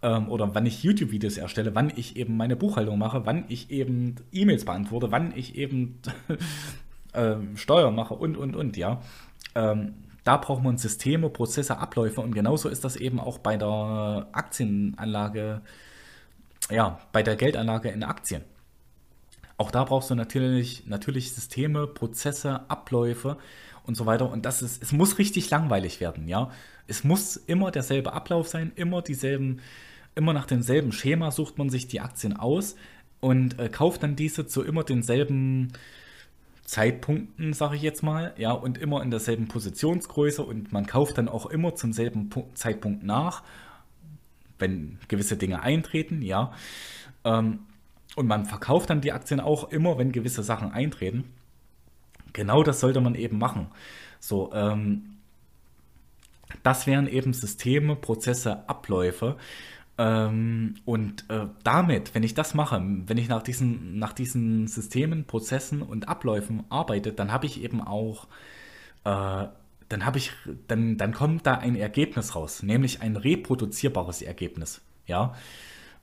Ähm, 0.02 0.30
oder 0.30 0.54
wann 0.54 0.66
ich 0.66 0.84
YouTube-Videos 0.84 1.38
erstelle, 1.38 1.76
wann 1.76 1.92
ich 1.96 2.16
eben 2.18 2.38
meine 2.38 2.56
Buchhaltung 2.56 2.98
mache, 2.98 3.26
wann 3.26 3.46
ich 3.48 3.72
eben 3.72 4.16
E-Mails 4.32 4.66
beantworte, 4.66 5.12
wann 5.12 5.34
ich 5.36 5.56
eben 5.56 6.00
ähm, 7.14 7.58
Steuern 7.58 7.96
mache 7.96 8.14
und, 8.14 8.38
und, 8.38 8.56
und, 8.56 8.78
ja. 8.78 9.02
Ähm, 9.56 9.94
da 10.24 10.38
braucht 10.38 10.62
man 10.62 10.78
Systeme, 10.78 11.30
Prozesse, 11.30 11.78
Abläufe 11.78 12.22
und 12.22 12.34
genauso 12.34 12.70
ist 12.70 12.84
das 12.84 12.98
eben 12.98 13.20
auch 13.20 13.38
bei 13.38 13.56
der 13.56 14.28
Aktienanlage 14.34 15.62
ja, 16.70 17.00
bei 17.12 17.24
der 17.24 17.36
Geldanlage 17.36 17.90
in 17.90 18.04
Aktien. 18.04 18.44
Auch 19.58 19.72
da 19.72 19.84
brauchst 19.84 20.10
du 20.10 20.16
natürlich, 20.16 20.86
natürlich 20.86 21.34
Systeme, 21.34 21.88
Prozesse, 21.88 22.70
Abläufe 22.70 23.38
und 23.86 23.96
so 23.96 24.06
weiter. 24.06 24.30
Und 24.30 24.46
das 24.46 24.62
ist, 24.62 24.84
es 24.84 24.92
muss 24.92 25.18
richtig 25.18 25.50
langweilig 25.50 26.00
werden, 26.00 26.28
ja. 26.28 26.52
Es 26.88 27.04
muss 27.04 27.36
immer 27.36 27.72
derselbe 27.72 28.14
Ablauf 28.14 28.48
sein, 28.48 28.72
immer 28.76 29.02
dieselben, 29.02 29.62
immer 30.18 30.34
nach 30.34 30.46
demselben 30.46 30.92
Schema 30.92 31.32
sucht 31.32 31.58
man 31.58 31.70
sich 31.70 31.88
die 31.88 32.02
Aktien 32.02 32.36
aus 32.36 32.76
und 33.20 33.60
äh, 33.60 33.70
kauft 33.70 34.04
dann 34.04 34.16
diese 34.16 34.48
zu 34.48 34.64
immer 34.64 34.84
denselben 34.84 35.74
Zeitpunkten, 36.66 37.54
sage 37.54 37.78
ich 37.78 37.82
jetzt 37.82 38.04
mal, 38.04 38.34
ja, 38.38 38.52
und 38.52 38.78
immer 38.78 39.02
in 39.02 39.12
derselben 39.12 39.48
Positionsgröße 39.48 40.44
und 40.44 40.74
man 40.74 40.86
kauft 40.86 41.18
dann 41.18 41.30
auch 41.30 41.46
immer 41.46 41.76
zum 41.76 41.94
selben 41.94 42.30
Zeitpunkt 42.56 43.04
nach 43.04 43.44
wenn 44.60 44.98
gewisse 45.08 45.38
Dinge 45.38 45.62
eintreten, 45.62 46.22
ja. 46.22 46.52
Ähm, 47.24 47.60
und 48.16 48.28
man 48.28 48.46
verkauft 48.46 48.90
dann 48.90 49.02
die 49.02 49.12
Aktien 49.12 49.40
auch 49.40 49.70
immer, 49.72 49.98
wenn 49.98 50.12
gewisse 50.12 50.44
Sachen 50.44 50.72
eintreten. 50.72 51.26
Genau 52.34 52.64
das 52.64 52.80
sollte 52.80 53.02
man 53.02 53.16
eben 53.16 53.38
machen. 53.38 53.68
So, 54.20 54.52
ähm, 54.54 55.18
das 56.64 56.88
wären 56.88 57.08
eben 57.08 57.34
Systeme, 57.34 57.96
Prozesse, 57.96 58.68
Abläufe. 58.68 59.38
Ähm, 59.98 60.76
und 60.86 61.30
äh, 61.30 61.48
damit, 61.64 62.14
wenn 62.14 62.24
ich 62.24 62.34
das 62.34 62.54
mache, 62.54 62.82
wenn 62.82 63.18
ich 63.18 63.30
nach 63.30 63.42
diesen, 63.42 63.98
nach 63.98 64.14
diesen 64.14 64.68
Systemen, 64.68 65.26
Prozessen 65.26 65.82
und 65.82 66.08
Abläufen 66.08 66.64
arbeite, 66.70 67.14
dann 67.14 67.32
habe 67.32 67.46
ich 67.46 67.64
eben 67.64 67.82
auch 67.82 68.28
äh, 69.04 69.48
dann 69.90 70.06
habe 70.06 70.18
ich, 70.18 70.32
dann, 70.68 70.98
dann 70.98 71.14
kommt 71.14 71.46
da 71.48 71.56
ein 71.56 71.76
Ergebnis 71.76 72.36
raus, 72.36 72.62
nämlich 72.62 73.02
ein 73.02 73.16
reproduzierbares 73.16 74.22
Ergebnis. 74.22 74.82
Ja, 75.06 75.34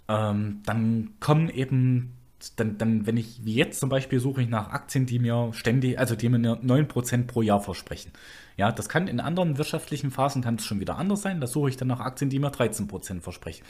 ähm, 0.09 0.62
dann 0.64 1.14
kommen 1.20 1.51
eben, 1.51 2.14
dann, 2.57 2.78
dann, 2.78 3.07
wenn 3.07 3.16
ich, 3.16 3.45
wie 3.45 3.55
jetzt 3.55 3.80
zum 3.80 3.89
Beispiel, 3.89 4.20
suche 4.20 4.43
ich 4.43 4.49
nach 4.49 4.70
Aktien, 4.70 5.07
die 5.07 5.18
mir 5.18 5.51
ständig, 5.53 5.99
also 5.99 6.14
die 6.14 6.28
mir 6.28 6.39
9% 6.39 7.26
pro 7.26 7.43
Jahr 7.43 7.61
versprechen. 7.61 8.12
Ja, 8.57 8.70
das 8.70 8.89
kann 8.89 9.09
in 9.09 9.20
anderen 9.20 9.59
wirtschaftlichen 9.59 10.11
Phasen 10.11 10.43
kann 10.43 10.57
es 10.57 10.64
schon 10.64 10.80
wieder 10.80 10.97
anders 10.97 11.22
sein. 11.22 11.41
Da 11.41 11.47
suche 11.47 11.70
ich 11.70 11.76
dann 11.76 11.89
nach 11.89 12.01
Aktien, 12.01 12.30
die 12.30 12.39
mir 12.39 12.51
13% 12.51 13.20
versprechen. 13.20 13.64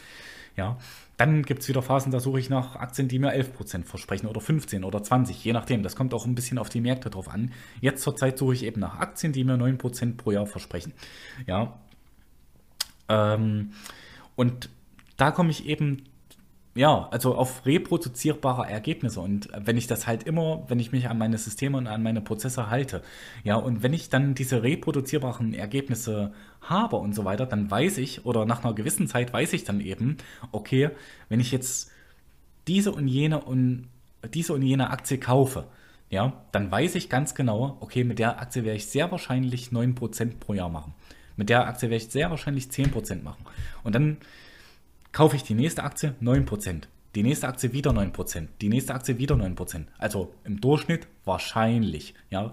Ja, 0.57 0.79
dann 1.17 1.43
gibt 1.43 1.63
es 1.63 1.69
wieder 1.69 1.83
Phasen, 1.83 2.13
da 2.13 2.21
suche 2.21 2.39
ich 2.39 2.49
nach 2.49 2.77
Aktien, 2.77 3.09
die 3.09 3.19
mir 3.19 3.35
11% 3.35 3.85
versprechen 3.85 4.27
oder 4.27 4.41
15 4.41 4.85
oder 4.85 5.03
20, 5.03 5.43
je 5.45 5.53
nachdem. 5.53 5.83
Das 5.83 5.97
kommt 5.97 6.15
auch 6.15 6.27
ein 6.27 6.35
bisschen 6.35 6.59
auf 6.59 6.69
die 6.69 6.81
Märkte 6.81 7.11
drauf 7.11 7.29
an. 7.29 7.53
Jetzt 7.81 8.03
zurzeit 8.03 8.39
suche 8.39 8.55
ich 8.55 8.65
eben 8.65 8.81
nach 8.81 8.99
Aktien, 8.99 9.33
die 9.33 9.45
mir 9.45 9.55
9% 9.55 10.17
pro 10.17 10.31
Jahr 10.31 10.47
versprechen. 10.47 10.93
Ja. 11.47 11.79
Ähm, 13.09 13.73
und 14.37 14.69
da 15.17 15.31
komme 15.31 15.51
ich 15.51 15.67
eben 15.67 16.05
ja, 16.75 17.09
also 17.11 17.37
auf 17.37 17.65
reproduzierbare 17.67 18.69
Ergebnisse. 18.69 19.21
Und 19.21 19.49
wenn 19.57 19.77
ich 19.77 19.87
das 19.87 20.07
halt 20.07 20.25
immer, 20.25 20.65
wenn 20.69 20.81
ich 20.81 20.91
mich 20.91 21.09
an 21.09 21.19
meine 21.19 21.39
Systeme 21.39 21.79
und 21.79 21.87
an 21.87 22.03
meine 22.03 22.21
Prozesse 22.21 22.69
halte, 22.69 23.03
ja, 23.45 23.57
und 23.57 23.83
wenn 23.83 23.93
ich 23.93 24.09
dann 24.09 24.35
diese 24.35 24.63
reproduzierbaren 24.63 25.55
Ergebnisse 25.55 26.33
habe 26.61 26.97
und 26.97 27.15
so 27.15 27.25
weiter, 27.25 27.47
dann 27.47 27.71
weiß 27.71 27.99
ich, 27.99 28.27
oder 28.27 28.45
nach 28.45 28.65
einer 28.65 28.75
gewissen 28.75 29.07
Zeit 29.07 29.33
weiß 29.33 29.53
ich 29.53 29.65
dann 29.65 29.81
eben, 29.81 30.17
okay, 30.51 30.91
wenn 31.29 31.41
ich 31.41 31.53
jetzt 31.53 31.91
diese 32.67 32.91
und 32.91 33.07
jene 33.07 33.41
und 33.45 33.89
diese 34.33 34.55
und 34.55 34.63
jene 34.63 34.91
Aktie 34.91 35.19
kaufe, 35.19 35.67
ja, 36.11 36.45
dann 36.53 36.71
weiß 36.71 36.97
ich 36.97 37.09
ganz 37.09 37.35
genau, 37.35 37.77
okay, 37.81 38.05
mit 38.05 38.19
der 38.19 38.41
Aktie 38.41 38.65
werde 38.65 38.77
ich 38.77 38.87
sehr 38.87 39.11
wahrscheinlich 39.11 39.69
9% 39.69 40.39
pro 40.39 40.55
Jahr 40.55 40.69
machen. 40.69 40.95
Mit 41.37 41.49
der 41.49 41.67
Aktie 41.67 41.91
werde 41.91 42.05
ich 42.05 42.11
sehr 42.11 42.31
wahrscheinlich 42.31 42.67
10% 42.67 43.23
machen. 43.23 43.45
Und 43.83 43.95
dann 43.95 44.19
kaufe 45.15 45.37
ich 45.37 45.45
die 45.45 45.55
nächste 45.55 45.85
Aktie 45.85 46.15
9%, 46.21 46.83
die 47.15 47.23
nächste 47.23 47.49
Aktie 47.49 47.73
wieder 47.73 47.93
9%, 47.93 48.49
die 48.61 48.69
nächste 48.69 48.95
Aktie 48.95 49.17
wieder 49.17 49.37
9%. 49.37 49.85
Also 49.97 50.35
im 50.45 50.61
Durchschnitt 50.61 51.07
wahrscheinlich, 51.25 52.15
ja. 52.29 52.51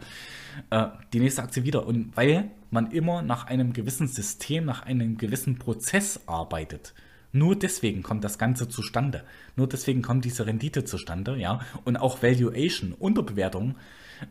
Äh, 0.69 0.87
die 1.11 1.19
nächste 1.19 1.41
Aktie 1.41 1.65
wieder. 1.65 1.85
Und 1.85 2.15
weil 2.15 2.51
man 2.69 2.91
immer 2.91 3.23
nach 3.23 3.47
einem 3.47 3.73
gewissen 3.73 4.07
System, 4.07 4.63
nach 4.63 4.85
einem 4.85 5.17
gewissen 5.17 5.57
Prozess 5.57 6.21
arbeitet. 6.27 6.93
Nur 7.33 7.55
deswegen 7.55 8.03
kommt 8.03 8.23
das 8.23 8.37
Ganze 8.37 8.69
zustande. 8.69 9.23
Nur 9.55 9.67
deswegen 9.67 10.01
kommt 10.01 10.25
diese 10.25 10.45
Rendite 10.45 10.85
zustande, 10.85 11.37
ja. 11.37 11.61
Und 11.83 11.97
auch 11.97 12.21
Valuation, 12.21 12.93
Unterbewertung, 12.93 13.75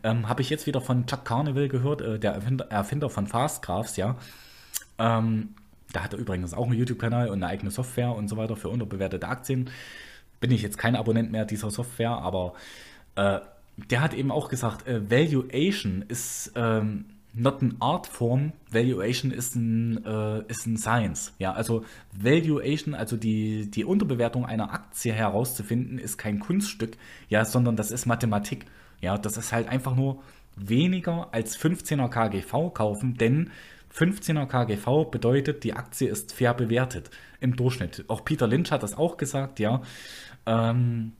ähm, 0.03 0.29
habe 0.29 0.41
ich 0.41 0.49
jetzt 0.49 0.67
wieder 0.67 0.79
von 0.79 1.05
Chuck 1.05 1.25
Carnival 1.25 1.67
gehört, 1.67 2.01
äh, 2.01 2.17
der 2.17 2.33
Erfinder, 2.33 2.65
Erfinder 2.71 3.09
von 3.09 3.27
Fastgraphs, 3.27 3.97
ja. 3.97 4.15
Ähm, 4.97 5.49
da 5.93 6.03
hat 6.03 6.13
er 6.13 6.19
übrigens 6.19 6.53
auch 6.53 6.67
einen 6.67 6.77
YouTube-Kanal 6.77 7.29
und 7.29 7.43
eine 7.43 7.47
eigene 7.47 7.71
Software 7.71 8.15
und 8.15 8.27
so 8.27 8.37
weiter 8.37 8.55
für 8.55 8.69
unterbewertete 8.69 9.27
Aktien. 9.27 9.69
Bin 10.39 10.51
ich 10.51 10.61
jetzt 10.61 10.77
kein 10.77 10.95
Abonnent 10.95 11.31
mehr 11.31 11.45
dieser 11.45 11.71
Software, 11.71 12.11
aber 12.11 12.53
äh, 13.15 13.39
der 13.77 14.01
hat 14.01 14.13
eben 14.13 14.31
auch 14.31 14.49
gesagt, 14.49 14.87
äh, 14.87 15.09
Valuation 15.09 16.03
ist 16.07 16.51
ähm, 16.55 17.05
not 17.33 17.61
an 17.61 17.75
art 17.79 18.07
form, 18.07 18.51
Valuation 18.69 19.31
ist 19.31 19.55
ein, 19.55 20.05
äh, 20.05 20.41
ist 20.47 20.65
ein 20.65 20.77
Science. 20.77 21.33
Ja, 21.39 21.53
also 21.53 21.85
Valuation, 22.11 22.93
also 22.93 23.17
die, 23.17 23.69
die 23.69 23.85
Unterbewertung 23.85 24.45
einer 24.45 24.73
Aktie 24.73 25.13
herauszufinden, 25.13 25.97
ist 25.97 26.17
kein 26.17 26.39
Kunststück, 26.39 26.97
ja, 27.29 27.45
sondern 27.45 27.75
das 27.75 27.91
ist 27.91 28.05
Mathematik. 28.05 28.65
Ja, 28.99 29.17
das 29.17 29.37
ist 29.37 29.51
halt 29.51 29.67
einfach 29.67 29.95
nur 29.95 30.21
weniger 30.55 31.29
als 31.31 31.57
15er 31.57 32.09
KGV 32.09 32.73
kaufen, 32.73 33.15
denn 33.17 33.51
15er 33.93 34.45
KGV 34.45 35.09
bedeutet, 35.11 35.63
die 35.63 35.73
Aktie 35.73 36.09
ist 36.09 36.33
fair 36.33 36.53
bewertet 36.53 37.09
im 37.39 37.55
Durchschnitt. 37.55 38.05
Auch 38.07 38.23
Peter 38.23 38.47
Lynch 38.47 38.71
hat 38.71 38.83
das 38.83 38.97
auch 38.97 39.17
gesagt, 39.17 39.59
ja. 39.59 39.81
Ähm, 40.45 41.13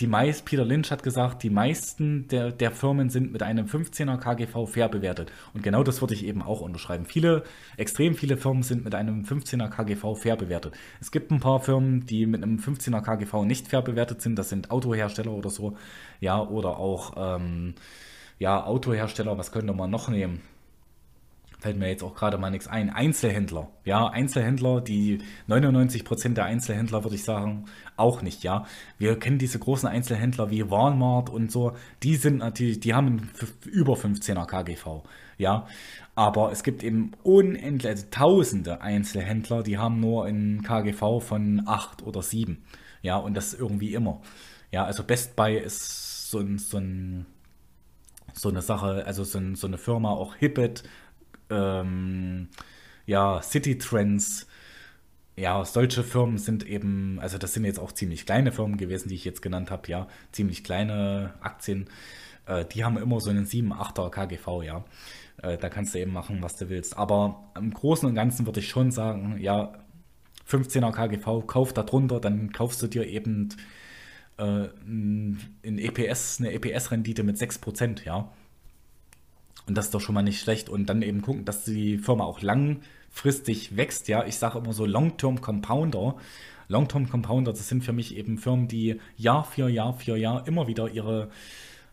die 0.00 0.06
meist, 0.06 0.46
Peter 0.46 0.64
Lynch 0.64 0.90
hat 0.90 1.02
gesagt, 1.02 1.42
die 1.42 1.50
meisten 1.50 2.26
der, 2.28 2.52
der 2.52 2.70
Firmen 2.70 3.10
sind 3.10 3.32
mit 3.32 3.42
einem 3.42 3.66
15er 3.66 4.16
KGV 4.16 4.66
fair 4.66 4.88
bewertet. 4.88 5.30
Und 5.52 5.62
genau 5.62 5.82
das 5.82 6.00
würde 6.00 6.14
ich 6.14 6.24
eben 6.24 6.40
auch 6.40 6.62
unterschreiben. 6.62 7.04
Viele, 7.04 7.44
extrem 7.76 8.14
viele 8.14 8.38
Firmen 8.38 8.62
sind 8.62 8.82
mit 8.82 8.94
einem 8.94 9.24
15er 9.24 9.68
KGV 9.68 10.16
fair 10.16 10.36
bewertet. 10.36 10.74
Es 11.02 11.10
gibt 11.10 11.30
ein 11.30 11.40
paar 11.40 11.60
Firmen, 11.60 12.06
die 12.06 12.24
mit 12.24 12.42
einem 12.42 12.56
15er 12.56 13.02
KGV 13.02 13.44
nicht 13.44 13.68
fair 13.68 13.82
bewertet 13.82 14.22
sind. 14.22 14.36
Das 14.38 14.48
sind 14.48 14.70
Autohersteller 14.70 15.32
oder 15.32 15.50
so. 15.50 15.76
Ja, 16.18 16.40
oder 16.40 16.78
auch 16.78 17.36
ähm, 17.36 17.74
ja, 18.38 18.64
Autohersteller, 18.64 19.36
was 19.36 19.52
könnte 19.52 19.74
man 19.74 19.90
noch 19.90 20.08
nehmen? 20.08 20.40
Fällt 21.60 21.78
mir 21.78 21.88
jetzt 21.88 22.02
auch 22.02 22.14
gerade 22.14 22.38
mal 22.38 22.50
nichts 22.50 22.66
ein. 22.66 22.90
Einzelhändler, 22.90 23.68
ja, 23.84 24.08
Einzelhändler, 24.08 24.80
die 24.80 25.18
99% 25.48 26.34
der 26.34 26.44
Einzelhändler, 26.44 27.04
würde 27.04 27.16
ich 27.16 27.24
sagen, 27.24 27.66
auch 27.96 28.22
nicht, 28.22 28.42
ja. 28.42 28.64
Wir 28.98 29.18
kennen 29.18 29.38
diese 29.38 29.58
großen 29.58 29.88
Einzelhändler 29.88 30.50
wie 30.50 30.70
Walmart 30.70 31.30
und 31.30 31.52
so, 31.52 31.72
die 32.02 32.16
sind 32.16 32.38
natürlich, 32.38 32.80
die 32.80 32.94
haben 32.94 33.30
über 33.66 33.94
15er 33.94 34.46
KGV, 34.46 35.02
ja. 35.38 35.66
Aber 36.14 36.50
es 36.50 36.62
gibt 36.62 36.82
eben 36.82 37.12
unendlich, 37.22 37.88
also 37.88 38.06
tausende 38.10 38.80
Einzelhändler, 38.80 39.62
die 39.62 39.78
haben 39.78 40.00
nur 40.00 40.24
ein 40.24 40.62
KGV 40.62 41.20
von 41.20 41.62
8 41.66 42.02
oder 42.02 42.22
7, 42.22 42.62
ja, 43.02 43.16
und 43.16 43.34
das 43.34 43.54
irgendwie 43.54 43.94
immer. 43.94 44.22
Ja, 44.70 44.84
also 44.84 45.04
Best 45.04 45.36
Buy 45.36 45.58
ist 45.58 46.30
so 46.30 46.38
ein, 46.38 46.58
so 46.58 46.78
ein 46.78 47.26
so 48.32 48.48
eine 48.48 48.62
Sache, 48.62 49.04
also 49.06 49.24
so, 49.24 49.38
ein, 49.38 49.54
so 49.54 49.66
eine 49.66 49.78
Firma, 49.78 50.10
auch 50.10 50.36
Hibbet, 50.36 50.84
ähm, 51.50 52.48
ja, 53.06 53.42
City 53.42 53.78
Trends, 53.78 54.46
ja, 55.36 55.64
solche 55.64 56.02
Firmen 56.02 56.38
sind 56.38 56.66
eben, 56.66 57.18
also 57.20 57.38
das 57.38 57.54
sind 57.54 57.64
jetzt 57.64 57.78
auch 57.78 57.92
ziemlich 57.92 58.26
kleine 58.26 58.52
Firmen 58.52 58.76
gewesen, 58.76 59.08
die 59.08 59.14
ich 59.14 59.24
jetzt 59.24 59.42
genannt 59.42 59.70
habe, 59.70 59.88
ja, 59.88 60.06
ziemlich 60.32 60.64
kleine 60.64 61.34
Aktien, 61.40 61.88
äh, 62.46 62.64
die 62.64 62.84
haben 62.84 62.98
immer 62.98 63.20
so 63.20 63.30
einen 63.30 63.46
7, 63.46 63.72
8er 63.72 64.10
KGV, 64.10 64.62
ja. 64.64 64.84
Äh, 65.42 65.56
da 65.58 65.68
kannst 65.68 65.94
du 65.94 65.98
eben 65.98 66.12
machen, 66.12 66.42
was 66.42 66.56
du 66.56 66.68
willst. 66.68 66.96
Aber 66.98 67.50
im 67.56 67.72
Großen 67.72 68.08
und 68.08 68.14
Ganzen 68.14 68.46
würde 68.46 68.60
ich 68.60 68.68
schon 68.68 68.90
sagen, 68.90 69.38
ja, 69.38 69.72
15er 70.48 70.92
KGV, 70.92 71.46
kauf 71.46 71.72
da 71.72 71.82
drunter, 71.82 72.20
dann 72.20 72.52
kaufst 72.52 72.82
du 72.82 72.86
dir 72.88 73.06
eben 73.06 73.50
äh, 74.38 74.66
in 74.84 75.78
EPS, 75.78 76.40
eine 76.40 76.52
EPS-Rendite 76.52 77.22
mit 77.22 77.36
6%, 77.36 78.04
ja. 78.04 78.30
Und 79.70 79.76
das 79.76 79.84
ist 79.84 79.94
doch 79.94 80.00
schon 80.00 80.16
mal 80.16 80.22
nicht 80.22 80.40
schlecht. 80.40 80.68
Und 80.68 80.86
dann 80.86 81.00
eben 81.00 81.22
gucken, 81.22 81.44
dass 81.44 81.62
die 81.62 81.96
Firma 81.96 82.24
auch 82.24 82.42
langfristig 82.42 83.76
wächst. 83.76 84.08
Ja, 84.08 84.24
ich 84.26 84.34
sage 84.34 84.58
immer 84.58 84.72
so 84.72 84.84
Long-Term 84.84 85.40
Compounder. 85.40 86.16
Long-Term 86.66 87.08
Compounder, 87.08 87.52
das 87.52 87.68
sind 87.68 87.84
für 87.84 87.92
mich 87.92 88.16
eben 88.16 88.36
Firmen, 88.36 88.66
die 88.66 89.00
Jahr 89.16 89.44
für 89.44 89.68
Jahr 89.68 89.94
für 89.94 90.16
Jahr 90.16 90.44
immer 90.48 90.66
wieder 90.66 90.88
ihre 90.88 91.30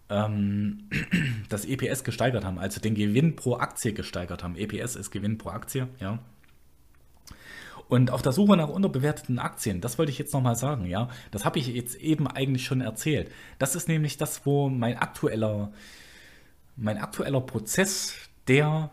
ähm, 0.09 0.89
das 1.49 1.65
EPS 1.65 2.03
gesteigert 2.03 2.45
haben, 2.45 2.57
also 2.57 2.81
den 2.81 2.95
Gewinn 2.95 3.35
pro 3.35 3.57
Aktie 3.57 3.93
gesteigert 3.93 4.43
haben. 4.43 4.55
EPS 4.55 4.95
ist 4.95 5.11
Gewinn 5.11 5.37
pro 5.37 5.49
Aktie, 5.49 5.87
ja. 5.99 6.17
Und 7.89 8.09
auf 8.09 8.23
der 8.23 8.31
Suche 8.31 8.57
nach 8.57 8.69
unterbewerteten 8.69 9.37
Aktien, 9.37 9.81
das 9.81 9.99
wollte 9.99 10.11
ich 10.11 10.17
jetzt 10.17 10.33
nochmal 10.33 10.55
sagen, 10.55 10.87
ja, 10.87 11.09
das 11.29 11.45
habe 11.45 11.59
ich 11.59 11.67
jetzt 11.67 11.93
eben 11.97 12.25
eigentlich 12.25 12.65
schon 12.65 12.81
erzählt. 12.81 13.29
Das 13.59 13.75
ist 13.75 13.87
nämlich 13.87 14.17
das, 14.17 14.47
wo 14.47 14.67
mein 14.67 14.97
aktueller 14.97 15.71
mein 16.77 16.97
aktueller 16.97 17.41
Prozess, 17.41 18.13
der 18.47 18.91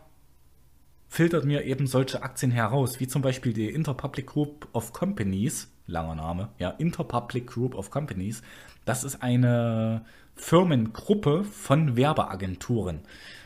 filtert 1.07 1.45
mir 1.45 1.63
eben 1.63 1.87
solche 1.87 2.23
Aktien 2.23 2.51
heraus, 2.51 2.99
wie 2.99 3.07
zum 3.07 3.21
Beispiel 3.21 3.53
die 3.53 3.69
Interpublic 3.69 4.27
Group 4.27 4.67
of 4.73 4.91
Companies, 4.91 5.71
langer 5.87 6.15
Name, 6.15 6.49
ja, 6.59 6.71
Interpublic 6.71 7.47
Group 7.47 7.75
of 7.75 7.89
Companies. 7.89 8.41
Das 8.83 9.03
ist 9.03 9.23
eine 9.23 10.03
Firmengruppe 10.35 11.45
von 11.45 11.95
Werbeagenturen. 11.95 12.99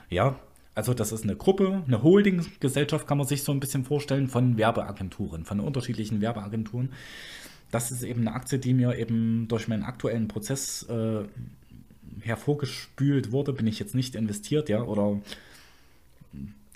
Ja, 0.09 0.39
also 0.73 0.93
das 0.93 1.11
ist 1.11 1.23
eine 1.23 1.35
Gruppe, 1.35 1.83
eine 1.85 2.01
Holdinggesellschaft 2.01 3.05
kann 3.05 3.17
man 3.17 3.27
sich 3.27 3.43
so 3.43 3.51
ein 3.51 3.59
bisschen 3.59 3.83
vorstellen 3.83 4.29
von 4.29 4.57
Werbeagenturen, 4.57 5.45
von 5.45 5.59
unterschiedlichen 5.59 6.21
Werbeagenturen. 6.21 6.93
Das 7.69 7.91
ist 7.91 8.01
eben 8.01 8.21
eine 8.21 8.33
Aktie, 8.33 8.57
die 8.57 8.73
mir 8.73 8.97
eben 8.97 9.47
durch 9.47 9.67
meinen 9.67 9.83
aktuellen 9.83 10.27
Prozess 10.27 10.83
äh, 10.83 11.25
hervorgespült 12.21 13.31
wurde, 13.31 13.53
bin 13.53 13.67
ich 13.67 13.79
jetzt 13.79 13.95
nicht 13.95 14.15
investiert, 14.15 14.69
ja, 14.69 14.81
oder 14.81 15.19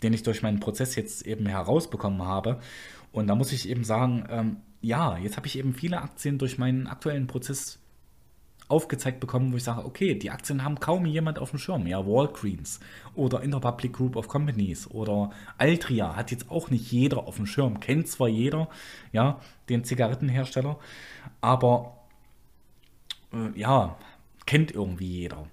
den 0.02 0.14
ich 0.14 0.24
durch 0.24 0.42
meinen 0.42 0.60
Prozess 0.60 0.96
jetzt 0.96 1.26
eben 1.26 1.46
herausbekommen 1.46 2.24
habe. 2.24 2.60
Und 3.12 3.28
da 3.28 3.36
muss 3.36 3.52
ich 3.52 3.70
eben 3.70 3.84
sagen, 3.84 4.26
ähm, 4.30 4.58
ja, 4.82 5.18
jetzt 5.18 5.38
habe 5.38 5.48
ich 5.48 5.58
eben 5.58 5.74
viele 5.74 6.02
Aktien 6.02 6.38
durch 6.38 6.58
meinen 6.58 6.88
aktuellen 6.88 7.28
Prozess 7.28 7.80
aufgezeigt 8.68 9.20
bekommen, 9.20 9.54
wo 9.54 9.58
ich 9.58 9.64
sage, 9.64 9.86
okay, 9.86 10.16
die 10.16 10.32
Aktien 10.32 10.64
haben 10.64 10.80
kaum 10.80 11.06
jemand 11.06 11.38
auf 11.38 11.52
dem 11.52 11.60
Schirm. 11.60 11.86
Ja, 11.86 12.06
Walgreens 12.06 12.80
oder 13.14 13.42
Interpublic 13.42 13.94
Group 13.94 14.16
of 14.16 14.28
Companies 14.28 14.90
oder 14.90 15.32
Altria 15.58 16.16
hat 16.16 16.32
jetzt 16.32 16.50
auch 16.50 16.70
nicht 16.70 16.92
jeder 16.92 17.28
auf 17.28 17.36
dem 17.36 17.46
Schirm. 17.46 17.80
Kennt 17.80 18.08
zwar 18.08 18.28
jeder, 18.28 18.70
ja, 19.12 19.40
den 19.70 19.84
Zigarettenhersteller, 19.84 20.80
aber 21.42 21.98
äh, 23.32 23.58
ja, 23.60 23.98
kennt 24.46 24.72
irgendwie 24.72 25.08
jeder. 25.08 25.48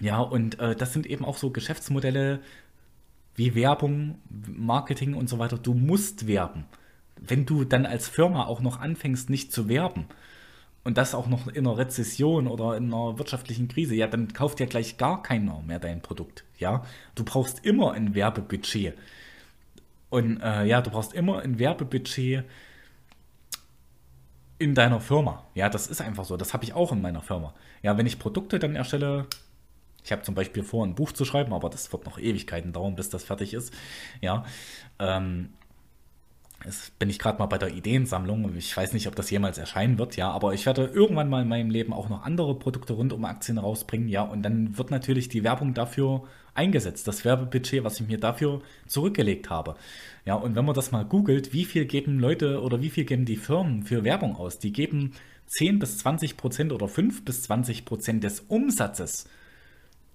Ja, 0.00 0.20
und 0.20 0.58
äh, 0.58 0.74
das 0.74 0.92
sind 0.92 1.06
eben 1.06 1.24
auch 1.24 1.36
so 1.36 1.50
Geschäftsmodelle 1.50 2.40
wie 3.34 3.54
Werbung, 3.54 4.18
Marketing 4.46 5.14
und 5.14 5.28
so 5.28 5.38
weiter. 5.38 5.58
Du 5.58 5.74
musst 5.74 6.26
werben. 6.26 6.64
Wenn 7.16 7.46
du 7.46 7.64
dann 7.64 7.86
als 7.86 8.08
Firma 8.08 8.46
auch 8.46 8.60
noch 8.60 8.80
anfängst, 8.80 9.30
nicht 9.30 9.52
zu 9.52 9.68
werben, 9.68 10.06
und 10.84 10.98
das 10.98 11.14
auch 11.14 11.28
noch 11.28 11.46
in 11.46 11.66
einer 11.66 11.78
Rezession 11.78 12.48
oder 12.48 12.76
in 12.76 12.92
einer 12.92 13.18
wirtschaftlichen 13.18 13.68
Krise, 13.68 13.94
ja, 13.94 14.06
dann 14.06 14.32
kauft 14.32 14.58
ja 14.60 14.66
gleich 14.66 14.96
gar 14.96 15.22
keiner 15.22 15.62
mehr 15.62 15.78
dein 15.78 16.00
Produkt. 16.02 16.44
Ja, 16.58 16.84
du 17.14 17.24
brauchst 17.24 17.64
immer 17.64 17.92
ein 17.92 18.14
Werbebudget. 18.14 18.94
Und 20.10 20.40
äh, 20.40 20.64
ja, 20.64 20.82
du 20.82 20.90
brauchst 20.90 21.14
immer 21.14 21.40
ein 21.40 21.58
Werbebudget, 21.58 22.44
in 24.62 24.74
deiner 24.74 25.00
Firma. 25.00 25.44
Ja, 25.54 25.68
das 25.68 25.88
ist 25.88 26.00
einfach 26.00 26.24
so. 26.24 26.36
Das 26.36 26.54
habe 26.54 26.64
ich 26.64 26.72
auch 26.72 26.92
in 26.92 27.02
meiner 27.02 27.20
Firma. 27.20 27.54
Ja, 27.82 27.98
wenn 27.98 28.06
ich 28.06 28.18
Produkte 28.18 28.58
dann 28.58 28.76
erstelle, 28.76 29.26
ich 30.04 30.12
habe 30.12 30.22
zum 30.22 30.34
Beispiel 30.34 30.62
vor, 30.62 30.86
ein 30.86 30.94
Buch 30.94 31.12
zu 31.12 31.24
schreiben, 31.24 31.52
aber 31.52 31.68
das 31.68 31.92
wird 31.92 32.06
noch 32.06 32.18
Ewigkeiten 32.18 32.72
dauern, 32.72 32.94
bis 32.94 33.10
das 33.10 33.24
fertig 33.24 33.54
ist. 33.54 33.74
Ja, 34.20 34.44
ähm, 34.98 35.50
Jetzt 36.64 36.96
bin 36.98 37.10
ich 37.10 37.18
gerade 37.18 37.38
mal 37.38 37.46
bei 37.46 37.58
der 37.58 37.74
Ideensammlung. 37.74 38.56
Ich 38.56 38.76
weiß 38.76 38.92
nicht, 38.92 39.08
ob 39.08 39.16
das 39.16 39.30
jemals 39.30 39.58
erscheinen 39.58 39.98
wird, 39.98 40.16
ja, 40.16 40.30
aber 40.30 40.54
ich 40.54 40.64
werde 40.64 40.84
irgendwann 40.84 41.28
mal 41.28 41.42
in 41.42 41.48
meinem 41.48 41.70
Leben 41.70 41.92
auch 41.92 42.08
noch 42.08 42.22
andere 42.22 42.56
Produkte 42.56 42.92
rund 42.92 43.12
um 43.12 43.24
Aktien 43.24 43.58
rausbringen, 43.58 44.08
ja, 44.08 44.22
und 44.22 44.42
dann 44.42 44.78
wird 44.78 44.90
natürlich 44.90 45.28
die 45.28 45.42
Werbung 45.42 45.74
dafür 45.74 46.22
eingesetzt, 46.54 47.08
das 47.08 47.24
Werbebudget, 47.24 47.82
was 47.82 48.00
ich 48.00 48.06
mir 48.06 48.18
dafür 48.18 48.60
zurückgelegt 48.86 49.50
habe. 49.50 49.76
Ja, 50.24 50.34
und 50.34 50.54
wenn 50.54 50.64
man 50.64 50.74
das 50.74 50.92
mal 50.92 51.04
googelt, 51.04 51.52
wie 51.52 51.64
viel 51.64 51.84
geben 51.84 52.20
Leute 52.20 52.62
oder 52.62 52.80
wie 52.80 52.90
viel 52.90 53.04
geben 53.04 53.24
die 53.24 53.36
Firmen 53.36 53.82
für 53.82 54.04
Werbung 54.04 54.36
aus? 54.36 54.58
Die 54.58 54.72
geben 54.72 55.12
10 55.46 55.78
bis 55.78 55.98
20 55.98 56.36
Prozent 56.36 56.72
oder 56.72 56.86
5 56.86 57.24
bis 57.24 57.42
20 57.42 57.84
Prozent 57.84 58.22
des 58.22 58.40
Umsatzes, 58.40 59.28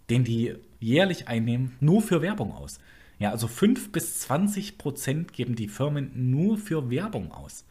den 0.09 0.23
die 0.23 0.55
jährlich 0.79 1.27
einnehmen, 1.27 1.75
nur 1.81 2.01
für 2.01 2.21
Werbung 2.21 2.53
aus. 2.53 2.79
Ja, 3.19 3.31
also 3.31 3.47
5 3.47 3.91
bis 3.91 4.19
20 4.21 4.77
Prozent 4.77 5.33
geben 5.33 5.55
die 5.55 5.67
Firmen 5.67 6.31
nur 6.31 6.57
für 6.57 6.89
Werbung 6.89 7.31
aus. 7.31 7.65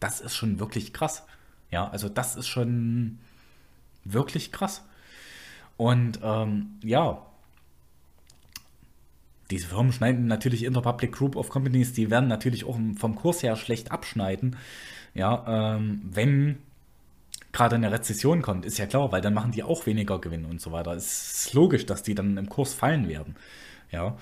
Das 0.00 0.20
ist 0.20 0.34
schon 0.34 0.58
wirklich 0.58 0.92
krass. 0.92 1.24
Ja, 1.70 1.88
also 1.88 2.08
das 2.08 2.36
ist 2.36 2.48
schon 2.48 3.18
wirklich 4.04 4.52
krass. 4.52 4.84
Und 5.76 6.20
ähm, 6.22 6.78
ja, 6.82 7.24
diese 9.50 9.68
Firmen 9.68 9.92
schneiden 9.92 10.26
natürlich 10.26 10.64
Interpublic 10.64 11.12
Group 11.12 11.36
of 11.36 11.48
Companies, 11.48 11.92
die 11.92 12.10
werden 12.10 12.28
natürlich 12.28 12.64
auch 12.64 12.78
vom 12.96 13.14
Kurs 13.14 13.42
her 13.42 13.56
schlecht 13.56 13.90
abschneiden. 13.90 14.56
Ja, 15.14 15.76
ähm, 15.76 16.02
wenn 16.04 16.58
gerade 17.52 17.76
eine 17.76 17.92
Rezession 17.92 18.42
kommt, 18.42 18.64
ist 18.64 18.78
ja 18.78 18.86
klar, 18.86 19.12
weil 19.12 19.20
dann 19.20 19.34
machen 19.34 19.52
die 19.52 19.62
auch 19.62 19.86
weniger 19.86 20.18
Gewinn 20.20 20.44
und 20.44 20.60
so 20.60 20.72
weiter. 20.72 20.92
Es 20.92 21.44
ist 21.44 21.54
logisch, 21.54 21.84
dass 21.86 22.02
die 22.02 22.14
dann 22.14 22.36
im 22.38 22.48
Kurs 22.48 22.72
fallen 22.74 23.08
werden. 23.08 23.36
Ja. 23.90 24.16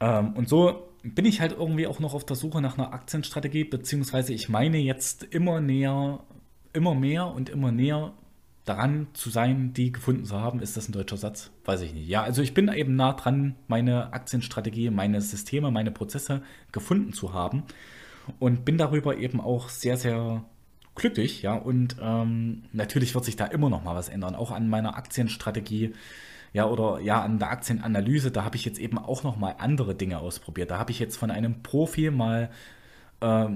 Ähm, 0.00 0.34
und 0.34 0.48
so 0.48 0.88
bin 1.02 1.24
ich 1.24 1.40
halt 1.40 1.52
irgendwie 1.52 1.86
auch 1.86 2.00
noch 2.00 2.14
auf 2.14 2.24
der 2.26 2.36
Suche 2.36 2.60
nach 2.60 2.78
einer 2.78 2.92
Aktienstrategie, 2.92 3.64
beziehungsweise 3.64 4.32
ich 4.32 4.48
meine 4.48 4.78
jetzt 4.78 5.22
immer 5.24 5.60
näher, 5.60 6.20
immer 6.72 6.94
mehr 6.94 7.26
und 7.28 7.48
immer 7.48 7.72
näher 7.72 8.12
daran 8.64 9.06
zu 9.12 9.30
sein, 9.30 9.72
die 9.72 9.92
gefunden 9.92 10.24
zu 10.24 10.40
haben. 10.40 10.60
Ist 10.60 10.76
das 10.76 10.88
ein 10.88 10.92
deutscher 10.92 11.16
Satz? 11.16 11.50
Weiß 11.64 11.80
ich 11.82 11.94
nicht. 11.94 12.08
Ja, 12.08 12.22
also 12.22 12.42
ich 12.42 12.52
bin 12.52 12.68
eben 12.68 12.96
nah 12.96 13.12
dran, 13.12 13.54
meine 13.68 14.12
Aktienstrategie, 14.12 14.90
meine 14.90 15.20
Systeme, 15.20 15.70
meine 15.70 15.92
Prozesse 15.92 16.42
gefunden 16.72 17.12
zu 17.12 17.32
haben 17.32 17.62
und 18.40 18.64
bin 18.64 18.76
darüber 18.76 19.16
eben 19.16 19.40
auch 19.40 19.68
sehr, 19.68 19.96
sehr 19.96 20.44
glücklich. 20.96 21.42
Ja, 21.42 21.54
und 21.54 21.96
ähm, 22.00 22.64
natürlich 22.72 23.14
wird 23.14 23.24
sich 23.24 23.36
da 23.36 23.46
immer 23.46 23.70
noch 23.70 23.84
mal 23.84 23.94
was 23.94 24.08
ändern, 24.08 24.34
auch 24.34 24.50
an 24.50 24.68
meiner 24.68 24.96
Aktienstrategie 24.96 25.92
ja, 26.52 26.66
oder 26.66 27.00
ja, 27.00 27.22
an 27.22 27.38
der 27.38 27.50
Aktienanalyse, 27.50 28.30
da 28.30 28.44
habe 28.44 28.56
ich 28.56 28.64
jetzt 28.64 28.78
eben 28.78 28.98
auch 28.98 29.22
noch 29.22 29.36
mal 29.36 29.56
andere 29.58 29.94
Dinge 29.94 30.18
ausprobiert. 30.18 30.70
Da 30.70 30.78
habe 30.78 30.90
ich 30.90 30.98
jetzt 30.98 31.16
von 31.16 31.30
einem 31.30 31.62
Profi 31.62 32.10
mal 32.10 32.50
äh, 33.20 33.48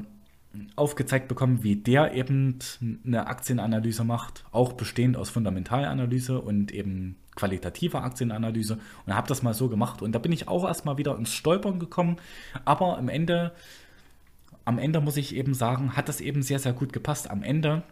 aufgezeigt 0.76 1.28
bekommen, 1.28 1.62
wie 1.62 1.76
der 1.76 2.12
eben 2.14 2.58
eine 3.06 3.26
Aktienanalyse 3.28 4.04
macht, 4.04 4.44
auch 4.50 4.72
bestehend 4.72 5.16
aus 5.16 5.30
Fundamentalanalyse 5.30 6.40
und 6.40 6.72
eben 6.72 7.16
qualitativer 7.36 8.02
Aktienanalyse 8.02 8.78
und 9.06 9.14
habe 9.14 9.28
das 9.28 9.42
mal 9.42 9.54
so 9.54 9.68
gemacht 9.68 10.02
und 10.02 10.12
da 10.12 10.18
bin 10.18 10.32
ich 10.32 10.48
auch 10.48 10.64
erstmal 10.64 10.98
wieder 10.98 11.16
ins 11.16 11.32
Stolpern 11.32 11.78
gekommen, 11.78 12.16
aber 12.64 12.98
am 12.98 13.08
Ende 13.08 13.52
am 14.64 14.78
Ende 14.78 15.00
muss 15.00 15.16
ich 15.16 15.34
eben 15.34 15.54
sagen, 15.54 15.96
hat 15.96 16.08
das 16.08 16.20
eben 16.20 16.42
sehr 16.42 16.58
sehr 16.58 16.72
gut 16.72 16.92
gepasst. 16.92 17.30
Am 17.30 17.42
Ende 17.42 17.82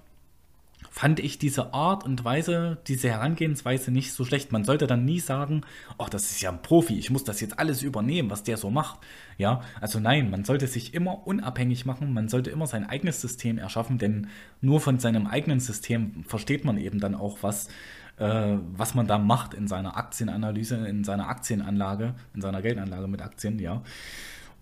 fand 0.99 1.21
ich 1.21 1.39
diese 1.39 1.75
Art 1.75 2.05
und 2.05 2.25
Weise, 2.25 2.79
diese 2.89 3.09
Herangehensweise 3.09 3.93
nicht 3.93 4.13
so 4.13 4.25
schlecht. 4.25 4.51
Man 4.51 4.65
sollte 4.65 4.89
dann 4.89 5.05
nie 5.05 5.21
sagen, 5.21 5.61
oh, 5.97 6.07
das 6.11 6.33
ist 6.33 6.41
ja 6.41 6.51
ein 6.51 6.61
Profi, 6.61 6.99
ich 6.99 7.09
muss 7.09 7.23
das 7.23 7.41
jetzt 7.41 7.61
alles 7.61 7.83
übernehmen, 7.85 8.31
was 8.31 8.43
der 8.43 8.57
so 8.57 8.69
macht. 8.69 8.99
Ja, 9.37 9.61
also 9.81 10.01
nein, 10.01 10.29
man 10.29 10.45
sollte 10.45 10.67
sich 10.67 10.95
immer 10.95 11.25
unabhängig 11.25 11.87
machen, 11.87 12.13
man 12.13 12.29
sollte 12.29 12.51
immer 12.51 12.67
sein 12.67 12.85
eigenes 12.85 13.21
System 13.21 13.59
erschaffen, 13.59 13.99
denn 13.99 14.27
nur 14.61 14.81
von 14.81 14.99
seinem 14.99 15.29
eigenen 15.29 15.61
System 15.61 16.25
versteht 16.27 16.65
man 16.65 16.77
eben 16.79 16.99
dann 16.99 17.15
auch, 17.15 17.45
was, 17.45 17.69
äh, 18.17 18.57
was 18.73 18.97
man 18.97 19.07
da 19.07 19.19
macht 19.19 19.55
in 19.55 19.69
seiner 19.69 19.97
Aktienanalyse, 19.97 20.85
in 20.85 21.05
seiner 21.05 21.29
Aktienanlage, 21.29 22.17
in 22.35 22.41
seiner 22.41 22.61
Geldanlage 22.61 23.07
mit 23.07 23.23
Aktien, 23.23 23.61
ja. 23.61 23.85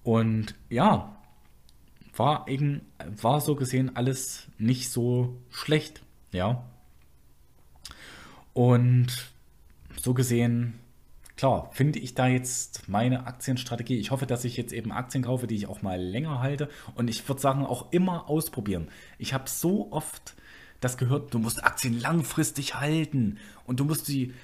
Und 0.03 0.55
ja, 0.69 1.17
war 2.15 2.47
eben, 2.47 2.83
war 3.23 3.41
so 3.41 3.55
gesehen 3.55 3.97
alles 3.97 4.49
nicht 4.59 4.91
so 4.91 5.39
schlecht. 5.49 6.03
Ja. 6.37 6.63
Und 8.53 9.33
so 9.97 10.15
gesehen, 10.15 10.79
klar, 11.37 11.71
finde 11.73 11.99
ich 11.99 12.15
da 12.15 12.27
jetzt 12.27 12.89
meine 12.89 13.27
Aktienstrategie. 13.27 13.99
Ich 13.99 14.11
hoffe, 14.11 14.27
dass 14.27 14.45
ich 14.45 14.57
jetzt 14.57 14.73
eben 14.73 14.93
Aktien 14.93 15.25
kaufe, 15.25 15.47
die 15.47 15.57
ich 15.57 15.67
auch 15.67 15.83
mal 15.83 16.01
länger 16.01 16.41
halte. 16.41 16.69
Und 16.95 17.09
ich 17.09 17.27
würde 17.29 17.41
sagen, 17.41 17.65
auch 17.65 17.91
immer 17.93 18.29
ausprobieren. 18.29 18.89
Ich 19.19 19.35
habe 19.35 19.49
so 19.49 19.91
oft 19.93 20.37
das 20.81 20.99
gehört, 20.99 21.33
du 21.33 21.39
musst 21.39 21.65
Aktien 21.65 21.99
langfristig 21.99 22.75
halten 22.75 23.39
und 23.65 23.81
du 23.81 23.85
musst 23.85 24.05
sie, 24.05 24.35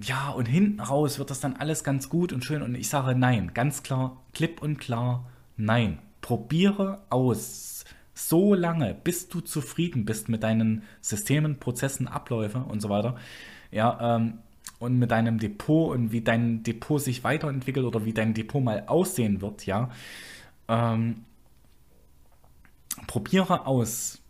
ja, 0.00 0.30
und 0.30 0.46
hinten 0.46 0.80
raus 0.80 1.18
wird 1.18 1.30
das 1.30 1.40
dann 1.40 1.56
alles 1.56 1.82
ganz 1.82 2.08
gut 2.08 2.32
und 2.32 2.44
schön. 2.44 2.62
Und 2.62 2.76
ich 2.76 2.88
sage 2.88 3.18
nein, 3.18 3.52
ganz 3.52 3.82
klar, 3.82 4.22
klipp 4.32 4.62
und 4.62 4.78
klar, 4.78 5.28
nein. 5.56 5.98
Probiere 6.20 7.02
aus 7.10 7.75
so 8.16 8.54
lange, 8.54 8.94
bis 8.94 9.28
du 9.28 9.40
zufrieden 9.40 10.06
bist 10.06 10.28
mit 10.28 10.42
deinen 10.42 10.82
Systemen, 11.02 11.58
Prozessen, 11.58 12.08
Abläufen 12.08 12.62
und 12.62 12.80
so 12.80 12.88
weiter. 12.88 13.16
Ja, 13.70 14.16
ähm, 14.16 14.38
und 14.78 14.98
mit 14.98 15.10
deinem 15.10 15.38
Depot 15.38 15.94
und 15.94 16.12
wie 16.12 16.22
dein 16.22 16.62
Depot 16.62 17.00
sich 17.00 17.24
weiterentwickelt 17.24 17.84
oder 17.84 18.04
wie 18.04 18.12
dein 18.12 18.34
Depot 18.34 18.62
mal 18.62 18.84
aussehen 18.86 19.42
wird, 19.42 19.66
ja. 19.66 19.90
Ähm, 20.68 21.24
probiere 23.06 23.66
aus, 23.66 24.22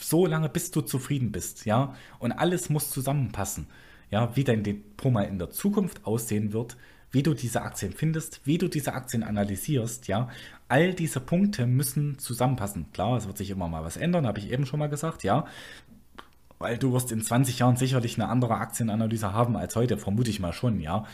so 0.00 0.26
lange, 0.26 0.48
bis 0.48 0.70
du 0.70 0.80
zufrieden 0.80 1.30
bist, 1.30 1.66
ja. 1.66 1.94
Und 2.18 2.32
alles 2.32 2.70
muss 2.70 2.90
zusammenpassen, 2.90 3.66
ja, 4.10 4.34
wie 4.34 4.44
dein 4.44 4.62
Depot 4.62 5.12
mal 5.12 5.22
in 5.22 5.38
der 5.38 5.50
Zukunft 5.50 6.06
aussehen 6.06 6.52
wird, 6.54 6.76
wie 7.10 7.22
du 7.22 7.34
diese 7.34 7.62
Aktien 7.62 7.92
findest, 7.92 8.40
wie 8.44 8.58
du 8.58 8.68
diese 8.68 8.94
Aktien 8.94 9.22
analysierst, 9.22 10.08
ja. 10.08 10.28
All 10.68 10.94
diese 10.94 11.20
Punkte 11.20 11.66
müssen 11.66 12.18
zusammenpassen. 12.18 12.92
Klar, 12.92 13.16
es 13.16 13.26
wird 13.26 13.38
sich 13.38 13.50
immer 13.50 13.68
mal 13.68 13.84
was 13.84 13.96
ändern, 13.96 14.26
habe 14.26 14.38
ich 14.38 14.50
eben 14.50 14.66
schon 14.66 14.78
mal 14.78 14.88
gesagt, 14.88 15.22
ja. 15.22 15.46
Weil 16.58 16.78
du 16.78 16.92
wirst 16.92 17.12
in 17.12 17.20
20 17.20 17.58
Jahren 17.58 17.76
sicherlich 17.76 18.16
eine 18.18 18.28
andere 18.28 18.54
Aktienanalyse 18.54 19.32
haben 19.32 19.56
als 19.56 19.76
heute, 19.76 19.98
vermute 19.98 20.30
ich 20.30 20.40
mal 20.40 20.52
schon, 20.52 20.80
ja. 20.80 21.04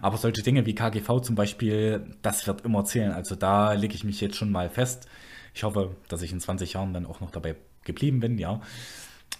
Aber 0.00 0.18
solche 0.18 0.42
Dinge 0.42 0.66
wie 0.66 0.74
KGV 0.74 1.20
zum 1.20 1.34
Beispiel, 1.34 2.06
das 2.22 2.46
wird 2.46 2.64
immer 2.64 2.84
zählen. 2.84 3.12
Also 3.12 3.34
da 3.34 3.72
lege 3.72 3.94
ich 3.94 4.04
mich 4.04 4.20
jetzt 4.20 4.36
schon 4.36 4.52
mal 4.52 4.68
fest. 4.70 5.08
Ich 5.54 5.64
hoffe, 5.64 5.96
dass 6.08 6.22
ich 6.22 6.32
in 6.32 6.40
20 6.40 6.74
Jahren 6.74 6.92
dann 6.92 7.06
auch 7.06 7.20
noch 7.20 7.30
dabei 7.30 7.56
geblieben 7.84 8.20
bin, 8.20 8.38
ja. 8.38 8.60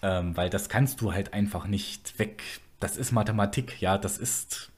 Ähm, 0.03 0.37
weil 0.37 0.51
das 0.51 0.69
kannst 0.69 1.01
du 1.03 1.13
halt 1.13 1.35
einfach 1.35 1.67
nicht 1.67 2.19
weg. 2.19 2.43
Das 2.81 2.97
ist 2.97 3.13
Mathematik, 3.13 3.81
ja. 3.81 3.99
Das 3.99 4.19
ist 4.19 4.71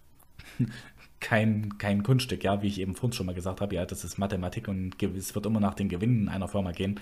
kein, 1.23 1.79
kein 1.79 2.03
Kunststück, 2.03 2.45
ja, 2.45 2.61
wie 2.61 2.66
ich 2.66 2.81
eben 2.81 2.95
vorhin 2.95 3.14
schon 3.14 3.27
mal 3.27 3.35
gesagt 3.35 3.62
habe, 3.62 3.75
ja, 3.75 3.87
das 3.87 4.05
ist 4.05 4.18
Mathematik 4.18 4.68
und 4.68 5.03
es 5.03 5.35
wird 5.35 5.47
immer 5.47 5.61
nach 5.61 5.75
den 5.75 5.89
Gewinnen 5.89 6.29
einer 6.29 6.49
Firma 6.49 6.73
gehen. 6.73 7.01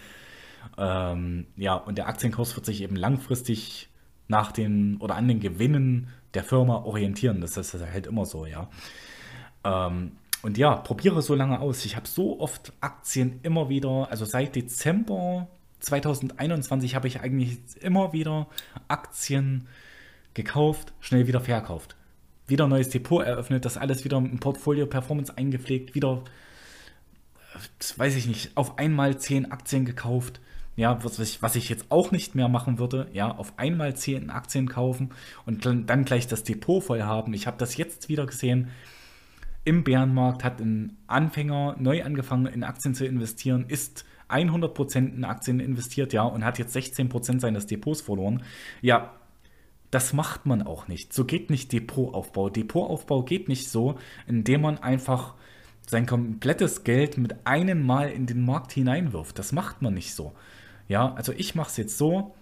Ähm, 0.79 1.47
ja, 1.57 1.75
und 1.75 1.99
der 1.99 2.07
Aktienkurs 2.07 2.55
wird 2.55 2.67
sich 2.67 2.83
eben 2.83 2.95
langfristig 2.95 3.89
nach 4.29 4.53
den 4.53 4.99
oder 4.99 5.17
an 5.17 5.27
den 5.27 5.41
Gewinnen 5.41 6.09
der 6.35 6.45
Firma 6.45 6.77
orientieren. 6.85 7.41
Das 7.41 7.57
ist 7.57 7.75
halt 7.75 8.07
immer 8.07 8.27
so, 8.27 8.47
ja. 8.47 8.69
Ähm, 9.65 10.13
und 10.43 10.57
ja, 10.57 10.77
probiere 10.77 11.23
so 11.23 11.35
lange 11.35 11.59
aus. 11.59 11.85
Ich 11.85 11.97
habe 11.97 12.07
so 12.07 12.41
oft 12.41 12.73
Aktien 12.81 13.41
immer 13.43 13.69
wieder, 13.69 14.09
also 14.11 14.25
seit 14.25 14.55
Dezember 14.55 15.49
2021 15.81 16.95
habe 16.95 17.09
ich 17.09 17.21
eigentlich 17.21 17.59
immer 17.81 18.13
wieder 18.13 18.49
Aktien 18.87 19.67
gekauft, 20.35 20.93
schnell 21.01 21.27
wieder 21.27 21.41
verkauft 21.41 21.97
wieder 22.51 22.65
ein 22.65 22.71
neues 22.71 22.91
Depot 22.91 23.25
eröffnet, 23.25 23.65
das 23.65 23.77
alles 23.77 24.05
wieder 24.05 24.19
im 24.19 24.39
Portfolio 24.39 24.87
Performance 24.87 25.37
eingepflegt, 25.37 25.95
wieder, 25.95 26.23
weiß 27.97 28.17
ich 28.17 28.27
nicht, 28.27 28.57
auf 28.57 28.79
einmal 28.79 29.19
10 29.19 29.51
Aktien 29.51 29.85
gekauft. 29.85 30.41
Ja, 30.77 31.03
was 31.05 31.19
ich, 31.19 31.43
was 31.43 31.57
ich 31.57 31.69
jetzt 31.69 31.87
auch 31.91 32.11
nicht 32.11 32.35
mehr 32.35 32.49
machen 32.49 32.79
würde, 32.79 33.09
ja, 33.13 33.31
auf 33.31 33.59
einmal 33.59 33.95
10 33.95 34.31
Aktien 34.31 34.69
kaufen 34.69 35.11
und 35.45 35.67
dann 35.67 36.05
gleich 36.05 36.27
das 36.27 36.43
Depot 36.43 36.83
voll 36.83 37.03
haben. 37.03 37.35
Ich 37.35 37.47
habe 37.47 37.59
das 37.59 37.77
jetzt 37.77 38.09
wieder 38.09 38.25
gesehen. 38.25 38.69
Im 39.65 39.85
Bärenmarkt 39.85 40.43
hat 40.43 40.61
ein 40.61 40.97
Anfänger 41.07 41.77
neu 41.79 42.03
angefangen, 42.03 42.47
in 42.47 42.65
Aktien 42.65 42.95
zu 42.95 43.05
investieren, 43.05 43.67
ist 43.69 44.07
100% 44.31 45.15
in 45.15 45.25
Aktien 45.25 45.61
investiert, 45.61 46.13
ja, 46.15 46.23
und 46.23 46.45
hat 46.45 46.59
jetzt 46.59 46.75
16% 46.75 47.41
seines 47.41 47.67
Depots 47.67 48.01
verloren. 48.01 48.43
Ja, 48.81 49.20
das 49.91 50.13
macht 50.13 50.47
man 50.47 50.63
auch 50.63 50.89
nicht. 50.89 51.13
So 51.13 51.25
geht 51.25 51.51
nicht 51.51 51.73
Depotaufbau. 51.73 52.49
Depotaufbau 52.49 53.23
geht 53.23 53.49
nicht 53.49 53.69
so, 53.69 53.97
indem 54.27 54.63
man 54.63 54.79
einfach 54.79 55.35
sein 55.87 56.07
komplettes 56.07 56.85
Geld 56.85 57.19
mit 57.19 57.47
einem 57.47 57.85
Mal 57.85 58.11
in 58.11 58.27
den 58.27 58.45
Markt 58.45 58.73
hineinwirft. 58.73 59.39
Das 59.39 59.53
macht 59.53 59.83
man 59.83 59.95
nicht 59.95 60.15
so. 60.15 60.33
Ja, 60.89 61.15
also 61.15 61.33
ich 61.33 61.55
mache 61.55 61.71
es 61.71 61.77
jetzt 61.77 61.99
so, 61.99 62.35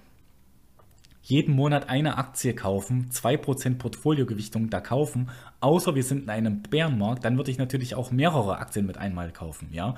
jeden 1.22 1.54
Monat 1.54 1.90
eine 1.90 2.16
Aktie 2.16 2.54
kaufen, 2.54 3.10
2% 3.12 3.76
Portfoliogewichtung 3.76 4.70
da 4.70 4.80
kaufen, 4.80 5.28
außer 5.60 5.94
wir 5.94 6.02
sind 6.02 6.22
in 6.22 6.30
einem 6.30 6.62
Bärenmarkt, 6.62 7.24
dann 7.24 7.36
würde 7.36 7.50
ich 7.50 7.58
natürlich 7.58 7.94
auch 7.94 8.10
mehrere 8.10 8.58
Aktien 8.58 8.86
mit 8.86 8.96
einmal 8.96 9.30
kaufen, 9.32 9.68
ja. 9.72 9.94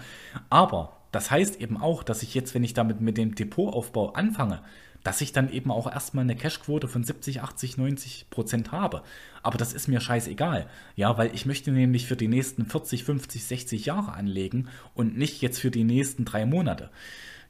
Aber 0.49 0.97
das 1.13 1.31
heißt 1.31 1.61
eben 1.61 1.77
auch, 1.77 2.03
dass 2.03 2.25
ich 2.25 2.35
jetzt, 2.35 2.55
wenn 2.55 2.65
ich 2.65 2.75
damit 2.75 3.01
mit 3.01 3.17
dem 3.17 3.37
Depotaufbau 3.37 4.13
anfange, 4.15 4.63
dass 5.03 5.21
ich 5.21 5.33
dann 5.33 5.51
eben 5.51 5.71
auch 5.71 5.91
erstmal 5.91 6.25
eine 6.25 6.37
Cashquote 6.37 6.89
von 6.89 7.05
70, 7.05 7.43
80, 7.43 7.79
90 7.79 8.27
Prozent 8.31 8.73
habe. 8.73 9.03
Aber 9.43 9.59
das 9.59 9.73
ist 9.73 9.89
mir 9.89 10.01
scheißegal. 10.01 10.67
Ja, 10.97 11.17
weil 11.17 11.35
ich 11.35 11.47
möchte 11.47 11.73
nämlich 11.73 12.07
für 12.07 12.17
die 12.17 12.29
nächsten 12.29 12.67
40, 12.67 13.05
50, 13.05 13.45
60 13.45 13.87
Jahre 13.87 14.13
anlegen 14.13 14.69
und 14.95 15.17
nicht 15.17 15.41
jetzt 15.41 15.59
für 15.59 15.71
die 15.71 15.85
nächsten 15.85 16.25
drei 16.25 16.45
Monate. 16.45 16.91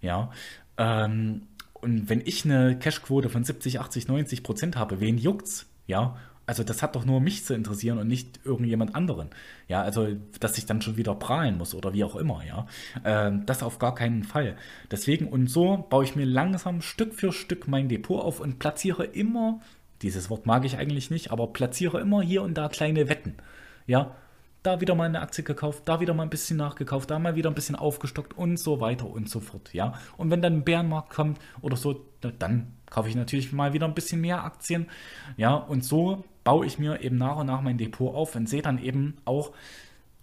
Ja, 0.01 0.31
ähm, 0.79 1.43
und 1.75 2.09
wenn 2.09 2.21
ich 2.25 2.45
eine 2.45 2.79
Cashquote 2.79 3.31
von 3.31 3.43
70, 3.43 3.81
80, 3.81 4.09
90 4.09 4.43
Prozent 4.43 4.77
habe, 4.77 5.01
wen 5.01 5.19
juckt's? 5.19 5.67
Ja, 5.87 6.17
also 6.51 6.65
das 6.65 6.83
hat 6.83 6.97
doch 6.97 7.05
nur 7.05 7.21
mich 7.21 7.45
zu 7.45 7.55
interessieren 7.55 7.99
und 7.99 8.09
nicht 8.09 8.41
irgendjemand 8.45 8.97
anderen. 8.97 9.31
Ja, 9.69 9.83
also 9.83 10.09
dass 10.41 10.59
ich 10.59 10.67
dann 10.67 10.83
schon 10.83 10.97
wieder 10.97 11.15
prahlen 11.15 11.57
muss 11.57 11.77
oder 11.77 11.95
wie 11.95 12.03
auch 12.03 12.17
immer, 12.17 12.45
ja. 12.45 12.67
Ähm, 13.05 13.47
das 13.47 13.63
auf 13.63 13.79
gar 13.79 13.95
keinen 13.95 14.25
Fall. 14.25 14.57
Deswegen 14.91 15.29
und 15.29 15.47
so 15.47 15.87
baue 15.89 16.03
ich 16.03 16.17
mir 16.17 16.25
langsam 16.25 16.83
Stück 16.83 17.15
für 17.15 17.33
Stück 17.33 17.69
mein 17.69 17.89
Depot 17.89 18.21
auf 18.21 18.41
und 18.41 18.59
platziere 18.59 19.05
immer, 19.05 19.61
dieses 20.03 20.29
Wort 20.29 20.45
mag 20.45 20.65
ich 20.65 20.77
eigentlich 20.77 21.09
nicht, 21.09 21.31
aber 21.31 21.47
platziere 21.53 22.01
immer 22.01 22.21
hier 22.21 22.43
und 22.43 22.55
da 22.55 22.69
kleine 22.69 23.09
Wetten. 23.09 23.35
Ja, 23.87 24.17
da 24.63 24.81
wieder 24.81 24.95
mal 24.95 25.05
eine 25.05 25.21
Aktie 25.21 25.45
gekauft, 25.45 25.83
da 25.87 26.01
wieder 26.01 26.15
mal 26.15 26.25
ein 26.25 26.31
bisschen 26.31 26.57
nachgekauft, 26.57 27.11
da 27.11 27.19
mal 27.19 27.35
wieder 27.37 27.51
ein 27.51 27.55
bisschen 27.55 27.77
aufgestockt 27.77 28.37
und 28.37 28.59
so 28.59 28.81
weiter 28.81 29.07
und 29.07 29.29
so 29.29 29.41
fort, 29.41 29.73
ja. 29.73 29.95
Und 30.17 30.31
wenn 30.31 30.43
dann 30.43 30.55
ein 30.55 30.65
Bärenmarkt 30.65 31.11
kommt 31.11 31.39
oder 31.63 31.77
so, 31.77 32.05
dann 32.21 32.75
kaufe 32.91 33.09
ich 33.09 33.15
natürlich 33.15 33.53
mal 33.53 33.73
wieder 33.73 33.87
ein 33.87 33.95
bisschen 33.95 34.21
mehr 34.21 34.45
Aktien, 34.45 34.89
ja. 35.37 35.55
Und 35.55 35.85
so 35.85 36.25
baue 36.51 36.67
ich 36.67 36.81
mir 36.81 37.01
eben 37.01 37.17
nach 37.17 37.37
und 37.37 37.47
nach 37.47 37.61
mein 37.61 37.79
Depot 37.79 38.13
auf 38.13 38.35
und 38.35 38.49
sehe 38.49 38.61
dann 38.61 38.83
eben 38.83 39.15
auch, 39.25 39.53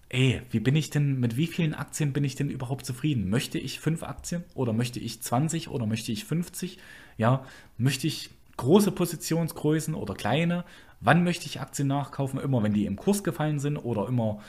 ey, 0.09 0.41
wie 0.51 0.59
bin 0.59 0.75
ich 0.75 0.89
denn, 0.89 1.21
mit 1.21 1.37
wie 1.37 1.47
vielen 1.47 1.73
Aktien 1.73 2.11
bin 2.11 2.25
ich 2.25 2.35
denn 2.35 2.49
überhaupt 2.49 2.85
zufrieden? 2.85 3.29
Möchte 3.29 3.57
ich 3.57 3.79
fünf 3.79 4.03
Aktien 4.03 4.43
oder 4.53 4.73
möchte 4.73 4.99
ich 4.99 5.21
20 5.21 5.69
oder 5.69 5.85
möchte 5.85 6.11
ich 6.11 6.25
50? 6.25 6.79
Ja, 7.15 7.45
möchte 7.77 8.07
ich 8.07 8.29
große 8.57 8.91
Positionsgrößen 8.91 9.93
oder 9.95 10.15
kleine? 10.15 10.65
Wann 10.99 11.23
möchte 11.23 11.45
ich 11.45 11.61
Aktien 11.61 11.87
nachkaufen? 11.87 12.41
Immer 12.41 12.61
wenn 12.61 12.73
die 12.73 12.87
im 12.87 12.97
Kurs 12.97 13.23
gefallen 13.23 13.59
sind 13.59 13.77
oder 13.77 14.05
immer 14.09 14.41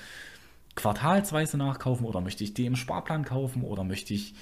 quartalsweise 0.75 1.59
nachkaufen 1.59 2.07
oder 2.07 2.21
möchte 2.21 2.43
ich 2.43 2.55
die 2.55 2.67
im 2.67 2.75
Sparplan 2.75 3.25
kaufen 3.25 3.63
oder 3.63 3.85
möchte 3.85 4.15
ich 4.15 4.35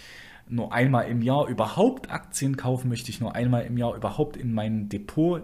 nur 0.48 0.72
einmal 0.72 1.06
im 1.08 1.20
Jahr 1.20 1.48
überhaupt 1.48 2.10
Aktien 2.10 2.56
kaufen, 2.56 2.88
möchte 2.88 3.10
ich 3.10 3.20
nur 3.20 3.34
einmal 3.34 3.66
im 3.66 3.76
Jahr 3.76 3.94
überhaupt 3.94 4.38
in 4.38 4.54
mein 4.54 4.88
Depot 4.88 5.42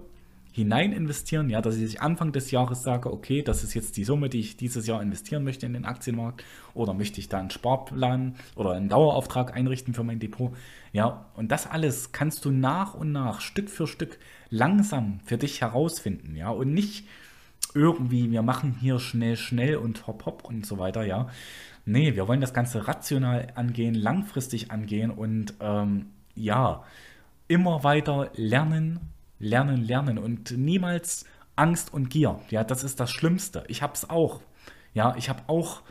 hinein 0.52 0.92
investieren, 0.92 1.48
ja, 1.50 1.60
dass 1.62 1.76
ich 1.76 2.00
Anfang 2.00 2.30
des 2.32 2.50
Jahres 2.50 2.82
sage, 2.82 3.12
okay, 3.12 3.42
das 3.42 3.64
ist 3.64 3.74
jetzt 3.74 3.96
die 3.96 4.04
Summe, 4.04 4.28
die 4.28 4.40
ich 4.40 4.56
dieses 4.56 4.86
Jahr 4.86 5.02
investieren 5.02 5.44
möchte 5.44 5.66
in 5.66 5.72
den 5.72 5.86
Aktienmarkt 5.86 6.44
oder 6.74 6.92
möchte 6.92 7.20
ich 7.20 7.28
da 7.28 7.38
einen 7.38 7.50
Sparplan 7.50 8.36
oder 8.54 8.72
einen 8.72 8.90
Dauerauftrag 8.90 9.56
einrichten 9.56 9.94
für 9.94 10.04
mein 10.04 10.18
Depot, 10.18 10.54
ja, 10.92 11.26
und 11.34 11.50
das 11.50 11.66
alles 11.66 12.12
kannst 12.12 12.44
du 12.44 12.50
nach 12.50 12.94
und 12.94 13.12
nach, 13.12 13.40
Stück 13.40 13.70
für 13.70 13.86
Stück 13.86 14.18
langsam 14.50 15.20
für 15.24 15.38
dich 15.38 15.62
herausfinden, 15.62 16.36
ja, 16.36 16.50
und 16.50 16.74
nicht 16.74 17.06
irgendwie, 17.74 18.30
wir 18.30 18.42
machen 18.42 18.76
hier 18.78 18.98
schnell, 18.98 19.36
schnell 19.36 19.76
und 19.76 20.06
hopp, 20.06 20.26
hopp 20.26 20.44
und 20.44 20.66
so 20.66 20.78
weiter, 20.78 21.04
ja. 21.04 21.28
Nee, 21.84 22.14
wir 22.14 22.28
wollen 22.28 22.42
das 22.42 22.54
Ganze 22.54 22.86
rational 22.86 23.48
angehen, 23.54 23.94
langfristig 23.94 24.70
angehen 24.70 25.10
und 25.10 25.54
ähm, 25.60 26.06
ja, 26.34 26.84
immer 27.48 27.82
weiter 27.82 28.30
lernen, 28.34 29.00
lernen, 29.42 29.84
lernen 29.84 30.18
und 30.18 30.56
niemals 30.56 31.26
Angst 31.56 31.92
und 31.92 32.08
Gier. 32.08 32.40
Ja, 32.48 32.64
das 32.64 32.84
ist 32.84 32.98
das 33.00 33.10
Schlimmste. 33.10 33.64
Ich 33.68 33.82
habe 33.82 33.92
es 33.92 34.08
auch. 34.08 34.40
Ja, 34.94 35.14
ich 35.18 35.28
habe 35.28 35.42
auch, 35.48 35.82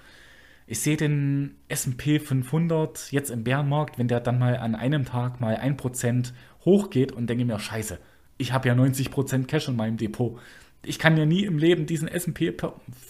ich 0.66 0.80
sehe 0.80 0.98
den 0.98 1.56
S&P 1.68 2.20
500 2.20 3.12
jetzt 3.12 3.30
im 3.30 3.44
Bärenmarkt, 3.44 4.00
wenn 4.00 4.08
der 4.08 4.22
dann 4.22 4.40
mal 4.40 4.58
an 4.58 4.76
einem 4.76 5.06
Tag 5.06 5.40
mal 5.40 5.56
1% 5.56 6.32
hochgeht 6.66 7.12
und 7.12 7.28
denke 7.28 7.46
mir, 7.46 7.60
scheiße, 7.60 8.00
ich 8.38 8.54
habe 8.54 8.70
ja 8.70 8.74
90% 8.74 9.46
Cash 9.46 9.68
in 9.68 9.76
meinem 9.76 9.98
Depot. 9.98 10.40
Ich 10.84 10.98
kann 10.98 11.18
ja 11.18 11.26
nie 11.26 11.44
im 11.44 11.60
Leben 11.60 11.86
diesen 11.86 12.08
S&P 12.08 12.56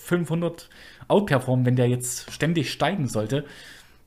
500 0.05 0.69
outperformen, 1.07 1.65
wenn 1.65 1.77
der 1.77 1.87
jetzt 1.87 2.31
ständig 2.31 2.71
steigen 2.71 3.07
sollte 3.07 3.45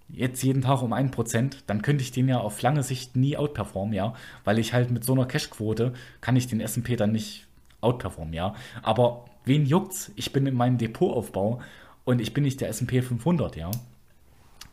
jetzt 0.08 0.42
jeden 0.42 0.62
Tag 0.62 0.82
um 0.82 0.92
1%, 0.92 1.56
dann 1.66 1.82
könnte 1.82 2.02
ich 2.02 2.12
den 2.12 2.28
ja 2.28 2.38
auf 2.38 2.60
lange 2.62 2.82
Sicht 2.82 3.16
nie 3.16 3.36
outperformen, 3.36 3.94
ja, 3.94 4.14
weil 4.44 4.58
ich 4.58 4.72
halt 4.72 4.90
mit 4.90 5.04
so 5.04 5.12
einer 5.12 5.26
Cashquote 5.26 5.92
kann 6.20 6.36
ich 6.36 6.46
den 6.46 6.60
S&P 6.60 6.96
dann 6.96 7.12
nicht 7.12 7.46
outperformen, 7.80 8.34
ja. 8.34 8.54
Aber 8.82 9.24
wen 9.44 9.66
juckt's? 9.66 10.12
Ich 10.16 10.32
bin 10.32 10.46
in 10.46 10.54
meinem 10.54 10.78
Depotaufbau 10.78 11.60
und 12.04 12.20
ich 12.20 12.34
bin 12.34 12.44
nicht 12.44 12.60
der 12.60 12.68
S&P 12.68 13.02
500, 13.02 13.56
ja. 13.56 13.70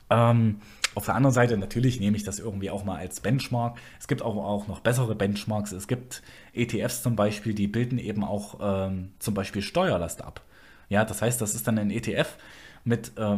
Ähm, 0.10 0.58
auf 0.94 1.06
der 1.06 1.16
anderen 1.16 1.34
Seite 1.34 1.58
natürlich 1.58 2.00
nehme 2.02 2.18
ich 2.18 2.24
das 2.24 2.40
irgendwie 2.40 2.70
auch 2.70 2.84
mal 2.84 2.98
als 2.98 3.22
Benchmark. 3.22 3.78
Es 4.00 4.08
gibt 4.08 4.22
auch, 4.22 4.36
auch 4.36 4.68
noch 4.68 4.82
bessere 4.82 5.16
Benchmarks. 5.16 5.72
Es 5.72 5.88
gibt 5.88 6.22
ETFs 6.54 7.02
zum 7.02 7.16
Beispiel, 7.16 7.54
die 7.54 7.68
bilden 7.68 7.98
eben 7.98 8.26
auch 8.26 8.60
ähm, 8.62 9.12
zum 9.20 9.34
Beispiel 9.34 9.62
Steuerlast 9.62 10.22
ab. 10.22 10.42
Ja, 10.90 11.06
das 11.06 11.22
heißt, 11.22 11.40
das 11.40 11.56
ist 11.56 11.66
dann 11.68 11.78
ein 11.78 11.92
ETF 11.92 12.36
mit 12.84 13.14
äh, 13.18 13.38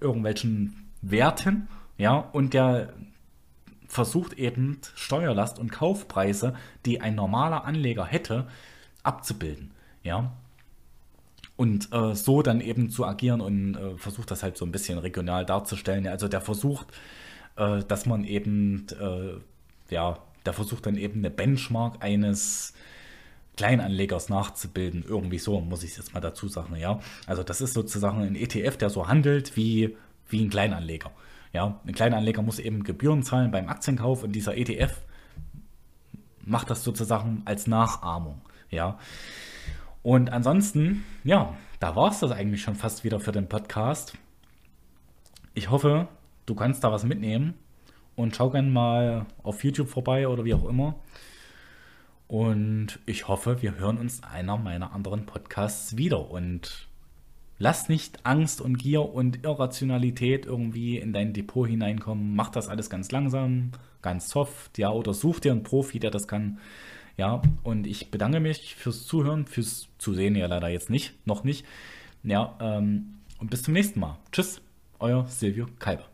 irgendwelchen 0.00 0.85
Werten, 1.10 1.68
ja, 1.98 2.16
und 2.16 2.54
der 2.54 2.92
versucht 3.86 4.34
eben 4.34 4.80
Steuerlast 4.94 5.58
und 5.58 5.70
Kaufpreise, 5.70 6.54
die 6.84 7.00
ein 7.00 7.14
normaler 7.14 7.64
Anleger 7.64 8.04
hätte, 8.04 8.46
abzubilden, 9.02 9.70
ja. 10.02 10.32
Und 11.56 11.90
äh, 11.92 12.14
so 12.14 12.42
dann 12.42 12.60
eben 12.60 12.90
zu 12.90 13.06
agieren 13.06 13.40
und 13.40 13.76
äh, 13.76 13.96
versucht 13.96 14.30
das 14.30 14.42
halt 14.42 14.58
so 14.58 14.66
ein 14.66 14.72
bisschen 14.72 14.98
regional 14.98 15.46
darzustellen. 15.46 16.06
Also 16.06 16.28
der 16.28 16.42
versucht, 16.42 16.88
äh, 17.56 17.82
dass 17.84 18.04
man 18.04 18.24
eben, 18.24 18.86
äh, 19.00 19.94
ja, 19.94 20.18
der 20.44 20.52
versucht 20.52 20.84
dann 20.84 20.96
eben 20.96 21.20
eine 21.20 21.30
Benchmark 21.30 22.04
eines 22.04 22.74
Kleinanlegers 23.56 24.28
nachzubilden. 24.28 25.02
Irgendwie 25.08 25.38
so, 25.38 25.60
muss 25.60 25.82
ich 25.82 25.96
jetzt 25.96 26.12
mal 26.12 26.20
dazu 26.20 26.46
sagen, 26.48 26.76
ja. 26.76 27.00
Also 27.26 27.42
das 27.42 27.62
ist 27.62 27.72
sozusagen 27.72 28.20
ein 28.20 28.36
ETF, 28.36 28.76
der 28.76 28.90
so 28.90 29.08
handelt 29.08 29.56
wie 29.56 29.96
wie 30.28 30.44
ein 30.44 30.50
Kleinanleger. 30.50 31.10
Ja, 31.52 31.80
ein 31.86 31.94
Kleinanleger 31.94 32.42
muss 32.42 32.58
eben 32.58 32.84
Gebühren 32.84 33.22
zahlen 33.22 33.50
beim 33.50 33.68
Aktienkauf 33.68 34.22
und 34.22 34.32
dieser 34.32 34.56
ETF 34.56 35.00
macht 36.44 36.70
das 36.70 36.84
sozusagen 36.84 37.42
als 37.44 37.66
Nachahmung. 37.66 38.40
Ja. 38.70 38.98
Und 40.02 40.30
ansonsten, 40.30 41.04
ja, 41.24 41.54
da 41.80 41.96
war 41.96 42.10
es 42.10 42.20
das 42.20 42.30
eigentlich 42.30 42.62
schon 42.62 42.74
fast 42.76 43.04
wieder 43.04 43.20
für 43.20 43.32
den 43.32 43.48
Podcast. 43.48 44.16
Ich 45.54 45.70
hoffe, 45.70 46.08
du 46.46 46.54
kannst 46.54 46.84
da 46.84 46.92
was 46.92 47.04
mitnehmen 47.04 47.54
und 48.14 48.36
schau 48.36 48.50
gerne 48.50 48.70
mal 48.70 49.26
auf 49.42 49.64
YouTube 49.64 49.88
vorbei 49.88 50.28
oder 50.28 50.44
wie 50.44 50.54
auch 50.54 50.64
immer. 50.64 50.96
Und 52.28 52.98
ich 53.06 53.28
hoffe, 53.28 53.62
wir 53.62 53.76
hören 53.76 53.98
uns 53.98 54.22
einer 54.22 54.56
meiner 54.56 54.92
anderen 54.92 55.26
Podcasts 55.26 55.96
wieder. 55.96 56.30
Und 56.30 56.85
Lass 57.58 57.88
nicht 57.88 58.26
Angst 58.26 58.60
und 58.60 58.76
Gier 58.76 59.02
und 59.02 59.44
Irrationalität 59.44 60.44
irgendwie 60.44 60.98
in 60.98 61.12
dein 61.12 61.32
Depot 61.32 61.66
hineinkommen. 61.66 62.34
Mach 62.36 62.50
das 62.50 62.68
alles 62.68 62.90
ganz 62.90 63.10
langsam, 63.12 63.72
ganz 64.02 64.28
soft, 64.28 64.76
ja, 64.76 64.90
oder 64.90 65.14
such 65.14 65.40
dir 65.40 65.52
einen 65.52 65.62
Profi, 65.62 65.98
der 65.98 66.10
das 66.10 66.28
kann. 66.28 66.58
Ja, 67.16 67.40
und 67.62 67.86
ich 67.86 68.10
bedanke 68.10 68.40
mich 68.40 68.74
fürs 68.74 69.06
Zuhören, 69.06 69.46
fürs 69.46 69.88
Zusehen 69.96 70.36
ja 70.36 70.46
leider 70.46 70.68
jetzt 70.68 70.90
nicht, 70.90 71.14
noch 71.26 71.44
nicht. 71.44 71.64
Ja, 72.22 72.56
ähm, 72.60 73.14
und 73.38 73.50
bis 73.50 73.62
zum 73.62 73.72
nächsten 73.72 74.00
Mal. 74.00 74.18
Tschüss, 74.32 74.60
euer 74.98 75.26
Silvio 75.26 75.66
Kalber. 75.78 76.04